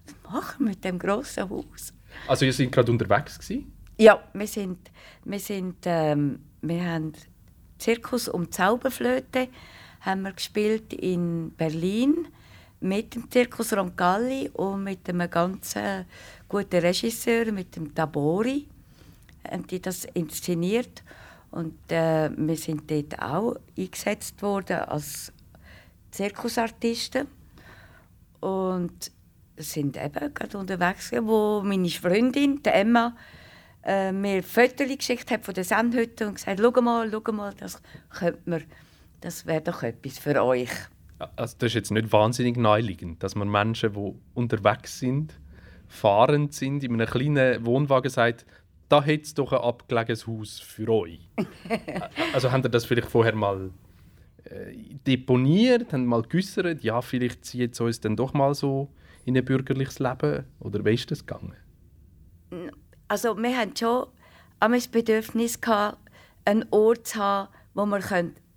Was 0.05 0.31
machen 0.31 0.65
wir 0.65 0.69
mit 0.71 0.83
dem 0.83 0.99
grossen 0.99 1.49
Haus? 1.49 1.93
Also 2.27 2.45
ihr 2.45 2.53
seid 2.53 2.71
gerade 2.71 2.91
unterwegs 2.91 3.39
gewesen? 3.39 3.71
Ja, 3.97 4.21
wir 4.33 4.47
sind, 4.47 4.91
wir 5.23 5.39
sind, 5.39 5.77
ähm, 5.85 6.43
wir 6.61 6.83
haben 6.85 7.13
Zirkus 7.77 8.27
um 8.27 8.51
Zauberflöte 8.51 9.47
haben 10.01 10.21
wir 10.21 10.33
gespielt 10.33 10.93
in 10.93 11.51
Berlin 11.55 12.27
mit 12.81 13.15
dem 13.15 13.29
Zirkus 13.29 13.73
Roncalli 13.73 14.49
und 14.53 14.83
mit 14.83 15.09
einem 15.09 15.29
ganz 15.29 15.75
guten 16.47 16.79
Regisseur, 16.79 17.51
mit 17.51 17.75
dem 17.75 17.93
Tabori, 17.93 18.67
haben 19.49 19.67
die 19.67 19.81
das 19.81 20.05
inszeniert 20.05 21.03
und 21.51 21.91
äh, 21.91 22.29
wir 22.35 22.57
sind 22.57 22.89
dort 22.89 23.19
auch 23.21 23.55
eingesetzt 23.77 24.41
worden 24.41 24.79
als 24.79 25.31
Zirkusartisten 26.11 27.27
und 28.41 29.11
sind 29.57 29.97
eben 29.97 30.33
gerade 30.33 30.57
unterwegs, 30.57 31.11
wo 31.13 31.61
meine 31.63 31.89
Freundin, 31.89 32.61
die 32.61 32.69
Emma, 32.69 33.15
äh, 33.83 34.11
mir 34.11 34.43
Fotos 34.43 34.87
geschickt 34.97 35.31
hat 35.31 35.45
von 35.45 35.53
der 35.53 35.63
Sendhütte 35.63 36.27
und 36.27 36.35
gesagt, 36.35 36.59
schau 36.61 36.81
mal, 36.81 37.09
schau 37.09 37.31
mal, 37.31 37.53
das 37.53 37.81
könnte 38.09 38.41
man, 38.45 38.63
das 39.21 39.45
wäre 39.45 39.61
doch 39.61 39.83
etwas 39.83 40.17
für 40.17 40.43
euch. 40.43 40.71
Also 41.17 41.55
das 41.59 41.67
ist 41.67 41.73
jetzt 41.75 41.91
nicht 41.91 42.11
wahnsinnig 42.11 42.57
naheliegend, 42.57 43.23
dass 43.23 43.35
man 43.35 43.49
Menschen, 43.49 43.93
die 43.93 44.13
unterwegs 44.33 44.99
sind, 44.99 45.39
fahrend 45.87 46.53
sind, 46.53 46.83
in 46.83 46.93
einem 46.93 47.07
kleinen 47.07 47.65
Wohnwagen 47.65 48.09
sagt, 48.09 48.45
da 48.89 49.01
hätte 49.01 49.23
es 49.23 49.33
doch 49.33 49.53
ein 49.53 49.59
abgelegenes 49.59 50.27
Haus 50.27 50.59
für 50.59 50.89
euch. 50.89 51.29
also 52.33 52.51
haben 52.51 52.63
ihr 52.63 52.69
das 52.69 52.85
vielleicht 52.85 53.09
vorher 53.09 53.35
mal 53.35 53.71
äh, 54.43 54.75
deponiert, 55.07 55.93
haben 55.93 56.05
mal 56.05 56.21
geäussert, 56.21 56.83
ja, 56.83 57.01
vielleicht 57.01 57.45
zieht 57.45 57.73
es 57.73 57.81
uns 57.81 57.99
dann 57.99 58.15
doch 58.15 58.33
mal 58.33 58.53
so 58.53 58.89
in 59.25 59.37
ein 59.37 59.43
bürgerliches 59.43 59.99
Leben? 59.99 60.45
Oder 60.59 60.85
wie 60.85 60.93
ist 60.93 61.09
das 61.09 61.25
gegangen? 61.25 61.55
Also 63.07 63.37
wir 63.37 63.57
hatten 63.57 63.75
schon 63.75 64.07
das 64.59 64.87
Bedürfnis, 64.87 65.59
gehabt, 65.59 65.97
einen 66.45 66.65
Ort 66.69 67.07
zu 67.07 67.19
haben, 67.19 67.49
wo 67.73 67.85
wir 67.85 68.01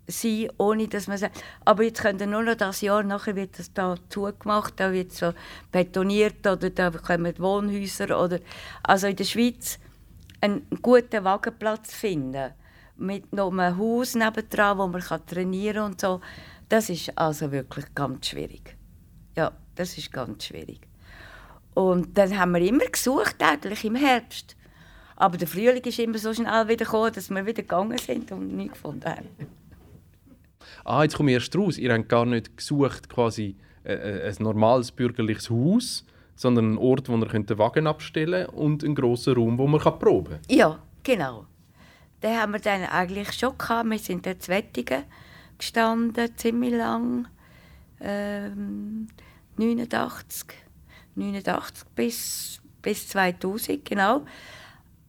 sein 0.09 0.47
können, 0.47 0.51
ohne 0.59 0.89
dass 0.89 1.07
man 1.07 1.19
sagt, 1.19 1.43
aber 1.65 1.85
jetzt 1.85 2.01
könnt 2.01 2.21
ihr 2.21 2.27
nur 2.27 2.43
noch 2.43 2.57
das 2.57 2.81
Jahr, 2.81 3.03
nachher 3.03 3.37
wird 3.37 3.59
das 3.59 3.73
da 3.73 3.95
zugemacht, 4.09 4.75
da 4.77 4.93
wird 4.93 5.13
so 5.13 5.33
betoniert 5.71 6.47
oder 6.47 6.71
da 6.71 6.91
kommen 6.91 7.39
Wohnhäuser 7.39 8.21
oder 8.21 8.41
also 8.83 9.07
in 9.07 9.17
der 9.17 9.25
Schweiz 9.25 9.79
einen 10.41 10.67
guten 10.83 11.25
Wagenplatz 11.25 11.95
finden 11.95 12.53
mit 12.97 13.33
noch 13.33 13.53
einem 13.53 13.79
Haus 13.79 14.15
nebendran, 14.15 14.79
wo 14.79 14.87
man 14.87 15.01
kann 15.01 15.25
trainieren 15.27 15.85
und 15.85 16.01
so, 16.01 16.21
das 16.69 16.91
ist 16.91 17.17
also 17.17 17.53
wirklich 17.53 17.87
ganz 17.95 18.29
schwierig. 18.29 18.77
Ja, 19.37 19.53
das 19.75 19.97
ist 19.97 20.13
ganz 20.13 20.45
schwierig. 20.45 20.81
Und 21.75 22.19
dann 22.19 22.37
haben 22.37 22.53
wir 22.53 22.61
immer 22.61 22.87
gesucht, 22.87 23.37
eigentlich 23.41 23.85
im 23.85 23.95
Herbst. 23.95 24.57
Aber 25.15 25.37
der 25.37 25.49
Frühling 25.49 25.83
ist 25.83 25.99
immer 25.99 26.19
so 26.19 26.35
schnell 26.35 26.69
wieder 26.69 26.85
gekommen, 26.85 27.13
dass 27.13 27.31
wir 27.31 27.47
wieder 27.47 27.63
gegangen 27.63 27.99
sind 27.99 28.31
und 28.33 28.57
nichts 28.57 28.75
gefunden 28.75 29.05
haben. 29.05 29.58
Ah, 30.85 31.03
jetzt 31.03 31.17
komme 31.17 31.31
ich 31.31 31.35
erst 31.35 31.57
raus. 31.57 31.79
Ihr 31.79 31.93
habt 31.93 32.09
gar 32.09 32.27
nicht 32.27 32.57
gesucht, 32.57 33.09
quasi 33.09 33.57
äh, 33.85 33.95
äh, 33.95 34.29
ein 34.29 34.37
normales 34.41 34.93
bürgerliches 34.93 35.51
Haus, 35.51 36.05
sondern 36.37 36.67
einen 36.67 36.79
Ort, 36.79 37.09
wo 37.09 37.19
könnt 37.27 37.51
den 37.51 37.59
Wagen 37.59 37.87
abstellen 37.87 38.47
könnt 38.47 38.59
und 38.59 38.85
einen 38.85 38.95
grossen 38.95 39.35
Raum, 39.35 39.59
wo 39.59 39.67
man 39.67 39.81
kann 39.81 39.99
proben 39.99 40.35
kann. 40.35 40.41
Ja, 40.49 40.79
genau. 41.03 41.47
Den 42.23 42.37
haben 42.37 42.53
wir 42.53 42.61
dann 42.61 42.83
eigentlich 42.85 43.33
schon 43.33 43.57
gehabt. 43.57 43.89
Wir 43.89 43.99
sind 43.99 44.27
in 44.27 44.37
Wettigen 44.49 45.05
gestanden, 45.57 46.37
ziemlich 46.37 46.75
lang. 46.75 47.29
Ähm, 48.01 49.09
89, 49.57 50.47
89 51.17 51.89
bis, 51.95 52.61
bis 52.83 53.09
2000, 53.09 53.85
genau. 53.85 54.25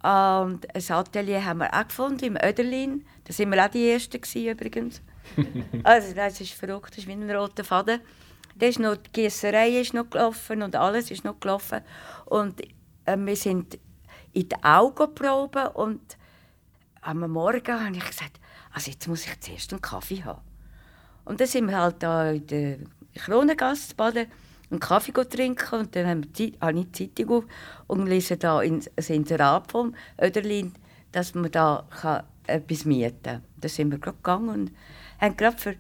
Und 0.01 0.59
ein 0.73 0.91
Atelier 0.91 1.45
haben 1.45 1.59
wir 1.59 1.73
auch 1.73 1.87
gefunden, 1.87 2.25
im 2.25 2.37
Öderlin. 2.37 3.05
Da 3.25 3.37
waren 3.37 3.51
wir 3.51 3.65
auch 3.65 3.69
die 3.69 3.89
Ersten 3.89 4.21
gewesen, 4.21 4.47
übrigens. 4.49 5.01
also 5.83 6.13
das 6.13 6.41
ist 6.41 6.53
verrückt, 6.53 6.91
das 6.91 6.99
ist 6.99 7.07
wie 7.07 7.13
ein 7.13 7.29
roter 7.29 7.63
Faden. 7.63 7.99
Da 8.55 8.65
ist 8.65 8.79
noch, 8.79 8.97
die 8.97 9.11
Gießerei 9.11 9.79
ist 9.79 9.93
noch 9.93 10.09
gelaufen 10.09 10.61
und 10.61 10.75
alles 10.75 11.11
ist 11.11 11.23
noch 11.23 11.39
gelaufen. 11.39 11.81
Und 12.25 12.61
äh, 13.05 13.17
wir 13.17 13.35
sind 13.35 13.79
in 14.33 14.49
die 14.49 14.63
Augen 14.63 15.15
proben 15.15 15.67
und 15.67 16.17
am 17.01 17.19
Morgen 17.31 17.85
habe 17.85 17.95
ich 17.95 18.05
gesagt, 18.05 18.39
also 18.73 18.91
jetzt 18.91 19.07
muss 19.07 19.25
ich 19.25 19.39
zuerst 19.39 19.71
einen 19.71 19.81
Kaffee 19.81 20.23
haben. 20.23 20.41
Und 21.25 21.39
dann 21.39 21.47
sind 21.47 21.67
wir 21.67 21.77
halt 21.77 22.03
da 22.03 22.31
in 22.31 22.47
der 22.47 22.77
Kronengasse 23.15 23.95
baden, 23.95 24.27
einen 24.69 24.79
Kaffee 24.79 25.11
trinken 25.11 25.79
und 25.79 25.95
dann 25.95 26.07
haben 26.07 26.23
wir 26.23 26.33
Zeit, 26.33 26.61
habe 26.61 26.79
ich 26.79 26.91
die 26.91 27.15
Zeitung 27.15 27.37
auf 27.37 27.43
und 27.87 28.05
lese 28.05 28.37
da 28.37 28.61
in, 28.61 28.83
ein 28.95 29.05
Inserat 29.07 29.71
vom 29.71 29.95
Öderlin, 30.21 30.73
dass 31.11 31.33
man 31.33 31.51
da 31.51 31.87
kann 31.89 32.23
etwas 32.45 32.85
mieten 32.85 33.23
kann. 33.23 33.43
Da 33.57 33.69
sind 33.69 33.91
wir 33.91 33.99
gerade 33.99 34.17
gegangen 34.17 34.49
und 34.49 34.71
haben 35.19 35.37
gerade 35.37 35.57
für 35.57 35.75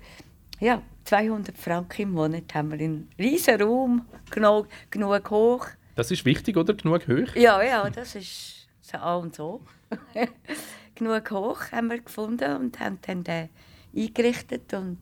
ja, 0.59 0.81
200 1.05 1.57
Franken 1.57 2.01
im 2.03 2.11
Monat 2.11 2.53
haben 2.53 2.71
wir 2.71 2.79
einen 2.79 3.09
riesen 3.17 3.61
Raum, 3.61 4.05
genug, 4.29 4.67
genug 4.89 5.29
hoch. 5.31 5.67
Das 5.95 6.11
ist 6.11 6.25
wichtig, 6.25 6.57
oder? 6.57 6.73
Genug 6.73 7.07
hoch? 7.07 7.35
Ja, 7.35 7.61
ja, 7.61 7.89
das 7.89 8.15
ist 8.15 8.67
so 8.81 8.97
A 8.97 9.15
und 9.15 9.35
so. 9.35 9.61
genug 10.95 11.31
hoch 11.31 11.71
haben 11.71 11.89
wir 11.89 11.99
gefunden 11.99 12.55
und 12.57 12.79
haben 12.79 12.99
dann 13.01 13.23
den 13.23 13.49
eingerichtet 13.95 14.73
und 14.73 14.99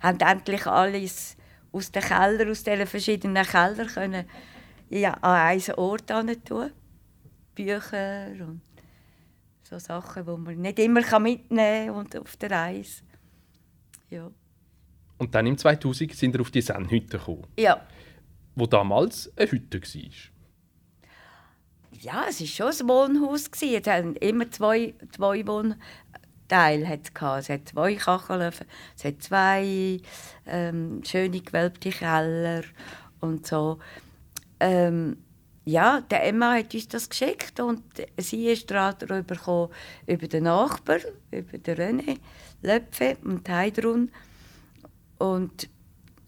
haben 0.00 0.20
endlich 0.20 0.66
alles 0.66 1.36
aus 1.72 1.90
den 1.90 2.02
Keller, 2.02 2.50
aus 2.50 2.62
diesen 2.62 2.86
verschiedenen 2.86 3.44
Kellern 3.44 3.86
können, 3.86 4.26
ja, 4.88 5.14
an 5.14 5.48
einen 5.48 5.74
Ort 5.76 6.08
tun. 6.08 6.70
Bücher 7.54 8.28
und 8.40 8.60
so 9.62 9.78
Sachen, 9.78 10.24
die 10.24 10.30
man 10.30 10.60
nicht 10.60 10.78
immer 10.78 11.18
mitnehmen 11.18 11.86
kann 11.86 11.96
und 11.96 12.16
auf 12.16 12.36
der 12.36 12.50
Reise. 12.50 13.02
Ja. 14.10 14.30
Und 15.18 15.34
dann 15.34 15.46
im 15.46 15.56
2000 15.56 16.14
sind 16.14 16.34
wir 16.34 16.40
auf 16.40 16.50
die 16.50 16.60
Sennhütte 16.60 17.18
gekommen, 17.18 17.46
ja. 17.58 17.80
wo 18.54 18.66
damals 18.66 19.32
eine 19.36 19.50
Hütte 19.50 19.80
war. 19.80 20.10
Ja, 22.00 22.26
es 22.28 22.40
war 22.40 22.46
schon 22.46 22.88
ein 22.88 22.88
Wohnhaus. 22.88 23.50
Es 23.60 23.86
hatten 23.86 24.16
immer 24.16 24.50
zwei, 24.50 24.94
zwei 25.14 25.46
Wohnteile. 25.46 26.88
hat's. 26.88 27.10
Es 27.38 27.48
hat 27.48 27.68
zwei 27.68 27.94
Kachelöfen, 27.94 28.66
es 28.96 29.04
hat 29.04 29.22
zwei 29.22 30.00
ähm, 30.46 31.02
schöne 31.04 31.40
gewölbte 31.40 31.90
Keller 31.90 32.62
und 33.20 33.46
so. 33.46 33.78
Ähm, 34.60 35.16
ja, 35.64 36.00
der 36.02 36.24
Emma 36.24 36.54
hat 36.54 36.74
uns 36.74 36.88
das 36.88 37.08
geschickt 37.08 37.58
und 37.58 37.82
sie 38.18 38.46
ist 38.46 38.70
darüber 38.70 39.22
gekommen, 39.22 39.72
über 40.06 40.28
den 40.28 40.44
Nachbar, 40.44 40.98
über 41.32 41.58
den 41.58 41.76
René 41.76 42.18
Löpfe 42.62 43.16
und 43.24 43.48
Heidrun. 43.48 44.10
Und 45.18 45.68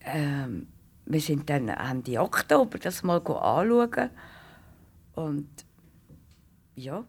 ähm, 0.00 0.68
wir 1.06 1.20
sind 1.20 1.48
dann 1.50 1.68
Ende 1.68 2.20
Oktober 2.20 2.78
das 2.78 3.02
mal 3.02 3.16
anschauen. 3.18 4.10
Und 5.14 5.48
ja, 6.74 7.04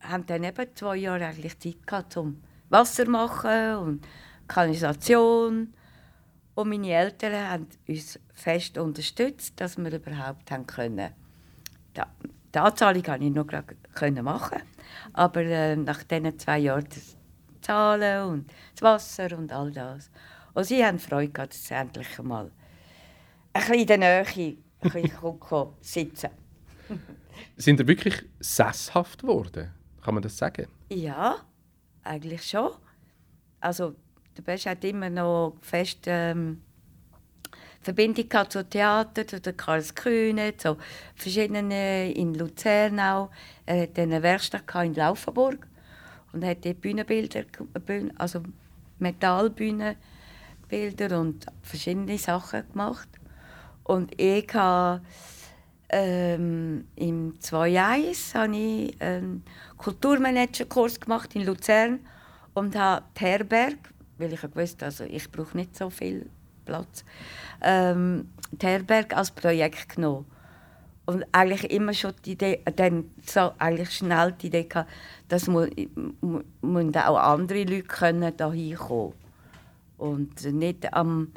haben 0.00 0.26
dann 0.26 0.44
eben 0.44 0.66
zwei 0.74 0.96
Jahre 0.96 1.26
eigentlich 1.26 1.58
Zeit 1.58 1.86
gehabt, 1.86 2.12
zum 2.12 2.42
Wasser 2.68 3.08
machen 3.08 3.76
und 3.76 4.06
Kanalisation 4.48 5.74
Und 6.54 6.68
meine 6.68 6.90
Eltern 6.90 7.50
haben 7.50 7.66
uns 7.88 8.18
fest 8.34 8.78
unterstützt, 8.78 9.60
dass 9.60 9.78
wir 9.78 9.92
überhaupt 9.92 10.50
haben 10.50 10.66
können. 10.66 11.10
Die 12.54 12.58
Anzahlung 12.58 13.02
konnte 13.02 13.24
ich 13.24 13.32
noch 13.32 14.22
machen, 14.22 14.58
aber 15.14 15.40
äh, 15.40 15.76
nach 15.76 16.02
diesen 16.02 16.38
zwei 16.38 16.58
Jahren 16.58 16.86
Zahlen 17.62 18.24
und 18.28 18.52
das 18.74 18.82
Wasser 18.82 19.38
und 19.38 19.52
all 19.52 19.70
das. 19.72 20.10
Und 20.54 20.64
sie 20.64 20.84
haben 20.84 20.98
Freude 20.98 21.32
gehabt, 21.32 21.54
dass 21.54 21.64
sie 21.64 21.74
endlich 21.74 22.18
mal 22.22 22.50
ein 23.52 23.60
bisschen 23.60 23.80
in 23.80 23.86
der 23.86 23.98
Nähe 23.98 24.26
ein 24.26 24.56
bisschen 24.80 25.38
sitzen 25.80 26.30
Sind 27.56 27.80
ihr 27.80 27.88
wirklich 27.88 28.22
sesshaft 28.40 29.20
geworden? 29.22 29.72
Kann 30.02 30.14
man 30.14 30.22
das 30.22 30.36
sagen? 30.36 30.66
Ja, 30.90 31.36
eigentlich 32.02 32.44
schon. 32.44 32.70
Also, 33.60 33.94
der 34.36 34.42
Best 34.42 34.66
hat 34.66 34.84
immer 34.84 35.08
noch 35.08 35.56
fest 35.60 36.00
ähm, 36.06 36.62
Verbindung 37.80 38.26
zu 38.48 38.64
Theater, 38.68 39.26
zu 39.26 39.40
der 39.40 39.52
Karls 39.52 39.94
Kühne, 39.94 40.56
zu 40.56 40.76
verschiedenen 41.14 41.70
in 41.70 42.34
Luzern 42.34 42.98
auch. 43.00 43.30
Er 43.66 43.82
hatte 43.82 44.02
eine 44.02 44.22
Werkstatt 44.22 44.64
in 44.84 44.94
Laufenburg 44.94 45.66
und 46.32 46.44
hat 46.44 46.64
dort 46.64 46.80
Bühnenbilder, 46.80 47.44
also 48.18 48.42
Metallbühnenbilder 48.98 51.20
und 51.20 51.46
verschiedene 51.62 52.18
Sachen 52.18 52.68
gemacht. 52.70 53.08
Und 53.84 54.20
ich 54.20 54.52
habe 54.54 55.02
ähm, 55.88 56.86
im 56.96 57.38
2.1 57.38 58.34
habe 58.34 58.56
ich 58.56 59.00
einen 59.00 59.44
Kulturmanagerkurs 59.76 60.98
gemacht 61.00 61.34
in 61.34 61.44
Luzern 61.44 62.00
und 62.54 62.76
habe 62.76 63.04
Herberg, 63.18 63.92
weil 64.18 64.32
ich 64.32 64.42
wusste, 64.54 64.86
also 64.86 65.04
ich 65.04 65.30
brauche 65.30 65.56
nicht 65.56 65.76
so 65.76 65.90
viel 65.90 66.28
Platz, 66.64 67.04
ähm, 67.60 68.30
Herberg 68.60 69.16
als 69.16 69.30
Projekt 69.30 69.96
genommen. 69.96 70.26
Und 71.04 71.24
eigentlich 71.32 71.70
immer 71.70 71.94
schon 71.94 72.12
die 72.24 72.32
Idee, 72.32 72.60
dann 72.76 73.10
so 73.26 73.52
eigentlich 73.58 73.90
schnell 73.90 74.32
die 74.32 74.46
Idee 74.46 74.64
gehabt, 74.64 74.90
dass 75.28 75.48
mu, 75.48 75.66
auch 76.62 77.16
andere 77.18 77.64
Leute 77.64 77.82
können 77.82 78.32
da 78.36 78.52
hinkommen 78.52 79.14
und 79.98 80.44
nicht 80.44 80.92
am 80.92 81.32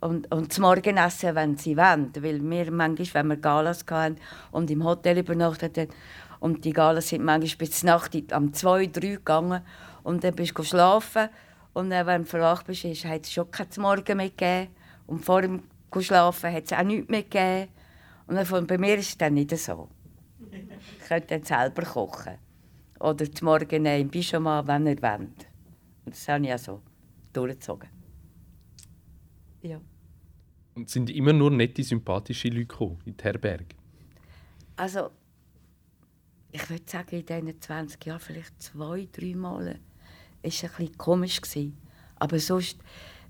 und, 0.00 0.34
und 0.34 0.52
zum 0.52 0.62
Morgenessen, 0.62 1.34
wenn 1.36 1.56
sie 1.56 1.76
wollen. 1.76 2.10
Weil 2.16 2.42
wir 2.42 2.72
manchmal, 2.72 3.22
wenn 3.22 3.28
wir 3.28 3.36
Galas 3.36 3.84
hatten 3.88 4.16
und 4.50 4.70
im 4.70 4.84
Hotel 4.84 5.18
übernachtet 5.18 5.78
haben, 5.78 5.90
und 6.40 6.64
die 6.64 6.72
Galas 6.72 7.08
sind 7.08 7.24
manchmal 7.24 7.68
bis 7.68 7.84
Nacht 7.84 8.16
um 8.32 8.52
zwei, 8.52 8.86
drei 8.86 9.10
gegangen 9.10 9.62
und 10.02 10.24
dann 10.24 10.34
bist 10.34 10.58
du 10.58 10.64
schlafen 10.64 11.28
und 11.72 11.90
dann, 11.90 12.04
wenn 12.08 12.22
du 12.22 12.28
verwacht 12.28 12.66
bist, 12.66 12.84
hat 12.84 13.22
es 13.22 13.32
schon 13.32 13.48
kein 13.52 13.68
Morgen 13.76 14.16
mehr 14.16 14.30
gegeben 14.30 14.74
und 15.06 15.24
vor 15.24 15.42
dem 15.42 15.62
Schlafen 16.00 16.52
hat 16.52 16.64
es 16.64 16.72
auch 16.72 16.82
nichts 16.82 17.08
mehr 17.08 17.22
gegeben. 17.22 17.68
Und 18.36 18.66
bei 18.66 18.78
mir 18.78 18.96
ist 18.96 19.10
es 19.10 19.18
dann 19.18 19.34
nicht 19.34 19.56
so. 19.56 19.88
Ich 20.50 21.08
könnte 21.08 21.38
dann 21.38 21.42
selber 21.44 21.82
kochen. 21.82 22.38
Oder 23.00 23.30
zum 23.30 23.46
Morgen 23.46 23.84
im 23.84 24.10
Pyjama, 24.10 24.66
wenn 24.66 24.86
ihr 24.86 25.02
wollt. 25.02 25.48
Und 26.04 26.14
das 26.14 26.28
habe 26.28 26.44
ich 26.44 26.52
auch 26.52 26.58
so 26.58 26.82
durchgezogen. 27.32 27.88
Ja. 29.62 29.80
Und 30.74 30.88
sind 30.88 31.10
immer 31.10 31.32
nur 31.32 31.50
nette, 31.50 31.82
sympathische 31.82 32.48
Leute 32.48 32.66
gekommen, 32.66 32.98
in 33.04 33.16
die 33.16 33.24
Herberge? 33.24 33.74
Also, 34.76 35.10
ich 36.50 36.68
würde 36.70 36.84
sagen, 36.86 37.16
in 37.16 37.26
diesen 37.26 37.60
20 37.60 38.06
Jahren 38.06 38.20
vielleicht 38.20 38.62
zwei, 38.62 39.08
drei 39.12 39.34
Mal 39.34 39.66
war 39.66 39.74
es 40.42 40.62
ein 40.64 40.70
bisschen 40.70 40.98
komisch. 40.98 41.40
Gewesen. 41.40 41.76
Aber 42.16 42.38
sonst, 42.38 42.78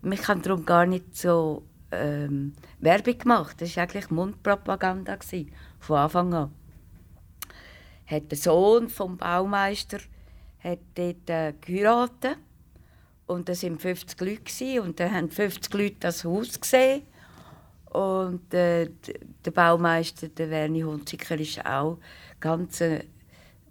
mich 0.02 0.26
haben 0.28 0.42
darum 0.42 0.64
gar 0.64 0.86
nicht 0.86 1.16
so 1.16 1.64
ähm, 1.92 2.54
Werbung 2.80 3.18
gemacht. 3.18 3.60
Das 3.60 3.76
war 3.76 3.84
eigentlich 3.84 4.10
Mundpropaganda, 4.10 5.16
gewesen, 5.16 5.52
von 5.78 5.98
Anfang 5.98 6.34
an. 6.34 6.54
Hat 8.06 8.30
der 8.30 8.38
Sohn 8.38 8.88
vom 8.88 9.16
Baumeister 9.16 9.98
hat 10.62 10.78
dort 10.94 11.28
äh, 11.28 11.54
geheiratet. 11.60 12.38
Und 13.26 13.48
da 13.48 13.52
waren 13.52 13.78
50 13.78 14.20
Leute. 14.20 14.42
Gewesen, 14.42 14.80
und 14.80 15.00
dann 15.00 15.12
haben 15.12 15.30
50 15.30 15.72
Leute 15.74 15.96
das 16.00 16.24
Haus 16.24 16.60
gesehen. 16.60 17.02
Und 17.90 18.52
äh, 18.54 18.88
der 19.44 19.50
Baumeister, 19.50 20.28
der 20.28 20.50
Werni 20.50 20.80
Hunziker, 20.80 21.38
ist 21.38 21.64
auch 21.64 21.98
ganz 22.40 22.80
äh, 22.80 23.04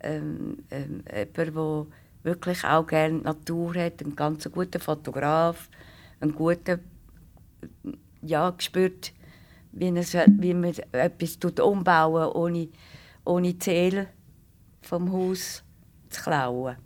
ähm, 0.01 0.63
ähm, 0.69 1.03
jemand, 1.11 1.38
der 1.55 1.86
wirklich 2.24 2.63
auch 2.63 2.86
gerne 2.86 3.19
Natur 3.19 3.76
hat, 3.76 4.01
ein 4.01 4.15
ganz 4.15 4.49
guter 4.51 4.80
Fotograf, 4.80 5.69
ein 6.19 6.34
guter, 6.34 6.80
ja, 8.22 8.49
gespürt, 8.49 9.13
wie, 9.72 9.89
es, 9.89 10.13
wie 10.13 10.53
man 10.53 10.74
etwas 10.91 11.38
umbauen 11.59 12.32
ohne, 12.32 12.69
ohne 13.26 13.57
Ziel 13.57 14.07
vom 14.82 15.11
Haus 15.11 15.63
zu 16.09 16.22
klauen. 16.22 16.78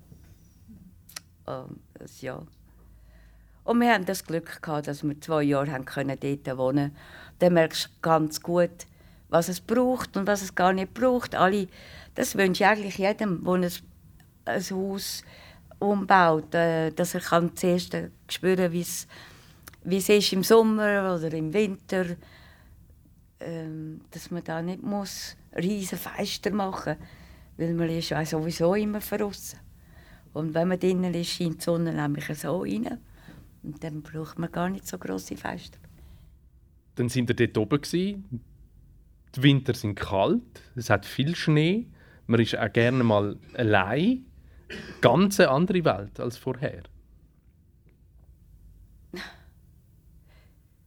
Und, 1.46 1.80
das, 1.94 2.22
ja. 2.22 2.42
Und 3.64 3.80
wir 3.80 3.92
hatten 3.92 4.06
das 4.06 4.24
Glück, 4.24 4.62
gehabt, 4.62 4.88
dass 4.88 5.04
wir 5.04 5.20
zwei 5.22 5.44
Jahre 5.44 5.72
haben 5.72 5.86
können 5.86 6.18
dort 6.20 6.58
wohnen 6.58 6.58
konnten. 6.58 6.96
Dann 7.40 7.54
merkst 7.54 7.86
du 7.86 7.90
ganz 8.02 8.42
gut, 8.42 8.86
was 9.30 9.50
es 9.50 9.60
braucht 9.60 10.16
und 10.18 10.28
was 10.28 10.42
es 10.42 10.56
gar 10.56 10.72
nicht 10.74 10.94
braucht. 10.94 11.36
Alle, 11.36 11.68
das 12.14 12.36
wünsche 12.36 12.64
ich 12.64 12.70
eigentlich 12.70 12.98
jedem, 12.98 13.44
der 13.44 13.54
ein, 13.54 13.72
ein 14.46 14.64
Haus 14.70 15.24
umbaut, 15.80 16.54
äh, 16.54 16.92
dass 16.92 17.16
er 17.16 17.22
kann 17.22 17.56
zuerst 17.56 17.98
spüren 18.30 18.72
wie 18.72 18.82
es 18.82 19.08
wie 19.86 19.98
es 19.98 20.10
ist 20.10 20.34
im 20.34 20.44
Sommer 20.44 21.16
oder 21.16 21.32
im 21.34 21.54
Winter, 21.54 22.06
ähm, 23.40 24.02
dass 24.12 24.32
man 24.32 24.44
da 24.44 24.62
nicht 24.62 24.82
muss 24.82 25.36
riesen 25.56 25.98
Feister 25.98 26.52
machen 26.52 26.98
muss, 26.98 27.08
weil 27.58 27.74
man 27.74 27.90
ist 27.90 28.10
ja 28.10 28.26
sowieso 28.26 28.76
immer 28.76 29.00
draussen. 29.00 29.60
Und 30.34 30.54
wenn 30.54 30.68
man 30.68 30.80
drinnen 30.80 31.14
ist, 31.14 31.30
scheint 31.30 31.62
die 31.62 31.64
Sonne 31.64 31.94
nämlich 31.94 32.26
so 32.38 32.62
rein. 32.62 33.00
Und 33.64 33.84
dann 33.84 34.02
braucht 34.02 34.38
man 34.38 34.52
gar 34.52 34.70
nicht 34.70 34.86
so 34.88 34.98
grosse 34.98 35.38
Feste. 35.38 35.78
Dann 36.96 37.10
sind 37.10 37.28
wir 37.28 37.36
dort 37.36 37.58
oben. 37.58 37.82
Gewesen. 37.82 38.42
Die 39.36 39.44
Winter 39.44 39.74
sind 39.74 39.96
kalt, 39.96 40.42
es 40.76 40.90
hat 40.90 41.06
viel 41.06 41.36
Schnee. 41.36 41.88
Man 42.26 42.40
ist 42.40 42.58
auch 42.58 42.72
gerne 42.72 43.04
mal 43.04 43.38
allein. 43.54 44.26
Ganz 45.02 45.40
eine 45.40 45.50
andere 45.50 45.84
Welt 45.84 46.20
als 46.20 46.38
vorher. 46.38 46.84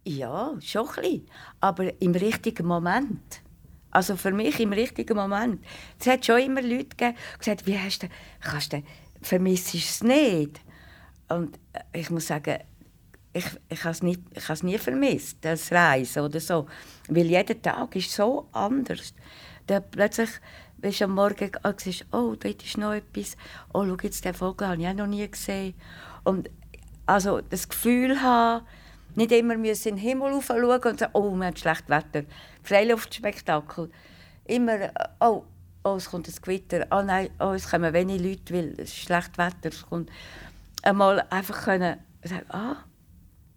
Ja, 0.09 0.55
schon 0.63 0.89
ein 0.89 0.95
bisschen. 0.95 1.27
Aber 1.61 2.01
im 2.01 2.13
richtigen 2.13 2.67
Moment. 2.67 3.43
Also 3.91 4.17
für 4.17 4.33
mich 4.33 4.59
im 4.59 4.73
richtigen 4.73 5.15
Moment. 5.15 5.63
Es 6.01 6.07
hat 6.07 6.25
schon 6.25 6.41
immer 6.41 6.63
Leute 6.63 6.97
gegeben, 6.97 7.15
die 7.35 7.39
gesagt 7.39 7.67
wie 7.67 7.79
hast 7.79 8.03
du, 8.03 8.09
kannst 8.41 8.73
du, 8.73 8.83
vermisst 9.21 9.75
es 9.75 10.03
nicht? 10.03 10.63
Und 11.29 11.59
ich 11.93 12.09
muss 12.09 12.29
sagen, 12.29 12.59
ich, 13.35 13.45
ich 13.69 13.85
habe 13.85 13.93
es 13.93 14.63
nie, 14.63 14.79
vermisst, 14.79 15.39
das 15.43 15.71
Reisen 15.71 16.23
oder 16.23 16.41
so. 16.41 16.67
Weil 17.09 17.27
jeder 17.27 17.61
Tag 17.61 17.95
ist 17.95 18.11
so 18.11 18.49
anders. 18.53 19.13
Dann 19.67 19.85
plötzlich 19.91 20.31
bist 20.79 21.03
du 21.03 21.05
am 21.05 21.17
Morgen 21.17 21.51
und 21.63 21.81
siehst, 21.81 22.07
oh, 22.13 22.35
dort 22.35 22.65
ist 22.65 22.79
noch 22.79 22.95
etwas. 22.95 23.37
Oh, 23.75 23.85
schau 23.85 23.97
jetzt, 24.03 24.25
den 24.25 24.33
Vogel 24.33 24.69
habe 24.69 24.81
ich 24.81 24.89
auch 24.89 24.95
noch 24.95 25.07
nie 25.07 25.31
gesehen. 25.31 25.75
Und 26.25 26.49
also 27.05 27.43
das 27.43 27.69
Gefühl 27.69 28.23
haben, 28.23 28.65
nicht 29.19 29.33
immer 29.33 29.57
müssen 29.57 29.89
in 29.89 29.97
den 29.97 30.03
Himmel 30.03 30.41
schauen 30.41 30.83
und 30.83 30.99
sagen, 31.01 31.13
oh, 31.13 31.35
wir 31.35 31.47
haben 31.47 31.57
schlechtes 31.57 31.89
Wetter. 31.89 32.23
Freiluftspektakel. 32.63 33.91
Immer, 34.45 34.93
oh, 35.21 35.45
oh, 35.83 35.97
es 35.97 36.09
kommt 36.09 36.29
ein 36.29 36.35
Gewitter. 36.41 36.87
Oh 36.91 37.03
nein, 37.03 37.31
oh, 37.41 37.51
es 37.51 37.69
kommen 37.69 37.93
wenig 37.93 38.23
Leute, 38.23 38.55
weil 38.55 38.73
es 38.79 38.91
ist 38.91 38.97
schlechtes 38.97 39.37
Wetter. 39.37 39.71
Es 39.71 39.85
kommt 39.85 40.11
einmal 40.83 41.21
einfach 41.31 41.65
können 41.65 41.99
sagen, 42.23 42.47
ah, 42.51 42.77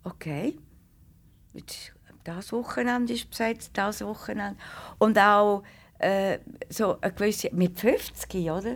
okay, 0.04 0.58
das 2.24 2.52
Wochenende 2.52 3.14
ist 3.14 3.30
besetzt, 3.30 3.72
das 3.76 4.02
Wochenende. 4.02 4.60
Und 4.98 5.18
auch 5.20 5.64
äh, 6.00 6.40
so 6.70 7.00
eine 7.02 7.14
gewisse, 7.14 7.50
mit 7.54 7.80
50, 7.80 8.50
oder? 8.50 8.76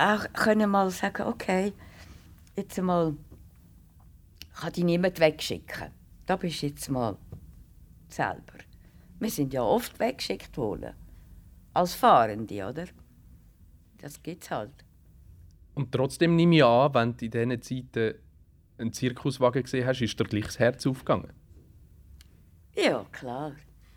Auch 0.00 0.32
können 0.32 0.68
mal 0.68 0.90
sagen, 0.90 1.28
okay, 1.28 1.72
jetzt 2.56 2.80
mal 2.80 3.16
kann 4.60 4.72
dich 4.72 4.84
niemand 4.84 5.20
wegschicken. 5.20 5.97
Da 6.28 6.36
bist 6.36 6.60
du 6.60 6.66
jetzt 6.66 6.90
mal 6.90 7.16
selber. 8.06 8.58
Wir 9.18 9.30
sind 9.30 9.54
ja 9.54 9.62
oft 9.62 9.98
weggeschickt 9.98 10.58
worden. 10.58 10.92
Als 11.72 11.94
Fahrende, 11.94 12.68
oder? 12.68 12.84
Das 13.96 14.22
gibt's 14.22 14.50
halt. 14.50 14.84
Und 15.74 15.90
trotzdem 15.90 16.36
nehme 16.36 16.56
ich 16.56 16.64
an, 16.64 16.92
wenn 16.92 17.16
du 17.16 17.24
in 17.24 17.30
diesen 17.30 17.62
Zeiten 17.62 18.18
einen 18.76 18.92
Zirkuswagen 18.92 19.62
gesehen 19.62 19.86
hast, 19.86 20.02
ist 20.02 20.20
dir 20.20 20.24
gleich 20.24 20.44
das 20.44 20.58
Herz 20.58 20.86
aufgegangen? 20.86 21.32
Ja, 22.76 23.06
klar. 23.10 23.52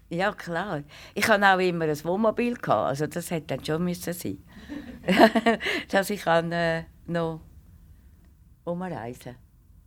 Ja, 0.10 0.32
klar. 0.32 0.84
Ich 1.14 1.28
hatte 1.28 1.46
auch 1.46 1.60
immer 1.60 1.84
ein 1.84 2.04
Wohnmobil. 2.06 2.54
Gehabt. 2.54 2.92
Also 2.92 3.08
das 3.08 3.30
hätte 3.30 3.58
dann 3.58 3.66
schon 3.66 3.84
müssen 3.84 4.14
sein 4.14 4.38
Dass 5.90 6.10
ich 6.10 6.22
kann, 6.22 6.50
äh, 6.54 6.86
noch 7.08 7.42
umreisen 8.64 9.36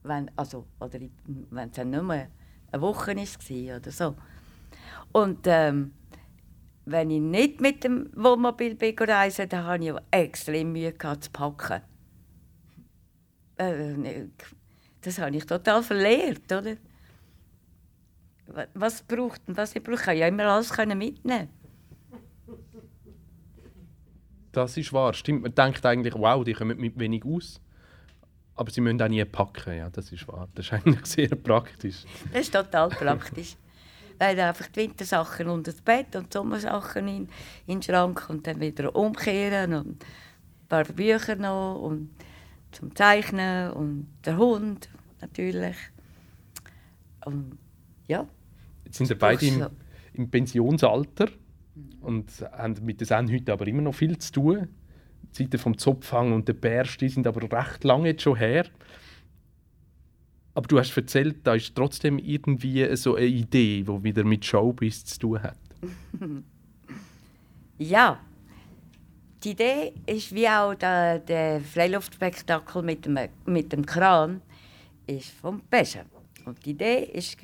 wenn, 0.04 0.30
also, 0.36 0.66
Oder 0.78 1.00
wenn 1.50 1.68
es 1.68 1.76
dann 1.76 1.90
nur 1.90 2.08
eine 2.10 2.28
Woche 2.72 3.16
war 3.16 3.76
oder 3.76 3.90
so. 3.90 4.14
Und 5.12 5.40
ähm, 5.46 5.92
wenn 6.84 7.10
ich 7.10 7.20
nicht 7.20 7.60
mit 7.60 7.82
dem 7.84 8.10
Wohnmobil 8.14 8.74
bin 8.74 8.96
reisen, 8.98 9.48
dann 9.48 9.64
hatte 9.64 9.84
ich 9.84 9.94
extrem 10.10 10.72
Mühe 10.72 10.92
gehabt, 10.92 11.24
zu 11.24 11.30
packen. 11.30 11.82
Äh, 13.56 14.26
das 15.00 15.18
habe 15.18 15.36
ich 15.36 15.46
total 15.46 15.82
verlehrt, 15.82 16.50
oder? 16.52 16.76
Was 18.74 19.02
braucht 19.02 19.40
und 19.46 19.56
was 19.56 19.74
ich 19.74 19.82
brauche, 19.82 20.12
ich 20.12 20.20
ja 20.20 20.28
immer 20.28 20.44
alles 20.44 20.76
mitnehmen. 20.76 21.48
Das 24.52 24.76
ist 24.76 24.92
wahr, 24.92 25.14
stimmt. 25.14 25.42
Man 25.42 25.54
denkt 25.54 25.84
eigentlich, 25.84 26.14
wow, 26.14 26.44
die 26.44 26.52
kommen 26.52 26.78
mit 26.78 26.98
wenig 26.98 27.24
aus. 27.24 27.60
Aber 28.56 28.70
sie 28.70 28.80
müssen 28.80 29.02
auch 29.02 29.08
nie 29.08 29.24
packen, 29.24 29.76
ja, 29.76 29.90
das 29.90 30.12
ist 30.12 30.28
wahr. 30.28 30.48
Das 30.54 30.66
ist 30.66 30.72
eigentlich 30.72 31.06
sehr 31.06 31.28
praktisch. 31.28 32.04
Das 32.32 32.42
ist 32.42 32.52
total 32.52 32.88
praktisch. 32.88 33.56
Weil 34.18 34.38
einfach 34.38 34.68
die 34.68 34.80
Wintersachen 34.80 35.48
unter 35.48 35.72
das 35.72 35.80
Bett 35.80 36.14
und 36.14 36.32
die 36.32 36.38
Sommersachen 36.38 37.08
in, 37.08 37.28
in 37.66 37.80
den 37.80 37.82
Schrank 37.82 38.26
und 38.28 38.46
dann 38.46 38.60
wieder 38.60 38.94
umkehren 38.94 39.74
und 39.74 40.04
ein 40.04 40.68
paar 40.68 40.84
Bücher 40.84 41.34
noch 41.34 41.80
und 41.80 42.10
zum 42.70 42.94
Zeichnen 42.94 43.72
und 43.72 44.06
der 44.24 44.36
Hund 44.36 44.88
natürlich. 45.20 45.76
Und 47.24 47.58
ja. 48.06 48.26
Jetzt 48.84 48.98
sind 48.98 49.08
wir 49.08 49.18
beide 49.18 49.46
im, 49.46 49.66
im 50.12 50.30
Pensionsalter 50.30 51.28
und 52.00 52.30
haben 52.52 52.84
mit 52.84 53.00
der 53.00 53.06
Sen 53.06 53.32
heute 53.32 53.52
aber 53.52 53.66
immer 53.66 53.82
noch 53.82 53.94
viel 53.94 54.16
zu 54.18 54.32
tun. 54.32 54.68
Die 55.34 55.44
Zeiten 55.44 55.58
vom 55.58 55.76
Zopfhang 55.76 56.32
und 56.32 56.46
der 56.46 56.52
Bärst 56.52 57.00
sind 57.00 57.26
aber 57.26 57.42
recht 57.42 57.82
lange 57.84 58.08
jetzt 58.08 58.22
schon 58.22 58.36
her. 58.36 58.66
Aber 60.54 60.68
du 60.68 60.78
hast 60.78 60.96
erzählt, 60.96 61.38
da 61.42 61.54
ist 61.54 61.74
trotzdem 61.74 62.18
irgendwie 62.18 62.94
so 62.96 63.16
eine 63.16 63.26
Idee, 63.26 63.82
die 63.82 64.02
wieder 64.04 64.22
mit 64.22 64.44
Showbiz 64.44 65.04
zu 65.04 65.18
tun 65.18 65.42
hat. 65.42 65.58
ja, 67.78 68.20
die 69.42 69.50
Idee 69.50 69.92
ist 70.06 70.32
wie 70.32 70.48
auch 70.48 70.74
der, 70.74 71.18
der 71.18 71.60
Freiluftspektakel 71.60 72.82
mit 72.82 73.04
dem, 73.04 73.18
mit 73.44 73.72
dem 73.72 73.84
Kran 73.84 74.40
ist 75.06 75.30
vom 75.30 75.60
Beschen. 75.68 76.06
Und 76.44 76.64
die 76.64 76.70
Idee 76.70 77.10
ist 77.12 77.36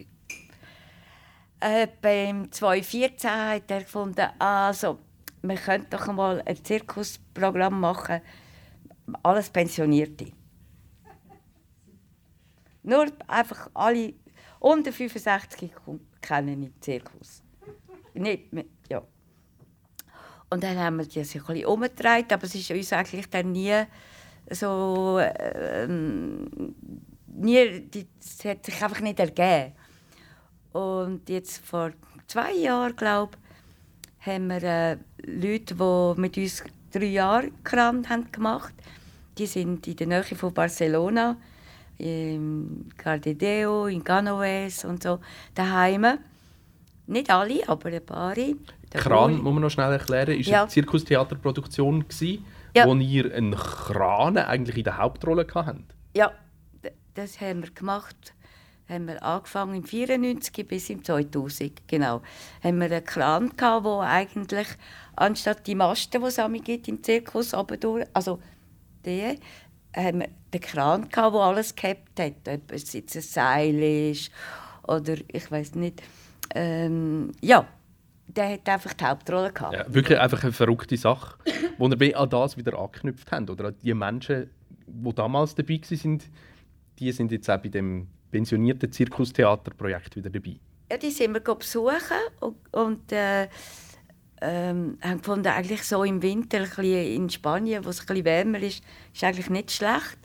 äh, 1.59 1.88
beim 2.01 2.51
2014 2.51 3.30
hat 3.30 3.70
er 3.70 3.80
gefunden, 3.80 4.26
also 4.38 4.99
wir 5.43 5.57
könnten 5.57 5.91
doch 5.91 6.07
mal 6.12 6.43
ein 6.45 6.64
Zirkusprogramm 6.64 7.80
machen, 7.80 8.20
alles 9.22 9.51
Pensionierte. 9.51 10.32
Nur 12.82 13.07
einfach 13.26 13.70
alle 13.74 14.14
unter 14.59 14.93
65 14.93 15.72
kennen 16.20 16.62
den 16.62 16.80
Zirkus. 16.80 17.43
Nicht, 18.14 18.51
ja. 18.88 19.03
Und 20.51 20.62
dann 20.62 20.78
haben 20.78 20.99
wir 20.99 21.07
das 21.07 21.34
ein 21.34 21.43
bisschen 21.43 21.66
umgedreht, 21.66 22.32
aber 22.32 22.45
es 22.45 22.55
ist 22.55 22.70
uns 22.70 22.93
eigentlich 22.93 23.28
dann 23.30 23.53
nie 23.53 23.84
so... 24.51 25.18
Äh, 25.18 25.86
nie, 25.86 27.88
es 28.20 28.45
hat 28.45 28.66
sich 28.66 28.82
einfach 28.82 29.01
nicht 29.01 29.20
ergeben. 29.20 29.72
Und 30.72 31.28
jetzt 31.28 31.64
vor 31.64 31.93
zwei 32.26 32.53
Jahren, 32.55 32.97
glaube 32.97 33.36
ich, 33.36 33.49
haben 34.21 34.49
wir 34.49 34.62
äh, 34.62 34.97
Leute, 35.25 35.75
die 35.75 36.21
mit 36.21 36.37
uns 36.37 36.64
drei 36.93 37.07
Jahre 37.07 37.51
Kram 37.64 38.09
haben 38.09 38.31
gemacht 38.31 38.75
Die 39.39 39.47
sind 39.47 39.87
in 39.87 39.97
der 39.97 40.07
Nähe 40.07 40.23
von 40.23 40.53
Barcelona, 40.53 41.37
in 41.99 42.91
Cardedeo, 42.97 43.87
in 43.87 44.05
Ganoves 44.05 44.85
und 44.85 45.03
so, 45.03 45.21
daheim. 45.55 46.18
Nicht 47.07 47.31
alle, 47.31 47.68
aber 47.68 47.89
ein 47.89 48.05
paar. 48.05 48.35
Kran, 48.91 49.43
muss 49.43 49.53
man 49.53 49.62
noch 49.62 49.71
schnell 49.71 49.93
erklären, 49.93 50.29
war 50.29 50.37
ja. 50.37 50.61
eine 50.62 50.68
Zirkustheaterproduktion, 50.68 52.05
ja. 52.75 52.87
wo 52.87 52.95
ihr 52.95 53.35
einen 53.35 53.55
Kran 53.55 54.37
eigentlich 54.37 54.79
in 54.79 54.85
der 54.85 54.99
Hauptrolle 54.99 55.47
hattet. 55.55 55.95
Ja, 56.14 56.33
das 57.14 57.41
haben 57.41 57.62
wir 57.62 57.71
gemacht 57.71 58.35
haben 58.91 59.07
wir 59.07 59.22
angefangen 59.22 59.76
im 59.76 59.84
94 59.84 60.66
bis 60.66 60.91
im 60.91 61.05
2000, 61.05 61.86
genau. 61.86 62.22
Haben 62.62 62.78
wir 62.78 62.86
einen 62.86 63.05
Kran 63.05 63.57
gehabt, 63.57 63.84
wo 63.84 64.01
eigentlich 64.01 64.66
anstatt 65.16 65.66
die 65.66 65.74
Masten, 65.74 66.20
die 66.20 66.26
es 66.26 66.64
gibt 66.64 66.88
im 66.88 67.03
Zirkus, 67.03 67.55
durch, 67.80 68.07
also 68.12 68.41
die, 69.07 69.38
haben 69.97 70.20
wir 70.20 70.28
den 70.53 70.61
Kran 70.61 71.09
gehabt, 71.09 71.32
wo 71.32 71.41
alles 71.41 71.74
gehabt 71.74 72.18
hat, 72.18 72.49
ob 72.49 72.72
es 72.72 72.93
jetzt 72.93 73.16
ein 73.16 73.22
Seil 73.22 73.82
ist 73.82 74.30
oder 74.86 75.14
ich 75.28 75.51
weiß 75.51 75.76
nicht. 75.76 76.03
Ähm, 76.55 77.32
ja, 77.41 77.66
der 78.26 78.53
hat 78.53 78.68
einfach 78.68 78.93
die 78.93 79.05
Hauptrolle 79.05 79.53
gehabt. 79.53 79.74
Ja, 79.74 79.84
wirklich 79.93 80.18
einfach 80.18 80.43
eine 80.43 80.53
verrückte 80.53 80.97
Sache, 80.97 81.36
wo 81.78 81.91
wir 81.91 82.18
an 82.18 82.30
das 82.30 82.57
wieder 82.57 82.78
angeknüpft 82.78 83.30
haben 83.30 83.49
oder 83.49 83.72
die 83.72 83.95
Menschen, 83.95 84.51
die 84.86 85.14
damals 85.14 85.55
dabei 85.55 85.80
waren, 85.80 86.22
die 86.99 87.12
sind 87.12 87.32
jetzt 87.32 87.49
auch 87.51 87.59
bei 87.59 87.68
dem 87.68 88.09
pensionierten 88.31 88.93
Zirkustheaterprojekt 88.93 90.16
wieder 90.16 90.31
dabei. 90.31 90.57
Ja, 90.91 90.97
die 90.97 91.11
sind 91.11 91.35
wir 91.35 91.41
besuchen 91.41 92.16
und, 92.41 92.57
und 92.72 93.12
äh, 93.12 93.49
ähm, 94.41 94.99
haben 95.03 95.18
gefunden, 95.18 95.49
eigentlich 95.49 95.83
so 95.85 96.03
im 96.03 96.22
Winter 96.22 96.66
in 96.83 97.28
Spanien, 97.31 97.85
wo 97.85 97.91
es 97.91 98.01
bisschen 98.07 98.24
wärmer 98.24 98.61
ist, 98.61 98.83
ist 99.14 99.24
eigentlich 99.24 99.51
nicht 99.51 99.70
schlecht. 99.70 100.18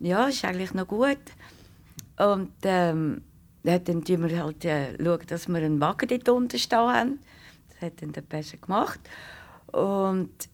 Ja, 0.00 0.26
ist 0.26 0.44
eigentlich 0.44 0.74
noch 0.74 0.88
gut. 0.88 1.18
Und 2.18 2.52
ähm, 2.64 3.22
dann 3.62 4.04
schauen 4.06 4.28
wir 4.28 4.42
halt, 4.42 4.64
äh, 4.64 4.96
schauen, 5.02 5.26
dass 5.26 5.48
wir 5.48 5.56
einen 5.56 5.80
Wagen 5.80 6.08
dort 6.08 6.28
unten 6.28 6.58
stehen 6.58 6.78
haben. 6.78 7.20
Das 7.70 7.82
hat 7.82 8.02
dann 8.02 8.12
der 8.12 8.22
Pesche 8.22 8.58
gemacht. 8.58 9.00
Und 9.68 10.48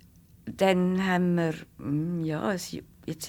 dann 0.45 1.05
haben 1.05 1.37
wir, 1.37 1.55
hm, 1.79 2.25
ja, 2.25 2.53
jetzt 2.53 2.73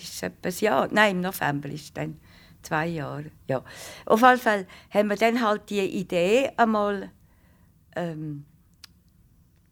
ist 0.04 0.14
es 0.14 0.24
etwa 0.24 0.50
ein 0.50 0.90
nein, 0.92 1.16
im 1.16 1.22
November 1.22 1.70
ist 1.70 1.86
es 1.86 1.94
dann 1.94 2.20
zwei 2.62 2.88
Jahre. 2.88 3.32
Ja. 3.48 3.64
Auf 4.06 4.22
jeden 4.22 4.40
Fall 4.40 4.68
haben 4.90 5.10
wir 5.10 5.16
dann 5.16 5.42
halt 5.42 5.70
die 5.70 5.80
Idee 5.80 6.52
einmal 6.58 7.12
ähm, 7.96 8.46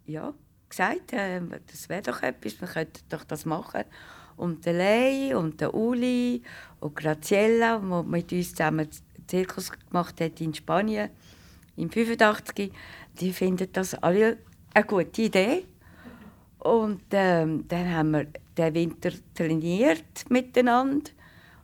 ja, 0.05 0.33
gesagt, 0.69 1.13
äh, 1.13 1.41
das 1.71 1.89
wäre 1.89 2.01
doch 2.01 2.21
etwas, 2.21 2.59
wir 2.59 2.67
könnten 2.67 3.01
doch 3.09 3.23
das 3.23 3.45
machen. 3.45 3.83
Und 4.35 4.65
der 4.65 4.73
Lei 4.73 5.35
und 5.35 5.59
der 5.61 5.73
Uli 5.73 6.43
und 6.79 6.95
Graziella, 6.95 7.79
die 7.79 8.09
mit 8.09 8.31
uns 8.31 8.51
zusammen 8.51 8.87
Zirkus 9.25 9.71
gemacht 9.71 10.21
hat 10.21 10.39
in 10.39 10.53
Spanien 10.53 11.09
im 11.75 11.89
85, 11.89 12.71
die 13.19 13.33
finden 13.33 13.67
das 13.73 13.95
alle 13.95 14.37
eine 14.73 14.85
gute 14.85 15.21
Idee. 15.23 15.65
Und 16.59 17.03
ähm, 17.11 17.67
dann 17.67 17.93
haben 17.93 18.11
wir 18.11 18.27
den 18.57 18.73
Winter 18.73 19.11
trainiert 19.33 20.29
miteinander 20.29 21.11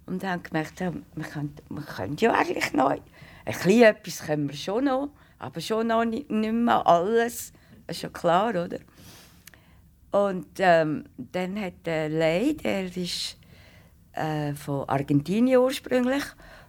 und 0.06 0.24
haben 0.24 0.44
gemerkt, 0.44 0.80
ja, 0.80 0.92
wir, 1.16 1.26
können, 1.26 1.56
wir 1.70 1.84
können 1.84 2.16
ja 2.18 2.34
eigentlich 2.34 2.74
noch, 2.74 2.92
ein 2.92 3.02
bisschen 3.46 3.84
etwas 3.84 4.26
können 4.26 4.50
wir 4.50 4.56
schon 4.56 4.86
noch, 4.86 5.10
aber 5.40 5.62
schon 5.62 5.88
noch 5.88 6.06
nicht, 6.06 6.30
nicht 6.30 6.54
mehr 6.54 6.86
alles, 6.86 7.54
das 7.88 7.98
ist 7.98 8.04
ja 8.04 8.10
klar, 8.10 8.50
oder? 8.50 8.80
Und 10.12 10.48
ähm, 10.60 11.06
dann 11.18 11.60
hat 11.60 11.86
der 11.86 12.10
Lei, 12.10 12.56
der 12.64 12.96
ist 12.96 13.38
äh, 14.14 14.54
von 14.54 14.88
Argentinien 14.88 15.60
ursprünglich 15.60 16.24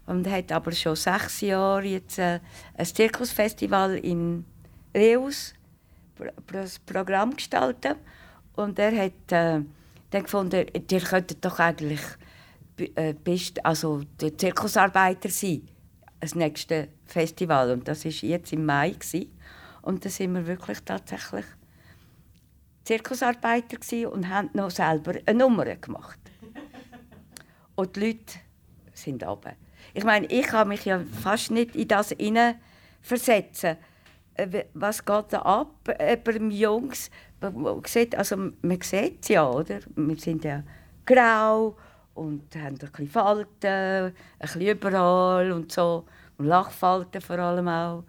und 0.06 0.28
hat 0.28 0.50
aber 0.50 0.72
schon 0.72 0.96
sechs 0.96 1.40
Jahre 1.42 1.84
jetzt 1.84 2.18
äh, 2.18 2.40
ein 2.76 2.86
Zirkusfestival 2.86 3.96
in 3.98 4.44
Reus 4.96 5.54
das 6.52 6.78
Programm 6.78 7.34
gestaltet 7.34 7.96
und 8.54 8.78
er 8.78 8.92
hat 8.96 9.32
äh, 9.32 9.60
dann 10.10 10.22
gefunden, 10.22 10.66
ihr 10.90 11.00
könntet 11.00 11.44
doch 11.44 11.58
eigentlich 11.58 12.00
bist 13.22 13.64
also 13.64 14.02
der 14.20 14.36
Zirkusarbeiter 14.36 15.28
sein, 15.28 15.68
das 16.20 16.34
nächste 16.34 16.88
Festival. 17.04 17.70
Und 17.70 17.86
das 17.86 18.04
war 18.04 18.12
jetzt 18.12 18.52
im 18.52 18.66
Mai. 18.66 18.90
Gewesen. 18.90 19.30
Und 19.82 20.04
da 20.04 20.08
sind 20.08 20.34
wir 20.34 20.46
wirklich 20.46 20.80
tatsächlich 20.80 21.44
Zirkusarbeiter 22.84 24.12
und 24.12 24.28
haben 24.28 24.50
noch 24.54 24.70
selber 24.70 25.14
eine 25.26 25.38
Nummer 25.38 25.64
gemacht. 25.76 26.18
Und 27.74 27.96
die 27.96 28.00
Leute 28.00 28.34
sind 28.92 29.26
oben. 29.26 29.52
Ich 29.92 30.04
meine, 30.04 30.26
ich 30.26 30.46
kann 30.46 30.68
mich 30.68 30.84
ja 30.84 31.00
fast 31.22 31.50
nicht 31.50 31.74
in 31.76 31.88
das 31.88 32.14
versetzen. 33.00 33.76
Äh, 34.34 34.64
was 34.74 35.04
geht 35.04 35.26
da 35.30 35.42
ab 35.42 35.88
äh, 35.98 36.16
beim 36.16 36.50
Jungs? 36.50 37.10
Also, 37.40 38.36
man 38.36 38.80
sieht 38.80 39.22
es 39.22 39.28
ja, 39.28 39.48
oder? 39.48 39.80
Wir 39.94 40.16
sind 40.16 40.44
ja 40.44 40.62
grau 41.04 41.76
und 42.14 42.54
haben 42.56 42.74
ein 42.74 42.78
bisschen 42.78 43.08
Falten, 43.08 43.66
ein 43.66 44.14
bisschen 44.40 44.60
überall 44.62 45.52
und 45.52 45.70
so. 45.70 46.04
Und 46.38 46.46
Lachfalten 46.46 47.20
vor 47.20 47.38
allem 47.38 47.68
auch. 47.68 48.04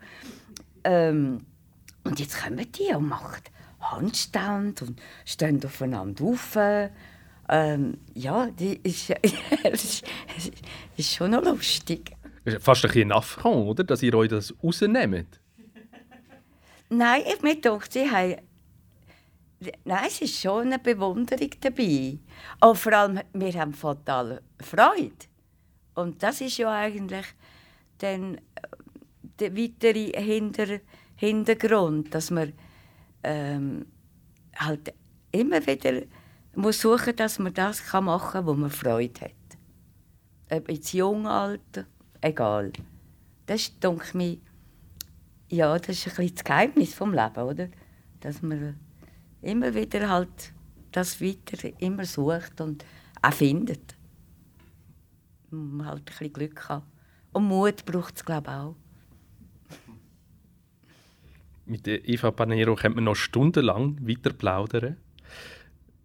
Ähm, 0.84 1.46
und 2.04 2.20
jetzt 2.20 2.42
kommen 2.42 2.66
die 2.72 2.94
und 2.94 3.08
machen 3.10 3.42
Handstand 3.80 4.82
und 4.82 5.02
stehen 5.26 5.64
aufeinander 5.64 6.24
auf. 6.24 6.58
Ähm, 7.48 7.98
ja, 8.14 8.48
die 8.48 8.80
ist, 8.84 9.10
ist, 9.72 10.04
ist 10.98 11.14
schon 11.14 11.32
noch 11.32 11.44
lustig. 11.44 12.12
ist 12.44 12.64
fast 12.64 12.86
ein 12.86 12.92
bisschen 12.92 13.12
Affront, 13.12 13.68
oder? 13.68 13.84
Dass 13.84 14.02
ihr 14.02 14.14
euch 14.16 14.30
das 14.30 14.54
rausnehmt. 14.64 15.40
Nein, 16.90 17.24
ich 17.28 17.42
mir 17.42 17.60
denke, 17.60 17.86
sie 17.90 18.10
haben 18.10 18.36
Nein, 19.84 20.06
es 20.08 20.22
ist 20.22 20.40
schon 20.40 20.68
eine 20.68 20.80
Bewunderung 20.80 21.50
dabei. 21.60 22.18
Und 22.62 22.78
vor 22.78 22.94
allem, 22.94 23.20
wir 23.34 23.54
haben 23.54 23.78
total 23.78 24.42
Freude. 24.62 25.12
Und 25.96 26.22
das 26.22 26.42
ist 26.42 26.58
ja 26.58 26.72
eigentlich 26.72 27.26
dann 27.98 28.36
äh, 28.36 28.40
der 29.40 29.56
weitere 29.56 30.12
Hinter 30.22 30.80
Hintergrund, 31.16 32.14
dass 32.14 32.30
man 32.30 32.52
ähm, 33.24 33.86
halt 34.56 34.94
immer 35.32 35.66
wieder 35.66 36.02
muss 36.56 36.82
suchen, 36.82 37.16
dass 37.16 37.40
man 37.40 37.54
das 37.54 37.82
machen 37.94 38.32
kann, 38.32 38.46
wo 38.46 38.54
man 38.54 38.70
Freude 38.70 39.22
hat. 39.22 39.32
Ob 40.52 40.70
jetzt 40.70 40.94
jung, 40.94 41.28
alt, 41.28 41.86
egal. 42.22 42.72
Das 43.46 43.62
ist, 43.62 43.84
denke 43.84 44.24
ich, 44.24 44.40
ja, 45.50 45.78
das 45.78 45.90
ist 45.90 46.08
ein 46.08 46.16
bisschen 46.16 46.36
das 46.36 46.44
Geheimnis 46.44 46.94
vom 46.94 47.14
Leben, 47.14 47.44
oder? 47.44 47.70
Dass 48.20 48.42
man 48.42 48.80
immer 49.46 49.74
wieder 49.74 50.10
halt 50.10 50.54
das 50.92 51.22
weiter 51.22 51.70
immer 51.80 52.06
sucht 52.06 52.62
und 52.62 52.86
auch 53.22 53.34
findet. 53.34 53.96
Man 55.52 55.86
halt 55.86 56.02
ein 56.02 56.06
bisschen 56.06 56.34
Glück 56.34 56.70
hat. 56.70 56.84
Und 57.32 57.46
Mut 57.46 57.86
braucht 57.86 58.16
es, 58.16 58.26
glaube 58.26 58.50
ich, 58.50 58.56
auch. 58.56 58.76
Mit 61.66 61.88
Eva 61.88 62.32
Panero 62.32 62.76
könnte 62.76 62.96
man 62.96 63.06
noch 63.06 63.16
stundenlang 63.16 63.98
weiter 64.08 64.32
plaudern. 64.32 64.98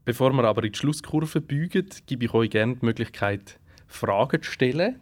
Bevor 0.04 0.32
wir 0.32 0.44
aber 0.44 0.64
in 0.64 0.72
die 0.72 0.78
Schlusskurve 0.78 1.40
biegen, 1.40 1.86
gebe 2.06 2.24
ich 2.24 2.34
euch 2.34 2.50
gerne 2.50 2.76
die 2.76 2.86
Möglichkeit, 2.86 3.60
Fragen 3.86 4.42
zu 4.42 4.50
stellen. 4.50 5.00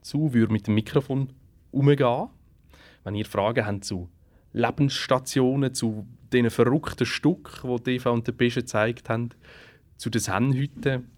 Zu 0.00 0.32
würde 0.32 0.52
mit 0.52 0.66
dem 0.66 0.74
Mikrofon 0.74 1.32
umgehen. 1.70 2.28
Wenn 3.04 3.14
ihr 3.14 3.26
Fragen 3.26 3.66
habt 3.66 3.84
zu 3.84 4.08
Lebensstationen, 4.52 5.74
zu 5.74 6.06
diesen 6.32 6.50
verrückten 6.50 7.06
Stücken, 7.06 7.82
die 7.84 7.96
Eva 7.96 8.10
und 8.10 8.26
der 8.26 8.32
Pesche 8.32 8.60
gezeigt 8.60 9.08
haben, 9.08 9.30
zu 9.96 10.10
den 10.10 10.20
Sennhütten, 10.20 11.10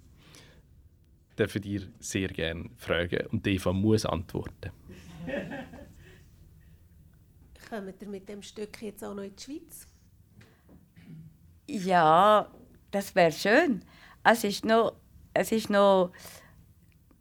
dürfen 1.38 1.62
ihr 1.62 1.82
sehr 2.00 2.28
gerne 2.28 2.70
fragen 2.76 3.26
und 3.28 3.46
Eva 3.46 3.72
muss 3.72 4.04
antworten. 4.04 4.70
Kommt 7.68 8.02
ihr 8.02 8.08
mit 8.08 8.28
dem 8.28 8.42
Stück 8.42 8.82
jetzt 8.82 9.02
auch 9.04 9.14
noch 9.14 9.22
in 9.22 9.34
die 9.34 9.42
Schweiz? 9.42 9.86
Ja, 11.66 12.50
das 12.90 13.14
wäre 13.14 13.32
schön. 13.32 13.82
Es 14.24 14.44
ist 14.44 14.64
noch, 14.64 14.96
es 15.32 15.52
ist 15.52 15.70
noch 15.70 16.12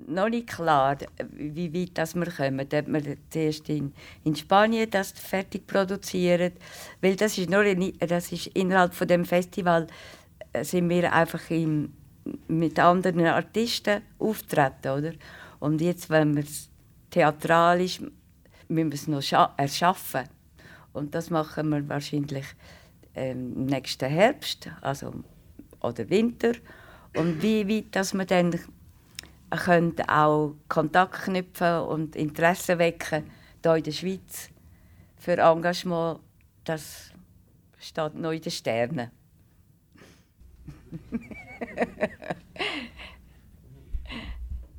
noch 0.07 0.29
nicht 0.29 0.47
klar, 0.47 0.97
wie 1.31 1.73
weit 1.73 1.97
das 1.97 2.15
wir 2.15 2.25
kommen. 2.25 2.59
Ob 2.59 2.71
wir 2.71 3.17
zuerst 3.29 3.69
in, 3.69 3.93
in 4.23 4.35
Spanien 4.35 4.89
das 4.89 5.11
fertig 5.11 5.67
produzieren. 5.67 6.53
Weil 7.01 7.15
das 7.15 7.37
ist, 7.37 7.49
nur, 7.49 7.63
das 7.99 8.31
ist 8.31 8.47
innerhalb 8.47 8.93
von 8.93 9.07
dem 9.07 9.25
Festival 9.25 9.87
äh, 10.53 10.63
sind 10.63 10.89
wir 10.89 11.11
einfach 11.13 11.49
im, 11.49 11.93
mit 12.47 12.79
anderen 12.79 13.25
Artisten 13.25 14.01
auftreten, 14.19 14.89
oder? 14.89 15.13
Und 15.59 15.81
jetzt, 15.81 16.09
wenn 16.09 16.35
wir 16.35 16.43
es 16.43 16.69
theatralisch, 17.09 18.01
müssen 18.67 18.91
wir 18.91 18.93
es 18.93 19.07
noch 19.07 19.57
erschaffen. 19.57 20.23
Und 20.93 21.15
das 21.15 21.29
machen 21.29 21.69
wir 21.69 21.87
wahrscheinlich 21.87 22.45
ähm, 23.15 23.65
nächsten 23.65 24.09
Herbst, 24.09 24.69
also 24.81 25.13
oder 25.81 26.09
Winter. 26.09 26.53
Und 27.15 27.41
wie 27.41 27.67
weit, 27.67 27.95
dass 27.95 28.13
wir 28.13 28.25
dann 28.25 28.57
können 29.57 29.95
auch 30.07 30.55
Kontakt 30.67 31.23
knüpfen 31.23 31.81
und 31.81 32.15
Interesse 32.15 32.79
wecken 32.79 33.29
hier 33.63 33.75
in 33.75 33.83
der 33.83 33.91
Schweiz 33.91 34.49
für 35.17 35.37
Engagement. 35.37 36.19
Das 36.63 37.11
steht 37.77 38.15
noch 38.15 38.31
in 38.31 38.41
den 38.41 38.51
Sternen. 38.51 39.11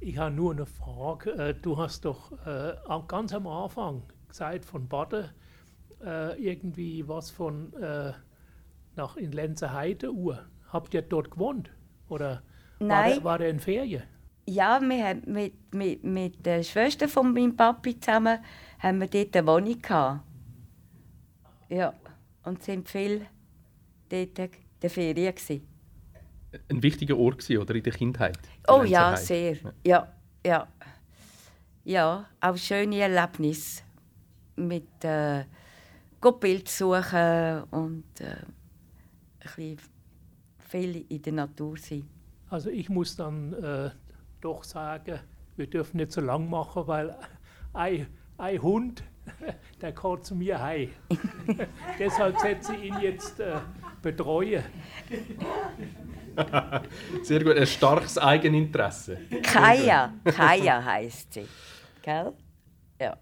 ich 0.01 0.18
habe 0.18 0.35
nur 0.35 0.53
eine 0.53 0.66
Frage. 0.66 1.31
Äh, 1.33 1.55
du 1.55 1.79
hast 1.79 2.05
doch 2.05 2.33
äh, 2.47 2.75
ganz 3.09 3.33
am 3.33 3.47
Anfang 3.47 4.03
gesagt 4.29 4.64
von 4.64 4.89
Baden 4.89 5.31
äh, 6.05 6.41
irgendwie 6.43 7.07
was 7.09 7.31
von 7.31 7.73
nach 8.95 9.16
in 9.16 9.33
Lenzerheide 9.33 10.12
Uhr. 10.12 10.45
Habt 10.68 10.93
ihr 10.95 11.03
dort 11.03 11.31
gewohnt? 11.31 11.70
Oder 12.09 12.43
Nein. 12.79 12.89
war 12.89 13.05
der, 13.05 13.25
war 13.25 13.39
der 13.39 13.49
in 13.51 13.61
Ferien? 13.61 14.03
Ja, 14.47 14.80
wir 14.80 15.05
haben 15.05 15.22
mit, 15.26 15.53
mit, 15.72 16.03
mit 16.03 16.45
der 16.45 16.62
Schwester 16.62 17.09
von 17.09 17.32
meinem 17.32 17.57
Papi 17.57 17.99
zusammen 17.99 18.38
haben 18.80 19.01
wir 19.01 19.07
dort 19.07 19.36
eine 19.36 19.47
Wohnung 19.47 19.80
gehabt. 19.80 20.20
Ja, 21.68 21.95
und 22.45 22.62
sind 22.62 22.88
viel 22.88 23.26
dort 24.09 24.38
in 24.38 24.51
der 24.82 24.90
Ferien 24.90 25.34
gewesen. 25.34 25.66
Ein 26.68 26.82
wichtiger 26.82 27.16
Ort 27.16 27.38
gewesen, 27.38 27.62
oder 27.62 27.74
in 27.74 27.82
der 27.82 27.93
Kindheit? 27.93 28.38
Oh 28.68 28.82
ja, 28.82 29.16
sehr. 29.16 29.57
Ja, 29.86 30.12
ja. 30.45 30.68
Ja, 31.84 32.28
auch 32.40 32.57
schöne 32.57 32.99
Erlebnisse 33.01 33.82
mit 34.57 35.05
äh, 35.05 35.45
Bild 36.40 36.68
suchen 36.68 37.62
und 37.70 38.05
äh, 38.20 38.26
ein 38.26 38.47
bisschen 39.40 39.78
viel 40.59 41.05
in 41.09 41.22
der 41.22 41.32
Natur 41.32 41.76
sein. 41.76 42.09
Also 42.51 42.70
ich 42.70 42.88
muss 42.88 43.16
dann 43.16 43.53
äh, 43.55 43.90
doch 44.43 44.64
sagen, 44.64 45.20
wir 45.57 45.66
dürfen 45.66 45.97
nicht 45.97 46.12
so 46.12 46.20
lang 46.20 46.51
machen, 46.51 46.86
weil 46.86 47.16
ein, 47.72 48.07
ein 48.36 48.61
Hund, 48.61 49.03
der 49.80 49.93
kommt 49.93 50.26
zu 50.26 50.34
mir 50.34 50.61
heim. 50.61 50.90
Deshalb 51.99 52.38
setze 52.38 52.74
ich 52.74 52.84
ihn 52.84 52.99
jetzt 53.01 53.40
äh, 53.40 53.59
betreuen. 54.03 54.64
Sehr 57.22 57.45
gut, 57.45 57.57
ein 57.57 57.66
starkes 57.66 58.18
Eigeninteresse. 58.18 59.18
Kaya, 59.43 60.12
Kaya 60.24 60.84
heißt 60.84 61.34
sie. 61.34 61.47
Gell? 62.03 62.32
Ja. 63.01 63.16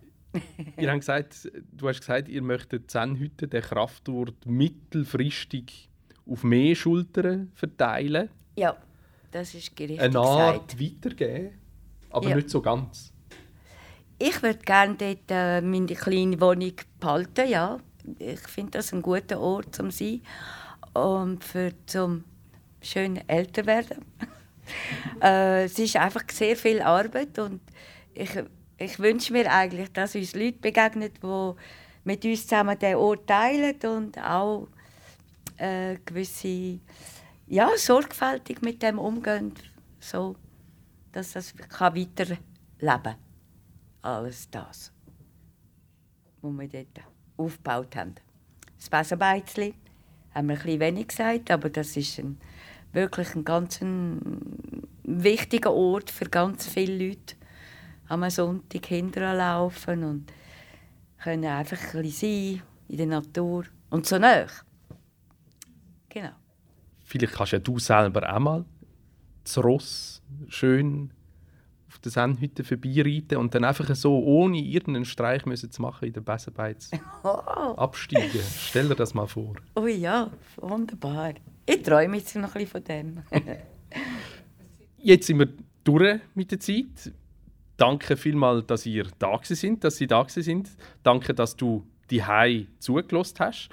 ihr 0.76 0.90
habt 0.90 1.00
gesagt, 1.00 1.50
du 1.72 1.88
hast 1.88 2.00
gesagt, 2.00 2.28
ihr 2.28 2.40
möchtet 2.40 2.90
Zen-Hütte, 2.90 3.48
den 3.48 3.62
Kraftort 3.62 4.46
mittelfristig 4.46 5.90
auf 6.24 6.44
mehr 6.44 6.74
Schultern 6.74 7.50
verteilen. 7.54 8.30
Ja. 8.56 8.76
Das 9.30 9.54
ist 9.54 9.76
gerichtet 9.76 10.04
Eine 10.04 10.18
Art 10.18 10.76
gesagt. 10.76 10.80
weitergeben, 10.80 11.58
aber 12.10 12.28
ja. 12.30 12.36
nicht 12.36 12.50
so 12.50 12.60
ganz. 12.60 13.12
Ich 14.18 14.42
würde 14.42 14.58
gerne 14.58 14.96
dort 14.96 15.30
äh, 15.30 15.60
meine 15.60 15.86
kleine 15.86 16.40
Wohnung 16.40 16.72
behalten, 16.98 17.48
ja. 17.48 17.78
Ich 18.18 18.40
finde 18.40 18.72
das 18.72 18.92
ein 18.92 19.02
guter 19.02 19.40
Ort 19.40 19.74
zum 19.74 19.90
sein 19.90 20.20
und 20.94 21.44
für 21.44 21.72
zum 21.86 22.24
schön 22.82 23.20
älter 23.28 23.66
werden. 23.66 24.04
äh, 25.22 25.64
es 25.64 25.78
ist 25.78 25.96
einfach 25.96 26.24
sehr 26.30 26.56
viel 26.56 26.82
Arbeit 26.82 27.38
und 27.38 27.60
ich, 28.14 28.30
ich 28.78 28.98
wünsche 28.98 29.32
mir 29.32 29.50
eigentlich, 29.50 29.92
dass 29.92 30.14
uns 30.14 30.34
Leute 30.34 30.58
begegnen, 30.58 31.10
die 31.22 31.52
mit 32.04 32.24
uns 32.24 32.46
zusammen 32.46 32.78
den 32.78 32.96
Ort 32.96 33.26
teilen 33.26 33.76
und 33.84 34.18
auch 34.18 34.68
äh, 35.56 35.96
gewisse 36.04 36.80
ja, 37.50 37.68
sorgfältig 37.76 38.62
mit 38.62 38.80
dem 38.80 38.98
umgehen, 38.98 39.52
so, 39.98 40.36
dass 41.10 41.32
das 41.32 41.54
kann 41.56 41.96
weiterleben 41.96 42.38
kann. 42.78 43.16
Alles 44.02 44.48
das, 44.50 44.92
was 46.40 46.58
wir 46.58 46.68
dort 46.68 47.00
aufgebaut 47.36 47.96
haben. 47.96 48.14
Das 48.78 48.88
Besenbeizli 48.88 49.74
haben 50.32 50.48
wir 50.48 50.54
bisschen 50.54 50.80
wenig 50.80 51.08
gesagt, 51.08 51.50
aber 51.50 51.68
das 51.70 51.96
ist 51.96 52.20
ein, 52.20 52.38
wirklich 52.92 53.34
ein 53.34 53.44
ganz 53.44 53.82
ein 53.82 54.86
wichtiger 55.02 55.72
Ort 55.72 56.08
für 56.10 56.26
ganz 56.26 56.68
viele 56.68 57.08
Leute. 57.08 57.34
Am 58.06 58.28
Sonntag 58.30 58.86
hinterlaufen 58.86 60.04
und 60.04 60.32
können 61.18 61.44
einfach 61.46 61.94
ein 61.94 62.02
bisschen 62.02 62.60
sein 62.60 62.62
in 62.88 62.96
der 62.96 63.06
Natur 63.06 63.64
und 63.90 64.06
so 64.06 64.18
nah. 64.18 64.46
Genau 66.08 66.39
vielleicht 67.10 67.34
kannst 67.34 67.52
ja 67.52 67.58
du 67.58 67.78
selber 67.78 68.34
auch 68.34 68.38
mal 68.38 68.64
das 69.42 69.58
Ross 69.58 70.22
schön 70.48 71.12
auf 71.88 71.98
der 71.98 72.12
Sennhütte 72.12 72.62
vorbeireiten 72.62 73.38
und 73.38 73.52
dann 73.52 73.64
einfach 73.64 73.92
so, 73.96 74.22
ohne 74.22 74.58
irgendeinen 74.58 75.04
Streich 75.04 75.44
müssen 75.44 75.72
zu 75.72 75.82
machen 75.82 76.06
in 76.06 76.12
der 76.12 76.20
Besenbeiz 76.20 76.90
oh. 77.24 77.28
absteigen. 77.28 78.40
Stell 78.58 78.88
dir 78.88 78.94
das 78.94 79.12
mal 79.12 79.26
vor. 79.26 79.56
Oh 79.74 79.86
ja, 79.86 80.30
wunderbar. 80.56 81.34
Ich 81.66 81.82
träume 81.82 82.18
jetzt 82.18 82.36
noch 82.36 82.54
ein 82.54 82.64
bisschen 82.64 82.68
von 82.68 82.84
dem. 82.84 83.22
jetzt 84.98 85.26
sind 85.26 85.40
wir 85.40 85.48
durch 85.82 86.20
mit 86.34 86.52
der 86.52 86.60
Zeit. 86.60 87.12
Danke 87.76 88.16
vielmals, 88.16 88.66
dass 88.66 88.86
ihr 88.86 89.08
da 89.18 89.40
sind, 89.42 89.82
dass 89.82 89.96
Sie 89.96 90.06
da 90.06 90.24
sind. 90.28 90.70
Danke, 91.02 91.34
dass 91.34 91.56
du 91.56 91.84
die 92.10 92.22
Hai 92.22 92.66
zugelassen 92.78 93.36
hast. 93.40 93.68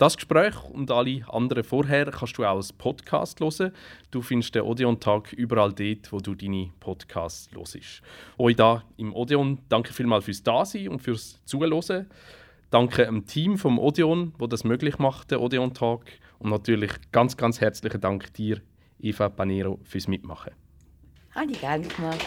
Das 0.00 0.16
Gespräch 0.16 0.54
und 0.64 0.90
alle 0.90 1.22
anderen 1.28 1.62
vorher 1.62 2.06
kannst 2.06 2.38
du 2.38 2.44
auch 2.46 2.56
als 2.56 2.72
Podcast 2.72 3.38
hören. 3.38 3.70
Du 4.10 4.22
findest 4.22 4.54
den 4.54 4.62
Odeon-Tag 4.62 5.34
überall 5.34 5.74
dort, 5.74 6.10
wo 6.10 6.20
du 6.20 6.34
deine 6.34 6.70
Podcasts 6.80 7.50
hörst. 7.54 8.00
Euch 8.38 8.56
da 8.56 8.82
im 8.96 9.14
Odeon 9.14 9.58
danke 9.68 9.92
vielmals 9.92 10.24
fürs 10.24 10.42
Dasein 10.42 10.88
und 10.88 11.02
fürs 11.02 11.38
Zuhören. 11.44 12.06
Danke 12.70 13.04
dem 13.04 13.26
Team 13.26 13.58
vom 13.58 13.78
Odeon, 13.78 14.32
wo 14.38 14.46
das 14.46 14.64
möglich 14.64 14.98
macht, 14.98 15.32
der 15.32 15.42
Odeon-Tag. 15.42 16.00
Und 16.38 16.48
natürlich 16.48 16.92
ganz, 17.12 17.36
ganz 17.36 17.60
herzlichen 17.60 18.00
Dank 18.00 18.32
dir, 18.32 18.62
Eva 19.00 19.28
Panero, 19.28 19.80
fürs 19.84 20.08
Mitmachen. 20.08 20.54
Habe 21.34 21.52
ich 21.52 21.60
gerne 21.60 21.86
gemacht. 21.86 22.26